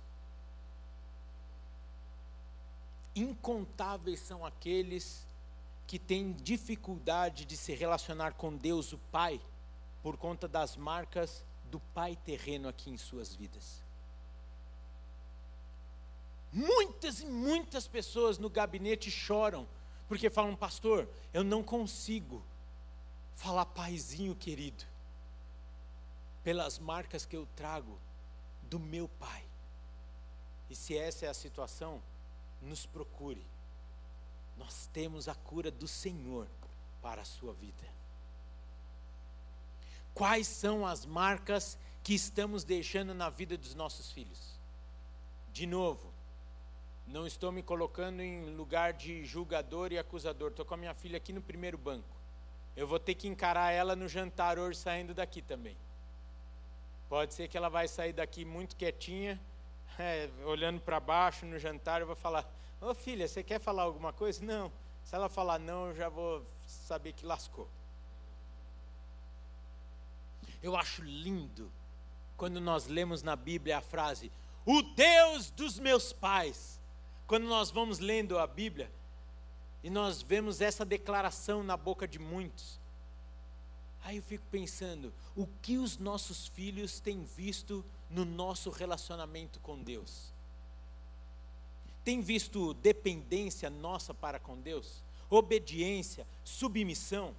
Incontáveis 3.14 4.22
são 4.22 4.45
aqueles 4.45 5.28
que 5.86 5.99
têm 5.99 6.32
dificuldade 6.32 7.43
de 7.43 7.58
se 7.58 7.74
relacionar 7.74 8.36
com 8.36 8.56
Deus, 8.56 8.93
o 8.93 8.97
Pai, 8.97 9.41
por 10.02 10.16
conta 10.16 10.47
das 10.47 10.78
marcas 10.78 11.43
do 11.66 11.82
Pai 11.93 12.16
terreno 12.16 12.70
aqui 12.70 12.89
em 12.89 12.97
suas 12.97 13.36
vidas. 13.36 13.91
Muitas 16.52 17.22
e 17.22 17.26
muitas 17.26 17.88
pessoas 17.88 18.38
no 18.38 18.49
gabinete 18.49 19.10
choram, 19.10 19.68
porque 20.08 20.30
falam, 20.30 20.56
pastor, 20.56 21.08
eu 21.34 21.43
não 21.43 21.64
consigo 21.64 22.43
falar 23.36 23.66
paizinho 23.66 24.36
querido, 24.36 24.84
pelas 26.43 26.78
marcas 26.78 27.26
que 27.26 27.36
eu 27.36 27.47
trago 27.56 27.97
do 28.64 28.80
meu 28.80 29.08
pai. 29.08 29.43
E 30.70 30.76
se 30.76 30.97
essa 30.97 31.26
é 31.26 31.30
a 31.30 31.34
situação, 31.34 32.02
nos 32.62 32.86
procure. 32.86 33.45
Nós 34.58 34.88
temos 34.93 35.28
a 35.28 35.36
cura 35.36 35.72
do 35.72 35.88
Senhor 35.88 36.47
para 37.02 37.22
a 37.22 37.26
sua 37.26 37.54
vida. 37.54 37.84
Quais 40.14 40.47
são 40.47 40.86
as 40.86 41.06
marcas 41.06 41.78
que 42.04 42.14
estamos 42.14 42.64
deixando 42.64 43.14
na 43.14 43.30
vida 43.30 43.58
dos 43.58 43.74
nossos 43.74 44.12
filhos? 44.12 44.60
De 45.52 45.66
novo, 45.66 46.11
não 47.08 47.28
estou 47.28 47.52
me 47.52 47.62
colocando 47.62 48.22
em 48.22 48.56
lugar 48.56 48.93
de 48.93 49.26
julgador 49.26 49.91
e 49.91 49.97
acusador. 49.97 50.49
Estou 50.49 50.66
com 50.66 50.74
a 50.74 50.78
minha 50.78 50.93
filha 50.93 51.18
aqui 51.18 51.34
no 51.34 51.41
primeiro 51.41 51.78
banco. 51.78 52.16
Eu 52.76 52.88
vou 52.88 52.99
ter 52.99 53.16
que 53.16 53.28
encarar 53.28 53.72
ela 53.72 53.95
no 53.95 54.08
jantar 54.08 54.58
hoje 54.58 54.80
saindo 54.80 55.14
daqui 55.14 55.41
também. 55.41 55.78
Pode 57.10 57.34
ser 57.34 57.47
que 57.49 57.58
ela 57.58 57.70
vai 57.70 57.88
sair 57.88 58.14
daqui 58.14 58.45
muito 58.45 58.76
quietinha, 58.76 59.39
é, 59.99 60.30
olhando 60.45 60.80
para 60.80 60.99
baixo 60.99 61.45
no 61.45 61.60
jantar. 61.60 61.99
Eu 61.99 62.08
vou 62.08 62.16
falar: 62.16 62.49
Ô 62.80 62.93
filha, 62.93 63.28
você 63.28 63.43
quer 63.43 63.60
falar 63.60 63.84
alguma 63.84 64.14
coisa? 64.14 64.43
Não. 64.43 64.72
Se 65.04 65.16
ela 65.16 65.28
falar 65.28 65.60
não, 65.60 65.88
eu 65.88 65.95
já 65.95 66.08
vou 66.08 66.43
saber 66.66 67.12
que 67.12 67.26
lascou. 67.26 67.70
Eu 70.64 70.76
acho 70.76 71.04
lindo 71.04 71.72
quando 72.38 72.62
nós 72.62 72.88
lemos 72.88 73.22
na 73.22 73.36
Bíblia 73.36 73.80
a 73.80 73.82
frase: 73.82 74.32
O 74.66 74.82
Deus 74.82 75.52
dos 75.52 75.78
meus 75.78 76.14
pais 76.14 76.80
quando 77.32 77.45
nós 77.45 77.71
vamos 77.71 77.99
lendo 77.99 78.38
a 78.38 78.45
Bíblia 78.45 78.91
e 79.82 79.89
nós 79.89 80.21
vemos 80.21 80.59
essa 80.59 80.84
declaração 80.84 81.63
na 81.63 81.77
boca 81.77 82.05
de 82.05 82.19
muitos, 82.19 82.77
aí 84.03 84.17
eu 84.17 84.21
fico 84.21 84.43
pensando: 84.51 85.13
o 85.34 85.47
que 85.61 85.77
os 85.77 85.97
nossos 85.97 86.49
filhos 86.49 86.99
têm 86.99 87.23
visto 87.23 87.86
no 88.09 88.25
nosso 88.25 88.69
relacionamento 88.69 89.61
com 89.61 89.82
Deus? 89.82 90.34
Tem 92.03 92.19
visto 92.19 92.73
dependência 92.73 93.69
nossa 93.69 94.13
para 94.13 94.38
com 94.38 94.59
Deus? 94.59 95.01
Obediência, 95.29 96.27
submissão? 96.43 97.34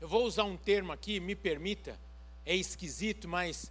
Eu 0.00 0.08
vou 0.08 0.24
usar 0.24 0.42
um 0.42 0.56
termo 0.56 0.90
aqui, 0.90 1.20
me 1.20 1.36
permita, 1.36 1.96
é 2.44 2.56
esquisito, 2.56 3.28
mas 3.28 3.70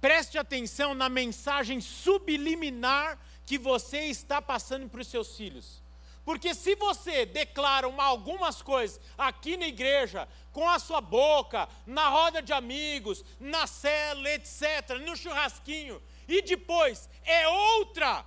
preste 0.00 0.38
atenção 0.38 0.94
na 0.94 1.08
mensagem 1.08 1.80
subliminar 1.80 3.18
que 3.44 3.58
você 3.58 4.06
está 4.06 4.42
passando 4.42 4.88
para 4.88 5.00
os 5.00 5.08
seus 5.08 5.36
filhos. 5.36 5.82
Porque 6.24 6.54
se 6.54 6.74
você 6.74 7.24
declara 7.24 7.88
uma, 7.88 8.02
algumas 8.02 8.60
coisas 8.60 9.00
aqui 9.16 9.56
na 9.56 9.68
igreja, 9.68 10.28
com 10.52 10.68
a 10.68 10.78
sua 10.78 11.00
boca, 11.00 11.68
na 11.86 12.08
roda 12.08 12.42
de 12.42 12.52
amigos, 12.52 13.24
na 13.38 13.66
cela, 13.66 14.28
etc., 14.30 14.98
no 15.04 15.16
churrasquinho, 15.16 16.02
e 16.26 16.42
depois 16.42 17.08
é 17.24 17.46
outra 17.46 18.26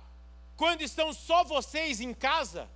quando 0.56 0.80
estão 0.80 1.12
só 1.12 1.44
vocês 1.44 2.00
em 2.00 2.14
casa, 2.14 2.70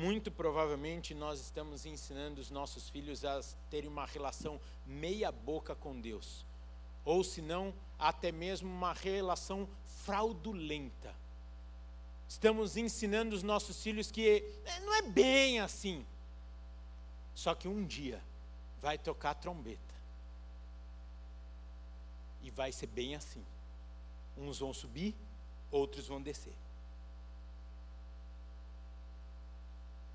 muito 0.00 0.30
provavelmente 0.30 1.14
nós 1.14 1.40
estamos 1.40 1.84
ensinando 1.84 2.40
os 2.40 2.50
nossos 2.50 2.88
filhos 2.88 3.22
a 3.22 3.38
terem 3.68 3.88
uma 3.88 4.06
relação 4.06 4.58
meia-boca 4.86 5.74
com 5.74 6.00
Deus, 6.00 6.46
ou 7.04 7.22
se 7.22 7.42
não, 7.42 7.74
até 7.98 8.32
mesmo 8.32 8.70
uma 8.70 8.94
relação 8.94 9.68
fraudulenta. 9.84 11.14
Estamos 12.26 12.78
ensinando 12.78 13.36
os 13.36 13.42
nossos 13.42 13.82
filhos 13.82 14.10
que 14.10 14.42
é, 14.64 14.80
não 14.80 14.94
é 14.94 15.02
bem 15.02 15.60
assim. 15.60 16.06
Só 17.34 17.54
que 17.54 17.68
um 17.68 17.84
dia 17.84 18.22
vai 18.80 18.96
tocar 18.96 19.34
trombeta. 19.34 19.94
E 22.42 22.50
vai 22.50 22.72
ser 22.72 22.86
bem 22.86 23.14
assim. 23.16 23.44
Uns 24.38 24.60
vão 24.60 24.72
subir, 24.72 25.14
outros 25.70 26.06
vão 26.06 26.22
descer. 26.22 26.54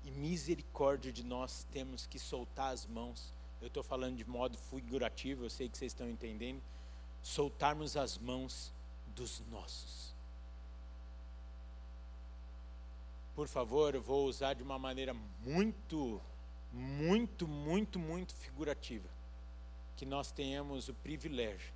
E 0.06 0.10
misericórdia 0.12 1.12
de 1.12 1.24
nós 1.24 1.66
temos 1.72 2.06
que 2.06 2.16
soltar 2.16 2.72
as 2.72 2.86
mãos. 2.86 3.34
Eu 3.60 3.66
estou 3.66 3.82
falando 3.82 4.16
de 4.16 4.24
modo 4.24 4.56
figurativo, 4.56 5.44
eu 5.44 5.50
sei 5.50 5.68
que 5.68 5.76
vocês 5.76 5.90
estão 5.90 6.08
entendendo. 6.08 6.62
Soltarmos 7.20 7.96
as 7.96 8.16
mãos 8.16 8.72
dos 9.16 9.40
nossos. 9.50 10.14
Por 13.34 13.48
favor, 13.48 13.96
eu 13.96 14.00
vou 14.00 14.26
usar 14.26 14.54
de 14.54 14.62
uma 14.62 14.78
maneira 14.78 15.12
muito, 15.44 16.22
muito, 16.72 17.48
muito, 17.48 17.98
muito 17.98 18.32
figurativa. 18.36 19.08
Que 19.96 20.06
nós 20.06 20.30
tenhamos 20.30 20.88
o 20.88 20.94
privilégio 20.94 21.74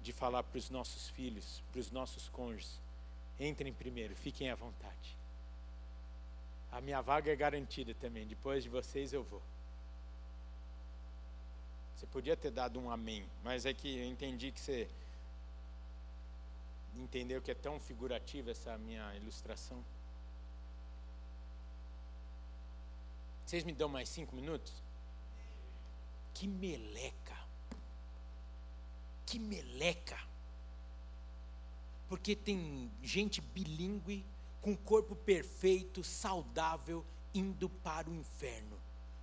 de 0.00 0.12
falar 0.12 0.42
para 0.42 0.58
os 0.58 0.70
nossos 0.70 1.10
filhos, 1.10 1.62
para 1.70 1.80
os 1.80 1.90
nossos 1.90 2.30
cônjuges: 2.30 2.80
entrem 3.38 3.74
primeiro, 3.74 4.16
fiquem 4.16 4.50
à 4.50 4.54
vontade. 4.54 5.21
A 6.72 6.80
minha 6.80 7.02
vaga 7.02 7.30
é 7.30 7.36
garantida 7.36 7.94
também, 7.94 8.26
depois 8.26 8.64
de 8.64 8.70
vocês 8.70 9.12
eu 9.12 9.22
vou. 9.22 9.42
Você 11.94 12.06
podia 12.06 12.36
ter 12.36 12.50
dado 12.50 12.80
um 12.80 12.90
amém, 12.90 13.28
mas 13.44 13.66
é 13.66 13.74
que 13.74 13.98
eu 13.98 14.06
entendi 14.06 14.50
que 14.50 14.58
você 14.58 14.88
entendeu 16.96 17.40
que 17.40 17.50
é 17.50 17.54
tão 17.54 17.78
figurativa 17.78 18.50
essa 18.50 18.76
minha 18.78 19.14
ilustração. 19.16 19.84
Vocês 23.44 23.64
me 23.64 23.72
dão 23.72 23.88
mais 23.88 24.08
cinco 24.08 24.34
minutos? 24.34 24.72
Que 26.32 26.48
meleca! 26.48 27.36
Que 29.26 29.38
meleca! 29.38 30.18
Porque 32.08 32.34
tem 32.34 32.90
gente 33.02 33.40
bilíngue, 33.40 34.24
com 34.62 34.76
corpo 34.76 35.16
perfeito, 35.16 36.04
saudável, 36.04 37.04
indo 37.34 37.68
para 37.68 38.08
o 38.08 38.14
inferno. 38.14 38.80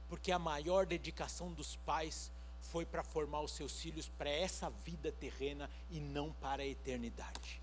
Porque 0.09 0.31
a 0.31 0.37
maior 0.37 0.85
dedicação 0.85 1.51
dos 1.53 1.77
pais 1.77 2.31
foi 2.59 2.85
para 2.85 3.01
formar 3.01 3.41
os 3.41 3.53
seus 3.53 3.81
filhos 3.81 4.09
para 4.09 4.29
essa 4.29 4.69
vida 4.69 5.11
terrena 5.11 5.69
e 5.89 5.99
não 5.99 6.31
para 6.33 6.61
a 6.61 6.67
eternidade. 6.67 7.61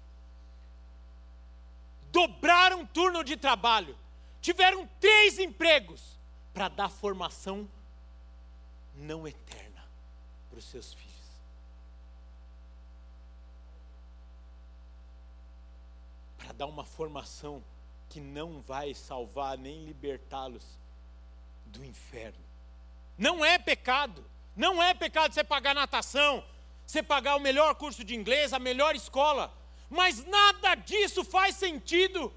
Dobraram 2.11 2.87
turno 2.87 3.23
de 3.23 3.37
trabalho, 3.37 3.97
tiveram 4.41 4.89
três 4.99 5.39
empregos 5.39 6.19
para 6.55 6.69
dar 6.69 6.89
formação 6.89 7.69
não 8.95 9.29
eterna 9.29 9.85
para 10.49 10.59
os 10.59 10.65
seus 10.65 10.95
filhos. 10.95 11.16
Para 16.47 16.53
dar 16.53 16.67
uma 16.67 16.85
formação 16.85 17.61
que 18.09 18.21
não 18.21 18.61
vai 18.61 18.95
salvar 18.95 19.59
nem 19.59 19.85
libertá-los 19.85 20.79
do 21.67 21.85
inferno. 21.85 22.45
Não 23.19 23.45
é 23.45 23.59
pecado 23.59 24.25
não 24.57 24.83
é 24.83 24.95
pecado 24.95 25.35
você 25.35 25.45
pagar 25.45 25.75
natação, 25.75 26.43
você 26.87 27.03
pagar 27.03 27.37
o 27.37 27.41
melhor 27.41 27.75
curso 27.75 28.03
de 28.03 28.15
inglês, 28.15 28.55
a 28.55 28.59
melhor 28.59 28.97
escola, 28.97 29.53
mas 29.91 30.25
nada 30.25 30.75
disso 30.75 31.23
faz 31.23 31.57
sentido 31.57 32.33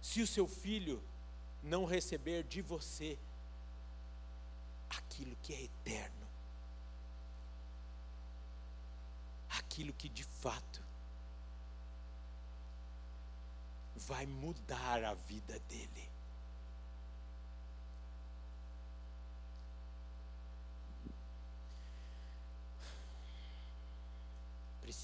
se 0.00 0.22
o 0.22 0.26
seu 0.26 0.48
filho 0.48 1.02
não 1.62 1.84
receber 1.84 2.42
de 2.44 2.62
você 2.62 3.18
aquilo 4.88 5.36
que 5.42 5.52
é 5.52 5.62
eterno, 5.64 6.26
aquilo 9.50 9.92
que 9.92 10.08
de 10.08 10.24
fato 10.24 10.85
vai 14.06 14.26
mudar 14.26 15.04
a 15.04 15.14
vida 15.14 15.58
dele. 15.68 16.06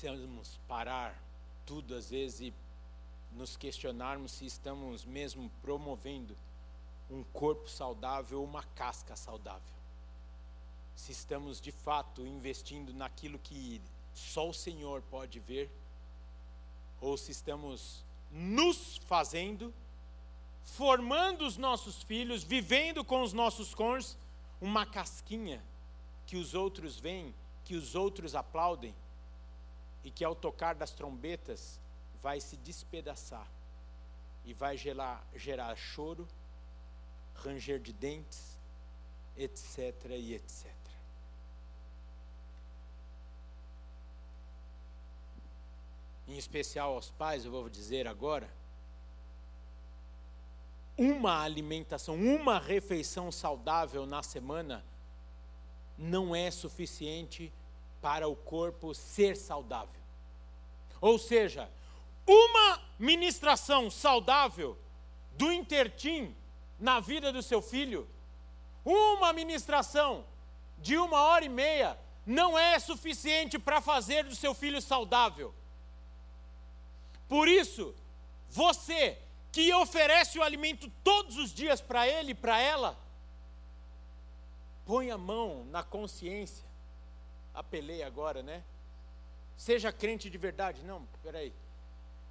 precisamos 0.02 0.60
parar 0.68 1.20
tudo 1.66 1.96
às 1.96 2.10
vezes 2.10 2.40
e 2.40 2.54
nos 3.32 3.56
questionarmos 3.56 4.30
se 4.30 4.46
estamos 4.46 5.04
mesmo 5.04 5.50
promovendo 5.60 6.36
um 7.10 7.24
corpo 7.24 7.68
saudável 7.68 8.38
ou 8.38 8.44
uma 8.44 8.62
casca 8.62 9.16
saudável. 9.16 9.74
Se 10.94 11.10
estamos 11.10 11.60
de 11.60 11.72
fato 11.72 12.24
investindo 12.24 12.94
naquilo 12.94 13.38
que 13.40 13.82
só 14.14 14.48
o 14.48 14.54
Senhor 14.54 15.02
pode 15.02 15.40
ver, 15.40 15.68
ou 17.00 17.16
se 17.16 17.32
estamos 17.32 18.04
nos 18.32 18.96
fazendo, 19.06 19.72
formando 20.64 21.46
os 21.46 21.56
nossos 21.56 22.02
filhos, 22.02 22.42
vivendo 22.42 23.04
com 23.04 23.22
os 23.22 23.32
nossos 23.32 23.74
cônjuges, 23.74 24.16
uma 24.60 24.86
casquinha 24.86 25.62
que 26.26 26.36
os 26.36 26.54
outros 26.54 26.98
veem, 26.98 27.34
que 27.64 27.74
os 27.74 27.94
outros 27.94 28.34
aplaudem, 28.34 28.94
e 30.02 30.10
que 30.10 30.24
ao 30.24 30.34
tocar 30.34 30.74
das 30.74 30.92
trombetas 30.92 31.80
vai 32.22 32.40
se 32.40 32.56
despedaçar 32.56 33.46
e 34.44 34.52
vai 34.52 34.76
gerar, 34.76 35.24
gerar 35.34 35.76
choro, 35.76 36.26
ranger 37.34 37.78
de 37.78 37.92
dentes, 37.92 38.58
etc. 39.36 39.94
e 40.10 40.34
etc. 40.34 40.81
Em 46.32 46.38
especial 46.38 46.94
aos 46.94 47.10
pais, 47.10 47.44
eu 47.44 47.50
vou 47.50 47.68
dizer 47.68 48.08
agora, 48.08 48.48
uma 50.96 51.42
alimentação, 51.42 52.14
uma 52.14 52.58
refeição 52.58 53.30
saudável 53.30 54.06
na 54.06 54.22
semana 54.22 54.82
não 55.98 56.34
é 56.34 56.50
suficiente 56.50 57.52
para 58.00 58.26
o 58.28 58.34
corpo 58.34 58.94
ser 58.94 59.36
saudável. 59.36 60.00
Ou 61.02 61.18
seja, 61.18 61.70
uma 62.26 62.80
ministração 62.98 63.90
saudável 63.90 64.78
do 65.32 65.52
intertim 65.52 66.34
na 66.80 66.98
vida 66.98 67.30
do 67.30 67.42
seu 67.42 67.60
filho, 67.60 68.08
uma 68.82 69.34
ministração 69.34 70.24
de 70.78 70.96
uma 70.96 71.20
hora 71.24 71.44
e 71.44 71.50
meia, 71.50 71.98
não 72.24 72.58
é 72.58 72.78
suficiente 72.78 73.58
para 73.58 73.82
fazer 73.82 74.24
do 74.24 74.34
seu 74.34 74.54
filho 74.54 74.80
saudável. 74.80 75.54
Por 77.32 77.48
isso, 77.48 77.94
você 78.50 79.18
que 79.50 79.72
oferece 79.72 80.38
o 80.38 80.42
alimento 80.42 80.90
todos 81.02 81.36
os 81.36 81.50
dias 81.50 81.80
para 81.80 82.06
ele 82.06 82.32
e 82.32 82.34
para 82.34 82.60
ela, 82.60 82.98
põe 84.84 85.10
a 85.10 85.16
mão 85.16 85.64
na 85.66 85.82
consciência 85.82 86.72
apelei 87.54 88.02
agora, 88.02 88.42
né? 88.42 88.62
Seja 89.56 89.92
crente 89.92 90.30
de 90.30 90.38
verdade. 90.38 90.82
Não, 90.82 91.06
peraí. 91.22 91.52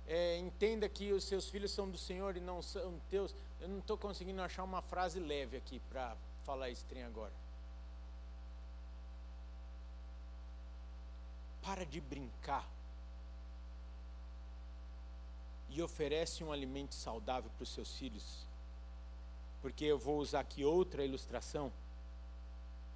É, 0.07 0.37
entenda 0.37 0.89
que 0.89 1.13
os 1.13 1.23
seus 1.23 1.49
filhos 1.49 1.71
são 1.71 1.89
do 1.89 1.97
Senhor 1.97 2.35
e 2.35 2.39
não 2.39 2.61
são 2.61 2.99
teus. 3.09 3.33
Eu 3.59 3.69
não 3.69 3.79
estou 3.79 3.97
conseguindo 3.97 4.41
achar 4.41 4.63
uma 4.63 4.81
frase 4.81 5.19
leve 5.19 5.57
aqui 5.57 5.79
para 5.89 6.15
falar 6.43 6.69
esse 6.69 6.83
trem 6.85 7.03
agora. 7.03 7.33
Para 11.61 11.85
de 11.85 12.01
brincar. 12.01 12.67
E 15.71 15.81
oferece 15.81 16.43
um 16.43 16.51
alimento 16.51 16.93
saudável 16.93 17.49
para 17.57 17.63
os 17.63 17.73
seus 17.73 17.97
filhos. 17.97 18.45
Porque 19.61 19.85
eu 19.85 19.97
vou 19.97 20.19
usar 20.19 20.41
aqui 20.41 20.63
outra 20.63 21.03
ilustração 21.03 21.71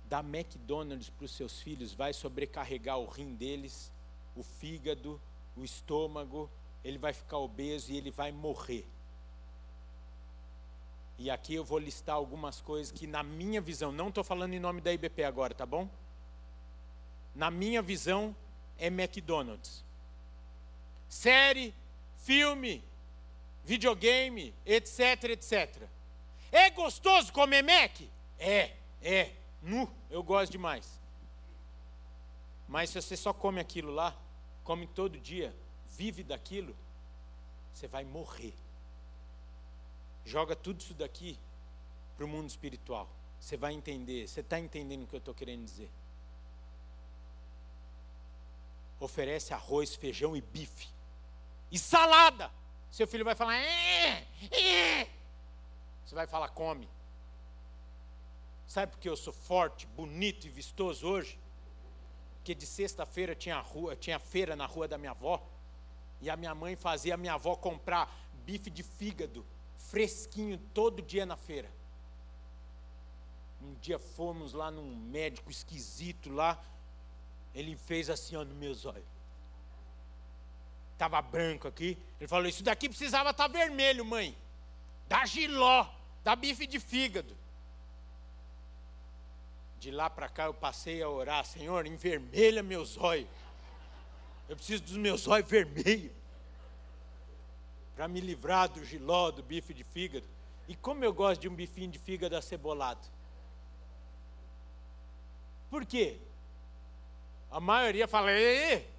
dar 0.08 0.24
McDonald's 0.24 1.10
para 1.10 1.26
os 1.26 1.32
seus 1.32 1.62
filhos 1.62 1.94
vai 1.94 2.14
sobrecarregar 2.14 3.00
o 3.00 3.06
rim 3.06 3.34
deles, 3.34 3.92
o 4.36 4.44
fígado, 4.44 5.20
o 5.56 5.64
estômago, 5.64 6.50
ele 6.84 6.98
vai 6.98 7.14
ficar 7.14 7.38
obeso 7.38 7.92
e 7.92 7.98
ele 7.98 8.12
vai 8.12 8.32
morrer. 8.32 8.88
E 11.18 11.32
aqui 11.32 11.56
eu 11.56 11.64
vou 11.64 11.80
listar 11.80 12.16
algumas 12.16 12.60
coisas 12.60 12.92
que, 12.92 13.08
na 13.08 13.24
minha 13.24 13.62
visão, 13.62 13.92
não 13.92 14.10
estou 14.10 14.24
falando 14.24 14.54
em 14.54 14.60
nome 14.60 14.82
da 14.82 14.92
IBP 14.92 15.24
agora, 15.24 15.54
tá 15.54 15.66
bom? 15.66 15.90
Na 17.34 17.50
minha 17.50 17.82
visão, 17.82 18.36
é 18.78 18.88
McDonald's. 18.88 19.84
Série, 21.08 21.74
filme, 22.26 22.84
videogame, 23.64 24.54
etc, 24.66 25.26
etc. 25.26 25.84
É 26.52 26.72
gostoso 26.72 27.32
comer 27.32 27.62
Mac? 27.62 28.02
É, 28.40 28.76
é. 29.02 29.32
Nu, 29.62 29.90
eu 30.10 30.24
gosto 30.24 30.52
demais. 30.52 31.00
Mas 32.68 32.90
se 32.90 33.00
você 33.00 33.16
só 33.16 33.32
come 33.32 33.60
aquilo 33.60 33.92
lá, 33.92 34.20
come 34.64 34.88
todo 34.88 35.20
dia, 35.20 35.56
vive 35.88 36.24
daquilo, 36.24 36.76
você 37.72 37.88
vai 37.88 38.04
morrer. 38.04 38.56
Joga 40.26 40.56
tudo 40.56 40.80
isso 40.80 40.96
daqui 40.96 41.38
para 42.16 42.26
o 42.26 42.28
mundo 42.28 42.50
espiritual. 42.50 43.08
Você 43.40 43.56
vai 43.56 43.74
entender. 43.74 44.28
Você 44.28 44.40
está 44.40 44.60
entendendo 44.60 45.04
o 45.04 45.08
que 45.08 45.16
eu 45.16 45.20
estou 45.20 45.34
querendo 45.34 45.64
dizer? 45.64 45.92
Oferece 49.00 49.54
arroz, 49.54 49.94
feijão 49.94 50.36
e 50.36 50.42
bife. 50.42 50.95
E 51.76 51.78
salada. 51.78 52.50
Seu 52.90 53.06
filho 53.06 53.26
vai 53.26 53.36
falar. 53.36 53.58
É, 53.58 54.26
é. 54.50 55.10
Você 56.06 56.16
vai 56.16 56.26
falar, 56.26 56.48
come. 56.48 56.88
Sabe 58.66 58.94
por 58.94 59.00
que 59.02 59.10
eu 59.10 59.18
sou 59.18 59.34
forte, 59.34 59.86
bonito 59.88 60.48
e 60.48 60.50
vistoso 60.50 61.06
hoje? 61.06 61.38
Porque 62.36 62.56
de 62.56 62.66
sexta-feira 62.66 63.36
tinha 63.36 63.60
rua, 63.60 63.94
tinha 63.94 64.18
feira 64.20 64.56
na 64.56 64.66
rua 64.66 64.88
da 64.88 64.98
minha 64.98 65.12
avó, 65.12 65.46
e 66.22 66.30
a 66.30 66.38
minha 66.38 66.56
mãe 66.56 66.78
fazia 66.78 67.16
a 67.16 67.18
minha 67.18 67.34
avó 67.34 67.58
comprar 67.58 68.10
bife 68.46 68.70
de 68.70 68.82
fígado 68.82 69.46
fresquinho 69.78 70.58
todo 70.74 71.02
dia 71.02 71.26
na 71.26 71.36
feira. 71.36 71.70
Um 73.62 73.74
dia 73.76 74.00
fomos 74.00 74.54
lá 74.54 74.72
num 74.72 74.96
médico 74.96 75.52
esquisito 75.52 76.30
lá, 76.30 76.58
Ele 77.54 77.76
fez 77.76 78.10
assim, 78.10 78.38
ó, 78.38 78.46
nos 78.46 78.56
meus 78.56 78.86
olhos. 78.86 79.15
Estava 80.96 81.22
branco 81.22 81.68
aqui. 81.68 81.98
Ele 82.20 82.28
falou: 82.28 82.48
Isso 82.48 82.64
daqui 82.64 82.88
precisava 82.88 83.32
estar 83.32 83.50
tá 83.50 83.52
vermelho, 83.52 84.06
mãe. 84.06 84.36
Dá 85.10 85.26
giló, 85.26 85.88
dá 86.24 86.36
bife 86.36 86.66
de 86.66 86.80
fígado. 86.80 87.36
De 89.78 89.92
lá 89.92 90.10
para 90.10 90.30
cá 90.30 90.46
eu 90.46 90.54
passei 90.54 91.02
a 91.02 91.10
orar: 91.10 91.46
Senhor, 91.46 91.86
envermelha 91.86 92.64
meus 92.64 92.98
olhos. 92.98 93.28
Eu 94.48 94.56
preciso 94.56 94.84
dos 94.84 94.96
meus 94.96 95.28
olhos 95.28 95.50
vermelhos. 95.50 96.14
Para 97.94 98.08
me 98.08 98.22
livrar 98.22 98.70
do 98.70 98.84
giló, 98.84 99.32
do 99.32 99.44
bife 99.44 99.74
de 99.74 99.84
fígado. 99.84 100.26
E 100.66 100.76
como 100.76 101.04
eu 101.04 101.14
gosto 101.14 101.42
de 101.42 101.50
um 101.50 101.56
bifinho 101.56 101.92
de 101.92 102.00
fígado 102.00 102.38
acebolado. 102.38 103.06
Por 105.70 105.86
quê? 105.86 106.20
A 107.52 107.60
maioria 107.60 108.08
fala, 108.08 108.32
Ei! 108.32 108.95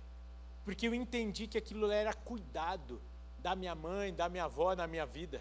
Porque 0.66 0.88
eu 0.88 0.92
entendi 0.92 1.46
que 1.46 1.56
aquilo 1.56 1.92
era 1.92 2.12
cuidado 2.12 3.00
da 3.38 3.54
minha 3.54 3.72
mãe, 3.72 4.12
da 4.12 4.28
minha 4.28 4.46
avó 4.46 4.74
na 4.74 4.84
minha 4.84 5.06
vida. 5.06 5.40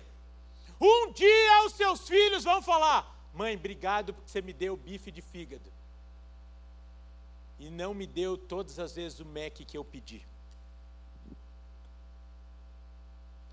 Um 0.79 1.11
dia 1.11 1.65
os 1.65 1.73
seus 1.73 2.07
filhos 2.07 2.43
vão 2.43 2.61
falar: 2.61 3.11
Mãe, 3.33 3.55
obrigado 3.55 4.13
porque 4.13 4.29
você 4.29 4.39
me 4.39 4.53
deu 4.53 4.77
bife 4.77 5.11
de 5.11 5.23
fígado. 5.23 5.73
E 7.57 7.71
não 7.71 7.95
me 7.95 8.05
deu 8.05 8.37
todas 8.37 8.77
as 8.77 8.93
vezes 8.95 9.19
o 9.19 9.25
Mac 9.25 9.53
que 9.53 9.75
eu 9.75 9.83
pedi. 9.83 10.23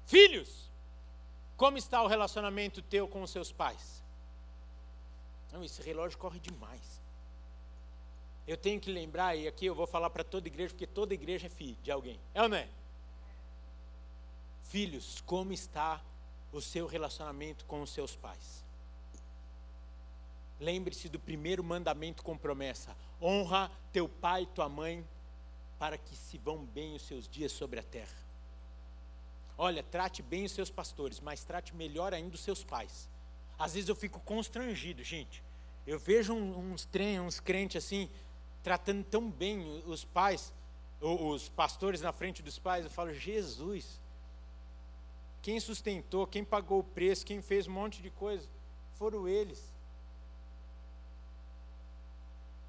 Filhos, 0.05 0.71
como 1.57 1.79
está 1.79 2.03
o 2.03 2.07
relacionamento 2.07 2.83
teu 2.83 3.09
com 3.09 3.23
os 3.23 3.31
seus 3.31 3.51
pais? 3.51 4.05
Não, 5.51 5.65
esse 5.65 5.81
relógio 5.81 6.19
corre 6.19 6.39
demais. 6.39 7.02
Eu 8.47 8.57
tenho 8.57 8.81
que 8.81 8.91
lembrar, 8.91 9.37
e 9.37 9.47
aqui 9.47 9.67
eu 9.67 9.75
vou 9.75 9.87
falar 9.87 10.11
para 10.11 10.25
toda 10.25 10.49
igreja, 10.49 10.71
porque 10.71 10.87
toda 10.87 11.15
igreja 11.15 11.47
é 11.47 11.51
filho 11.51 11.77
de 11.83 11.91
alguém. 11.91 12.19
É 12.35 12.43
ou 12.43 12.49
não 12.49 12.57
é? 12.57 12.69
Filhos, 14.63 15.23
como 15.27 15.53
está 15.53 16.03
o 16.53 16.61
seu 16.61 16.87
relacionamento 16.87 17.65
com 17.67 17.83
os 17.83 17.91
seus 17.91 18.17
pais? 18.17 18.65
Lembre-se 20.59 21.09
do 21.09 21.19
primeiro 21.19 21.63
mandamento 21.63 22.23
com 22.23 22.37
promessa: 22.37 22.97
honra 23.21 23.71
teu 23.93 24.09
pai 24.09 24.43
e 24.43 24.47
tua 24.47 24.69
mãe, 24.69 25.07
para 25.79 25.99
que 25.99 26.17
se 26.17 26.39
vão 26.39 26.65
bem 26.65 26.95
os 26.95 27.03
seus 27.03 27.29
dias 27.29 27.53
sobre 27.53 27.81
a 27.81 27.83
terra. 27.83 28.23
Olha, 29.59 29.83
trate 29.83 30.23
bem 30.23 30.45
os 30.45 30.53
seus 30.53 30.71
pastores, 30.71 31.21
mas 31.21 31.45
trate 31.45 31.75
melhor 31.75 32.15
ainda 32.15 32.35
os 32.35 32.41
seus 32.41 32.65
pais. 32.65 33.09
Às 33.59 33.75
vezes 33.75 33.89
eu 33.89 33.95
fico 33.95 34.19
constrangido, 34.21 35.05
gente. 35.05 35.43
Eu 35.87 35.99
vejo 35.99 36.33
uns, 36.33 36.85
trem, 36.85 37.21
uns 37.21 37.41
crentes 37.41 37.85
assim, 37.85 38.09
tratando 38.63 39.05
tão 39.05 39.31
bem 39.31 39.83
os 39.87 40.05
pais, 40.05 40.53
os 41.01 41.49
pastores 41.49 42.01
na 42.01 42.13
frente 42.13 42.43
dos 42.43 42.59
pais, 42.59 42.85
eu 42.85 42.91
falo, 42.91 43.13
Jesus, 43.13 44.01
quem 45.41 45.59
sustentou, 45.59 46.27
quem 46.27 46.45
pagou 46.45 46.79
o 46.79 46.85
preço, 46.85 47.27
quem 47.27 47.43
fez 47.43 47.67
um 47.67 47.73
monte 47.73 48.01
de 48.01 48.11
coisa, 48.11 48.49
foram 48.95 49.27
eles. 49.27 49.73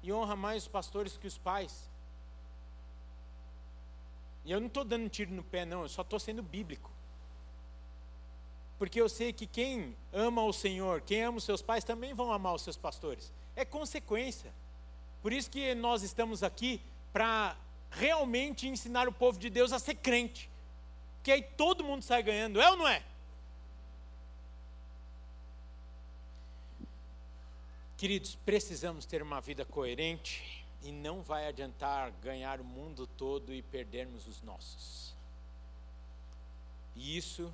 E 0.02 0.12
honra 0.12 0.34
mais 0.34 0.64
os 0.64 0.68
pastores 0.68 1.16
que 1.16 1.26
os 1.26 1.38
pais. 1.38 1.88
E 4.44 4.52
eu 4.52 4.60
não 4.60 4.66
estou 4.66 4.84
dando 4.84 5.08
tiro 5.08 5.32
no 5.32 5.42
pé, 5.42 5.64
não, 5.64 5.82
eu 5.82 5.88
só 5.88 6.02
estou 6.02 6.18
sendo 6.18 6.42
bíblico. 6.42 6.90
Porque 8.78 9.00
eu 9.00 9.08
sei 9.08 9.32
que 9.32 9.46
quem 9.46 9.96
ama 10.12 10.42
o 10.42 10.52
Senhor, 10.52 11.00
quem 11.00 11.22
ama 11.22 11.38
os 11.38 11.44
seus 11.44 11.62
pais, 11.62 11.84
também 11.84 12.12
vão 12.12 12.32
amar 12.32 12.54
os 12.54 12.62
seus 12.62 12.76
pastores. 12.76 13.32
É 13.54 13.64
consequência. 13.64 14.52
Por 15.24 15.32
isso 15.32 15.50
que 15.50 15.74
nós 15.74 16.02
estamos 16.02 16.42
aqui 16.42 16.82
para 17.10 17.56
realmente 17.90 18.68
ensinar 18.68 19.08
o 19.08 19.12
povo 19.12 19.38
de 19.38 19.48
Deus 19.48 19.72
a 19.72 19.78
ser 19.78 19.94
crente. 19.94 20.50
Que 21.22 21.32
aí 21.32 21.40
todo 21.40 21.82
mundo 21.82 22.02
sai 22.02 22.22
ganhando, 22.22 22.60
é 22.60 22.70
ou 22.70 22.76
não 22.76 22.86
é? 22.86 23.02
Queridos, 27.96 28.34
precisamos 28.44 29.06
ter 29.06 29.22
uma 29.22 29.40
vida 29.40 29.64
coerente 29.64 30.66
e 30.82 30.92
não 30.92 31.22
vai 31.22 31.48
adiantar 31.48 32.10
ganhar 32.22 32.60
o 32.60 32.64
mundo 32.64 33.06
todo 33.06 33.54
e 33.54 33.62
perdermos 33.62 34.26
os 34.26 34.42
nossos. 34.42 35.16
E 36.94 37.16
isso 37.16 37.50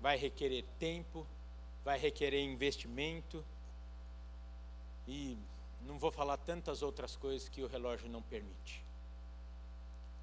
vai 0.00 0.16
requerer 0.16 0.64
tempo, 0.80 1.24
vai 1.84 1.96
requerer 1.96 2.42
investimento 2.42 3.44
e 5.06 5.38
não 5.88 5.98
vou 5.98 6.10
falar 6.10 6.36
tantas 6.36 6.82
outras 6.82 7.16
coisas 7.16 7.48
que 7.48 7.62
o 7.62 7.66
relógio 7.66 8.10
não 8.10 8.20
permite. 8.20 8.84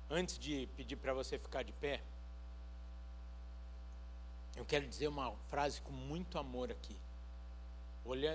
Antes 0.07 0.37
de 0.37 0.67
pedir 0.77 0.95
para 0.95 1.11
você 1.11 1.39
ficar 1.39 1.63
de 1.63 1.73
pé, 1.73 2.03
eu 4.55 4.63
quero 4.63 4.87
dizer 4.87 5.07
uma 5.07 5.31
frase 5.49 5.81
com 5.81 5.91
muito 5.91 6.37
amor 6.37 6.71
aqui. 6.71 6.95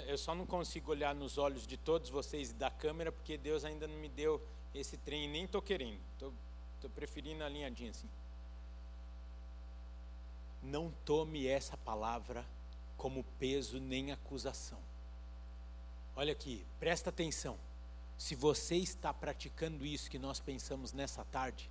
eu 0.09 0.19
só 0.19 0.35
não 0.35 0.45
consigo 0.45 0.91
olhar 0.91 1.15
nos 1.15 1.39
olhos 1.39 1.67
de 1.67 1.77
todos 1.77 2.11
vocês 2.11 2.51
e 2.51 2.55
da 2.55 2.71
câmera 2.71 3.13
porque 3.13 3.39
Deus 3.39 3.65
ainda 3.65 3.87
não 3.87 3.97
me 3.97 4.09
deu 4.09 4.45
esse 4.75 4.97
trem, 4.97 5.29
nem 5.29 5.45
estou 5.45 5.63
querendo. 5.63 6.01
Estou 6.13 6.91
preferindo 6.95 7.45
a 7.45 7.49
linhadinha 7.49 7.91
assim. 7.91 8.11
Não 10.61 10.91
tome 11.05 11.47
essa 11.47 11.77
palavra 11.77 12.45
como 12.97 13.23
peso 13.39 13.79
nem 13.79 14.11
acusação. 14.11 14.90
Olha 16.21 16.33
aqui, 16.33 16.67
presta 16.79 17.09
atenção. 17.09 17.59
Se 18.19 18.35
você 18.35 18.77
está 18.77 19.11
praticando 19.11 19.87
isso 19.87 20.11
que 20.11 20.19
nós 20.19 20.39
pensamos 20.39 20.93
nessa 20.93 21.25
tarde, 21.25 21.71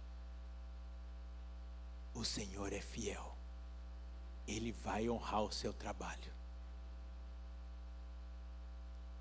o 2.16 2.26
Senhor 2.26 2.74
é 2.74 2.82
fiel. 2.82 3.38
Ele 4.48 4.72
vai 4.72 5.08
honrar 5.08 5.44
o 5.44 5.52
seu 5.52 5.72
trabalho. 5.72 6.34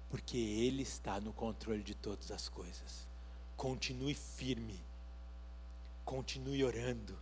Porque 0.08 0.38
Ele 0.38 0.80
está 0.80 1.20
no 1.20 1.34
controle 1.34 1.82
de 1.82 1.94
todas 1.94 2.30
as 2.30 2.48
coisas. 2.48 3.06
Continue 3.54 4.14
firme. 4.14 4.82
Continue 6.06 6.64
orando. 6.64 7.18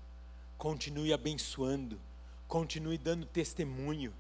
Continue 0.57 1.13
abençoando. 1.13 2.01
Continue 2.47 2.99
dando 2.99 3.27
testemunho 3.27 4.15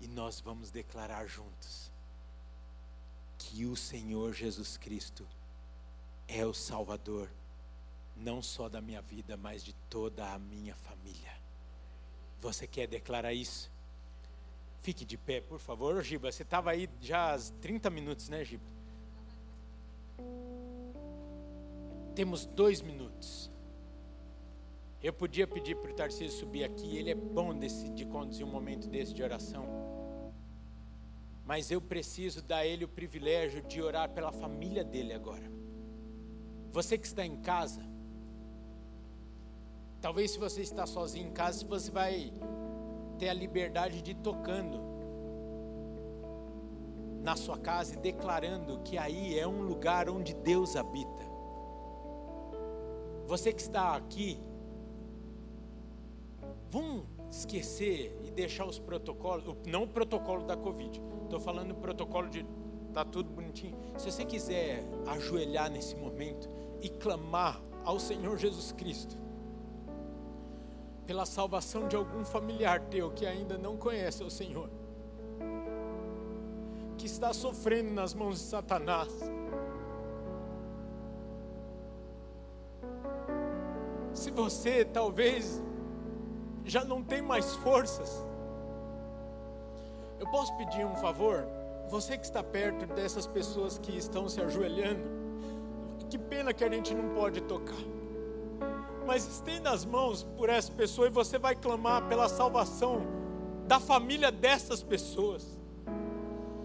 E 0.00 0.06
nós 0.06 0.40
vamos 0.40 0.70
declarar 0.70 1.26
juntos 1.26 1.90
que 3.38 3.64
o 3.64 3.76
Senhor 3.76 4.32
Jesus 4.32 4.76
Cristo 4.76 5.26
é 6.26 6.44
o 6.44 6.52
Salvador, 6.52 7.30
não 8.16 8.42
só 8.42 8.68
da 8.68 8.80
minha 8.80 9.00
vida, 9.00 9.36
mas 9.36 9.64
de 9.64 9.72
toda 9.88 10.32
a 10.32 10.38
minha 10.38 10.74
família. 10.74 11.32
Você 12.40 12.66
quer 12.66 12.86
declarar 12.86 13.32
isso? 13.32 13.70
Fique 14.80 15.04
de 15.04 15.16
pé, 15.16 15.40
por 15.40 15.58
favor. 15.58 16.02
Giba, 16.02 16.30
você 16.30 16.42
estava 16.42 16.70
aí 16.70 16.88
já 17.00 17.34
há 17.34 17.38
30 17.60 17.90
minutos, 17.90 18.28
né, 18.28 18.44
Giba? 18.44 18.64
Temos 22.14 22.44
dois 22.46 22.82
minutos. 22.82 23.50
Eu 25.02 25.12
podia 25.12 25.46
pedir 25.46 25.76
para 25.76 25.90
o 25.90 25.94
Tarcísio 25.94 26.36
subir 26.36 26.64
aqui, 26.64 26.96
ele 26.96 27.10
é 27.10 27.14
bom 27.14 27.56
de 27.56 28.04
conduzir 28.04 28.44
um 28.44 28.50
momento 28.50 28.88
desse 28.88 29.14
de 29.14 29.22
oração 29.22 29.87
mas 31.48 31.70
eu 31.70 31.80
preciso 31.80 32.42
dar 32.42 32.66
ele 32.66 32.84
o 32.84 32.88
privilégio 32.88 33.62
de 33.62 33.80
orar 33.80 34.10
pela 34.10 34.30
família 34.30 34.84
dele 34.84 35.14
agora. 35.14 35.50
Você 36.70 36.98
que 36.98 37.06
está 37.06 37.24
em 37.24 37.36
casa, 37.36 37.80
talvez 39.98 40.32
se 40.32 40.38
você 40.38 40.60
está 40.60 40.86
sozinho 40.86 41.26
em 41.26 41.32
casa, 41.32 41.64
você 41.64 41.90
vai 41.90 42.34
ter 43.18 43.30
a 43.30 43.32
liberdade 43.32 44.02
de 44.02 44.10
ir 44.10 44.16
tocando 44.16 44.78
na 47.22 47.34
sua 47.34 47.56
casa 47.56 47.94
e 47.94 47.96
declarando 47.96 48.80
que 48.80 48.98
aí 48.98 49.38
é 49.38 49.48
um 49.48 49.62
lugar 49.62 50.10
onde 50.10 50.34
Deus 50.34 50.76
habita. 50.76 51.22
Você 53.26 53.54
que 53.54 53.62
está 53.62 53.96
aqui, 53.96 54.38
vamos 56.70 57.06
esquecer 57.30 58.18
e 58.24 58.30
deixar 58.30 58.66
os 58.66 58.78
protocolos, 58.78 59.56
não 59.66 59.84
o 59.84 59.88
protocolo 59.88 60.44
da 60.44 60.56
Covid, 60.56 61.02
estou 61.24 61.40
falando 61.40 61.72
o 61.72 61.76
protocolo 61.76 62.28
de 62.28 62.44
tá 62.92 63.04
tudo 63.04 63.30
bonitinho. 63.30 63.76
Se 63.96 64.10
você 64.10 64.24
quiser 64.24 64.84
ajoelhar 65.06 65.70
nesse 65.70 65.94
momento 65.94 66.48
e 66.80 66.88
clamar 66.88 67.60
ao 67.84 67.98
Senhor 67.98 68.36
Jesus 68.36 68.72
Cristo 68.72 69.16
pela 71.06 71.24
salvação 71.24 71.88
de 71.88 71.96
algum 71.96 72.24
familiar 72.24 72.80
teu 72.82 73.10
que 73.10 73.24
ainda 73.24 73.56
não 73.56 73.76
conhece 73.76 74.22
o 74.22 74.30
Senhor, 74.30 74.68
que 76.98 77.06
está 77.06 77.32
sofrendo 77.32 77.90
nas 77.92 78.12
mãos 78.12 78.38
de 78.38 78.44
Satanás. 78.44 79.08
Se 84.12 84.30
você 84.30 84.84
talvez 84.84 85.62
já 86.68 86.84
não 86.84 87.02
tem 87.02 87.22
mais 87.22 87.54
forças. 87.56 88.24
Eu 90.20 90.26
posso 90.30 90.54
pedir 90.56 90.84
um 90.84 90.96
favor? 90.96 91.46
Você 91.88 92.18
que 92.18 92.24
está 92.24 92.42
perto 92.42 92.86
dessas 92.86 93.26
pessoas 93.26 93.78
que 93.78 93.96
estão 93.96 94.28
se 94.28 94.40
ajoelhando, 94.40 95.00
que 96.10 96.18
pena 96.18 96.52
que 96.52 96.64
a 96.64 96.70
gente 96.70 96.94
não 96.94 97.14
pode 97.14 97.40
tocar. 97.42 97.78
Mas 99.06 99.26
estenda 99.26 99.70
as 99.70 99.84
mãos 99.84 100.22
por 100.36 100.48
essa 100.50 100.70
pessoa 100.72 101.06
e 101.06 101.10
você 101.10 101.38
vai 101.38 101.54
clamar 101.54 102.06
pela 102.08 102.28
salvação 102.28 103.06
da 103.66 103.80
família 103.80 104.30
dessas 104.30 104.82
pessoas. 104.82 105.58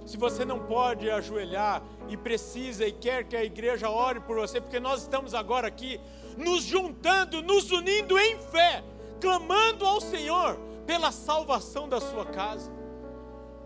Se 0.06 0.18
você 0.18 0.44
não 0.44 0.60
pode 0.60 1.10
ajoelhar 1.10 1.82
e 2.10 2.18
precisa 2.18 2.86
e 2.86 2.92
quer 2.92 3.24
que 3.24 3.38
a 3.38 3.44
igreja 3.44 3.90
ore 3.90 4.20
por 4.20 4.38
você, 4.38 4.60
porque 4.60 4.80
nós 4.80 5.04
estamos 5.04 5.34
agora 5.34 5.68
aqui 5.68 6.00
nos 6.38 6.64
juntando, 6.64 7.42
nos 7.42 7.72
unindo 7.72 8.18
em 8.18 8.38
fé, 8.38 8.84
clamando 9.24 9.86
ao 9.86 10.02
Senhor 10.02 10.60
pela 10.86 11.10
salvação 11.10 11.88
da 11.88 12.02
sua 12.02 12.26
casa. 12.26 12.70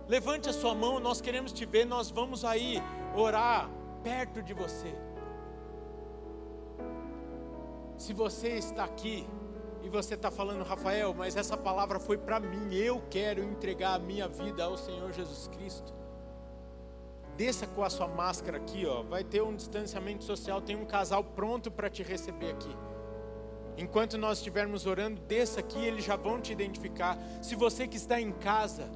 Levante 0.08 0.48
a 0.48 0.54
sua 0.54 0.76
mão, 0.76 1.00
nós 1.00 1.20
queremos 1.20 1.52
te 1.52 1.66
ver, 1.66 1.84
nós 1.84 2.12
vamos 2.12 2.46
aí 2.46 2.78
orar 3.16 3.68
perto 4.04 4.44
de 4.44 4.54
você. 4.54 4.94
Se 7.98 8.14
você 8.14 8.50
está 8.50 8.84
aqui 8.84 9.28
e 9.82 9.90
você 9.90 10.14
está 10.14 10.30
falando, 10.30 10.64
Rafael, 10.64 11.12
mas 11.16 11.36
essa 11.36 11.58
palavra 11.58 12.00
foi 12.00 12.20
para 12.20 12.40
mim, 12.40 12.76
eu 12.76 13.02
quero 13.10 13.44
entregar 13.44 13.96
a 13.96 14.00
minha 14.00 14.28
vida 14.28 14.64
ao 14.64 14.78
Senhor 14.78 15.12
Jesus 15.12 15.48
Cristo. 15.48 15.92
Desça 17.36 17.66
com 17.66 17.84
a 17.84 17.90
sua 17.90 18.08
máscara 18.08 18.58
aqui, 18.58 18.86
ó. 18.86 19.02
Vai 19.02 19.24
ter 19.24 19.42
um 19.42 19.56
distanciamento 19.56 20.24
social, 20.24 20.62
tem 20.62 20.76
um 20.76 20.86
casal 20.86 21.24
pronto 21.24 21.72
para 21.72 21.90
te 21.90 22.04
receber 22.04 22.52
aqui. 22.52 22.76
Enquanto 23.78 24.18
nós 24.18 24.40
estivermos 24.40 24.88
orando, 24.88 25.22
desça 25.22 25.60
aqui, 25.60 25.78
eles 25.86 26.04
já 26.04 26.16
vão 26.16 26.42
te 26.42 26.52
identificar. 26.52 27.16
Se 27.44 27.56
você 27.56 27.88
que 27.88 27.96
está 27.96 28.20
em 28.20 28.32
casa, 28.32 28.90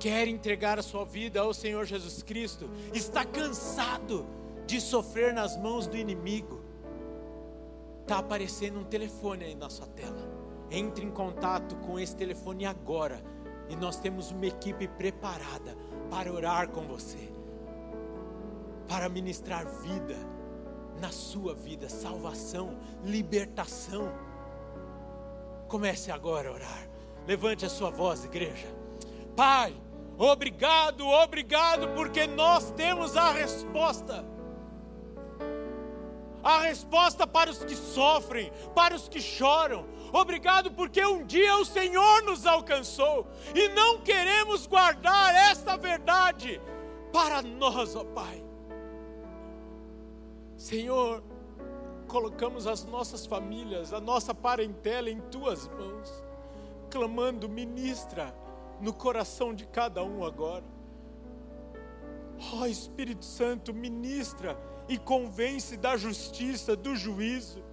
quer 0.00 0.26
entregar 0.26 0.78
a 0.78 0.82
sua 0.82 1.04
vida 1.04 1.40
ao 1.40 1.52
Senhor 1.52 1.84
Jesus 1.84 2.22
Cristo, 2.22 2.70
está 2.94 3.26
cansado 3.26 4.26
de 4.66 4.80
sofrer 4.80 5.34
nas 5.34 5.58
mãos 5.58 5.86
do 5.86 5.96
inimigo, 5.96 6.62
está 8.00 8.18
aparecendo 8.18 8.78
um 8.78 8.84
telefone 8.84 9.44
aí 9.44 9.54
na 9.54 9.68
sua 9.68 9.86
tela. 9.86 10.26
Entre 10.70 11.04
em 11.04 11.10
contato 11.10 11.76
com 11.76 11.98
esse 11.98 12.16
telefone 12.16 12.64
agora, 12.64 13.22
e 13.68 13.76
nós 13.76 14.00
temos 14.00 14.30
uma 14.30 14.46
equipe 14.46 14.88
preparada 14.88 15.76
para 16.10 16.32
orar 16.32 16.68
com 16.68 16.86
você, 16.86 17.30
para 18.88 19.06
ministrar 19.10 19.66
vida 19.82 20.16
na 21.00 21.10
sua 21.10 21.54
vida, 21.54 21.88
salvação, 21.88 22.76
libertação. 23.04 24.12
Comece 25.68 26.10
agora 26.10 26.48
a 26.48 26.52
orar. 26.52 26.88
Levante 27.26 27.64
a 27.64 27.68
sua 27.68 27.90
voz, 27.90 28.24
igreja. 28.24 28.66
Pai, 29.36 29.74
obrigado, 30.16 31.06
obrigado, 31.06 31.88
porque 31.94 32.26
nós 32.26 32.70
temos 32.72 33.16
a 33.16 33.30
resposta. 33.30 34.24
A 36.42 36.60
resposta 36.60 37.26
para 37.26 37.50
os 37.50 37.64
que 37.64 37.76
sofrem, 37.76 38.50
para 38.74 38.94
os 38.94 39.08
que 39.08 39.20
choram, 39.20 39.84
Obrigado 40.12 40.70
porque 40.72 41.04
um 41.04 41.24
dia 41.24 41.56
o 41.56 41.64
Senhor 41.64 42.22
nos 42.22 42.46
alcançou 42.46 43.26
e 43.54 43.68
não 43.68 43.98
queremos 43.98 44.66
guardar 44.66 45.34
esta 45.34 45.76
verdade 45.76 46.60
para 47.12 47.42
nós, 47.42 47.94
ó 47.94 48.04
Pai. 48.04 48.47
Senhor, 50.58 51.22
colocamos 52.06 52.66
as 52.66 52.84
nossas 52.84 53.24
famílias, 53.24 53.94
a 53.94 54.00
nossa 54.00 54.34
parentela 54.34 55.08
em 55.08 55.20
tuas 55.30 55.66
mãos, 55.68 56.22
clamando, 56.90 57.48
ministra 57.48 58.34
no 58.78 58.92
coração 58.92 59.54
de 59.54 59.64
cada 59.64 60.04
um 60.04 60.22
agora. 60.22 60.64
Ó 62.52 62.60
oh, 62.60 62.66
Espírito 62.66 63.24
Santo, 63.24 63.72
ministra 63.72 64.60
e 64.86 64.98
convence 64.98 65.78
da 65.78 65.96
justiça, 65.96 66.76
do 66.76 66.94
juízo 66.94 67.64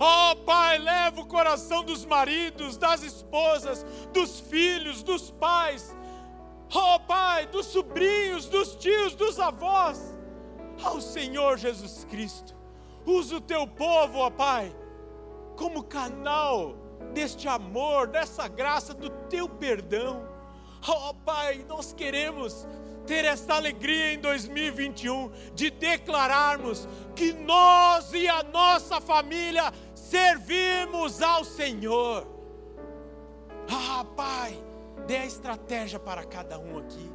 Oh 0.00 0.36
Pai, 0.36 0.78
leva 0.78 1.20
o 1.20 1.26
coração 1.26 1.82
dos 1.82 2.04
maridos, 2.04 2.76
das 2.76 3.02
esposas, 3.02 3.84
dos 4.12 4.38
filhos, 4.38 5.02
dos 5.02 5.30
pais. 5.30 5.94
Oh 6.72 7.00
Pai, 7.00 7.46
dos 7.46 7.66
sobrinhos, 7.66 8.46
dos 8.46 8.76
tios, 8.76 9.16
dos 9.16 9.40
avós. 9.40 10.16
Ao 10.82 11.00
Senhor 11.00 11.58
Jesus 11.58 12.04
Cristo. 12.04 12.56
Usa 13.04 13.36
o 13.36 13.40
teu 13.40 13.66
povo, 13.66 14.18
ó 14.18 14.30
Pai, 14.30 14.74
como 15.56 15.82
canal 15.82 16.74
deste 17.12 17.48
amor, 17.48 18.08
dessa 18.08 18.46
graça, 18.48 18.92
do 18.92 19.10
teu 19.28 19.48
perdão. 19.48 20.28
Oh 20.86 21.14
Pai, 21.14 21.64
nós 21.68 21.92
queremos 21.92 22.66
ter 23.06 23.24
esta 23.24 23.54
alegria 23.54 24.12
em 24.12 24.18
2021 24.18 25.30
de 25.54 25.70
declararmos 25.70 26.86
que 27.16 27.32
nós 27.32 28.12
e 28.12 28.28
a 28.28 28.42
nossa 28.42 29.00
família 29.00 29.72
servimos 29.94 31.22
ao 31.22 31.42
Senhor. 31.42 32.26
Ah, 33.70 34.04
Pai, 34.16 34.62
dê 35.06 35.16
a 35.16 35.26
estratégia 35.26 35.98
para 35.98 36.24
cada 36.24 36.58
um 36.58 36.78
aqui. 36.78 37.10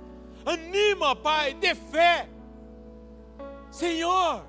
Anima, 0.46 1.16
Pai, 1.16 1.54
dê 1.54 1.76
fé. 1.76 2.28
Senhor, 3.74 4.46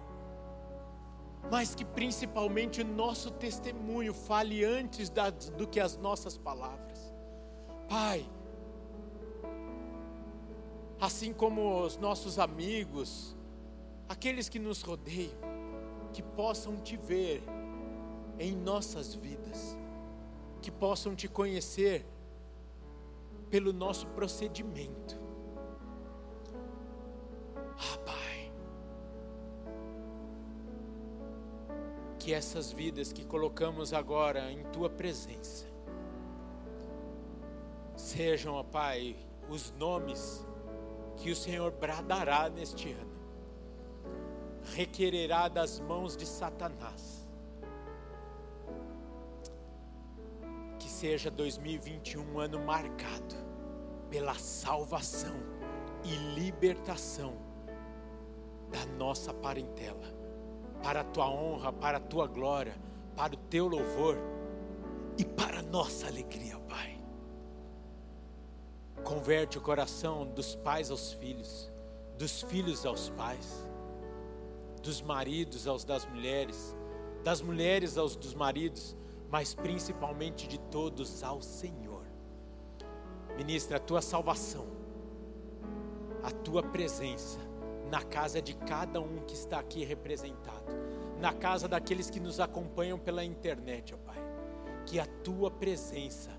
mas 1.50 1.74
que 1.74 1.82
principalmente 1.82 2.82
o 2.82 2.84
nosso 2.84 3.30
testemunho 3.30 4.12
fale 4.12 4.62
antes 4.62 5.08
da, 5.08 5.30
do 5.30 5.66
que 5.66 5.80
as 5.80 5.96
nossas 5.96 6.36
palavras. 6.36 7.10
Pai, 7.88 8.22
assim 11.00 11.32
como 11.32 11.80
os 11.80 11.96
nossos 11.96 12.38
amigos, 12.38 13.34
aqueles 14.10 14.50
que 14.50 14.58
nos 14.58 14.82
rodeiam, 14.82 15.32
que 16.12 16.22
possam 16.22 16.76
te 16.76 16.98
ver 16.98 17.42
em 18.38 18.54
nossas 18.54 19.14
vidas, 19.14 19.74
que 20.60 20.70
possam 20.70 21.16
te 21.16 21.28
conhecer 21.28 22.04
pelo 23.48 23.72
nosso 23.72 24.06
procedimento. 24.08 25.23
Que 32.24 32.32
essas 32.32 32.72
vidas 32.72 33.12
que 33.12 33.24
colocamos 33.24 33.92
agora 33.92 34.50
em 34.50 34.64
Tua 34.72 34.88
presença 34.88 35.66
sejam, 37.94 38.54
ó 38.54 38.62
Pai, 38.62 39.14
os 39.48 39.70
nomes 39.72 40.46
que 41.18 41.30
o 41.30 41.36
Senhor 41.36 41.70
bradará 41.72 42.48
neste 42.48 42.90
ano, 42.92 43.12
requererá 44.74 45.48
das 45.48 45.78
mãos 45.80 46.16
de 46.16 46.24
Satanás 46.24 47.24
seja 51.04 51.30
2021 51.30 52.22
um 52.22 52.38
ano 52.38 52.58
marcado 52.58 53.34
pela 54.08 54.32
salvação 54.36 55.36
e 56.02 56.14
libertação 56.34 57.36
da 58.70 58.86
nossa 58.96 59.34
parentela, 59.34 60.23
para 60.84 61.00
a 61.00 61.04
tua 61.04 61.26
honra, 61.30 61.72
para 61.72 61.96
a 61.96 62.00
tua 62.00 62.26
glória, 62.26 62.76
para 63.16 63.32
o 63.32 63.38
teu 63.38 63.66
louvor 63.66 64.18
e 65.16 65.24
para 65.24 65.60
a 65.60 65.62
nossa 65.62 66.06
alegria, 66.06 66.58
Pai. 66.68 67.00
Converte 69.02 69.56
o 69.56 69.62
coração 69.62 70.26
dos 70.26 70.54
pais 70.56 70.90
aos 70.90 71.14
filhos, 71.14 71.72
dos 72.18 72.42
filhos 72.42 72.84
aos 72.84 73.08
pais, 73.08 73.66
dos 74.82 75.00
maridos 75.00 75.66
aos 75.66 75.86
das 75.86 76.04
mulheres, 76.04 76.76
das 77.22 77.40
mulheres 77.40 77.96
aos 77.96 78.14
dos 78.14 78.34
maridos, 78.34 78.94
mas 79.30 79.54
principalmente 79.54 80.46
de 80.46 80.58
todos 80.58 81.22
ao 81.22 81.40
Senhor. 81.40 82.04
Ministra 83.38 83.78
a 83.78 83.80
tua 83.80 84.02
salvação, 84.02 84.66
a 86.22 86.30
tua 86.30 86.62
presença 86.62 87.43
na 87.94 88.02
casa 88.02 88.42
de 88.42 88.54
cada 88.54 89.00
um 89.00 89.24
que 89.24 89.34
está 89.34 89.60
aqui 89.60 89.84
representado, 89.84 90.66
na 91.20 91.32
casa 91.32 91.68
daqueles 91.68 92.10
que 92.10 92.18
nos 92.18 92.40
acompanham 92.40 92.98
pela 92.98 93.22
internet, 93.22 93.94
ó 93.94 93.98
Pai. 93.98 94.18
Que 94.84 94.98
a 94.98 95.06
tua 95.06 95.48
presença 95.48 96.32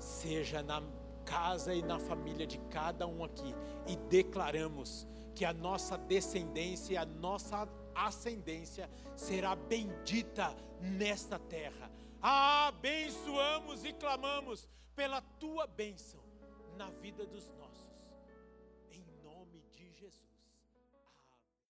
seja 0.00 0.64
na 0.64 0.82
casa 1.24 1.72
e 1.72 1.80
na 1.80 2.00
família 2.00 2.44
de 2.44 2.58
cada 2.70 3.06
um 3.06 3.22
aqui 3.22 3.54
e 3.86 3.94
declaramos 3.94 5.06
que 5.32 5.44
a 5.44 5.52
nossa 5.52 5.96
descendência 5.96 6.94
e 6.94 6.96
a 6.96 7.04
nossa 7.04 7.68
ascendência 7.94 8.90
será 9.14 9.54
bendita 9.54 10.56
nesta 10.80 11.38
terra. 11.38 11.88
Abençoamos 12.20 13.84
e 13.84 13.92
clamamos 13.92 14.68
pela 14.96 15.20
tua 15.20 15.68
bênção 15.68 16.20
na 16.76 16.90
vida 16.90 17.24
dos 17.24 17.48
nossos. 17.50 17.65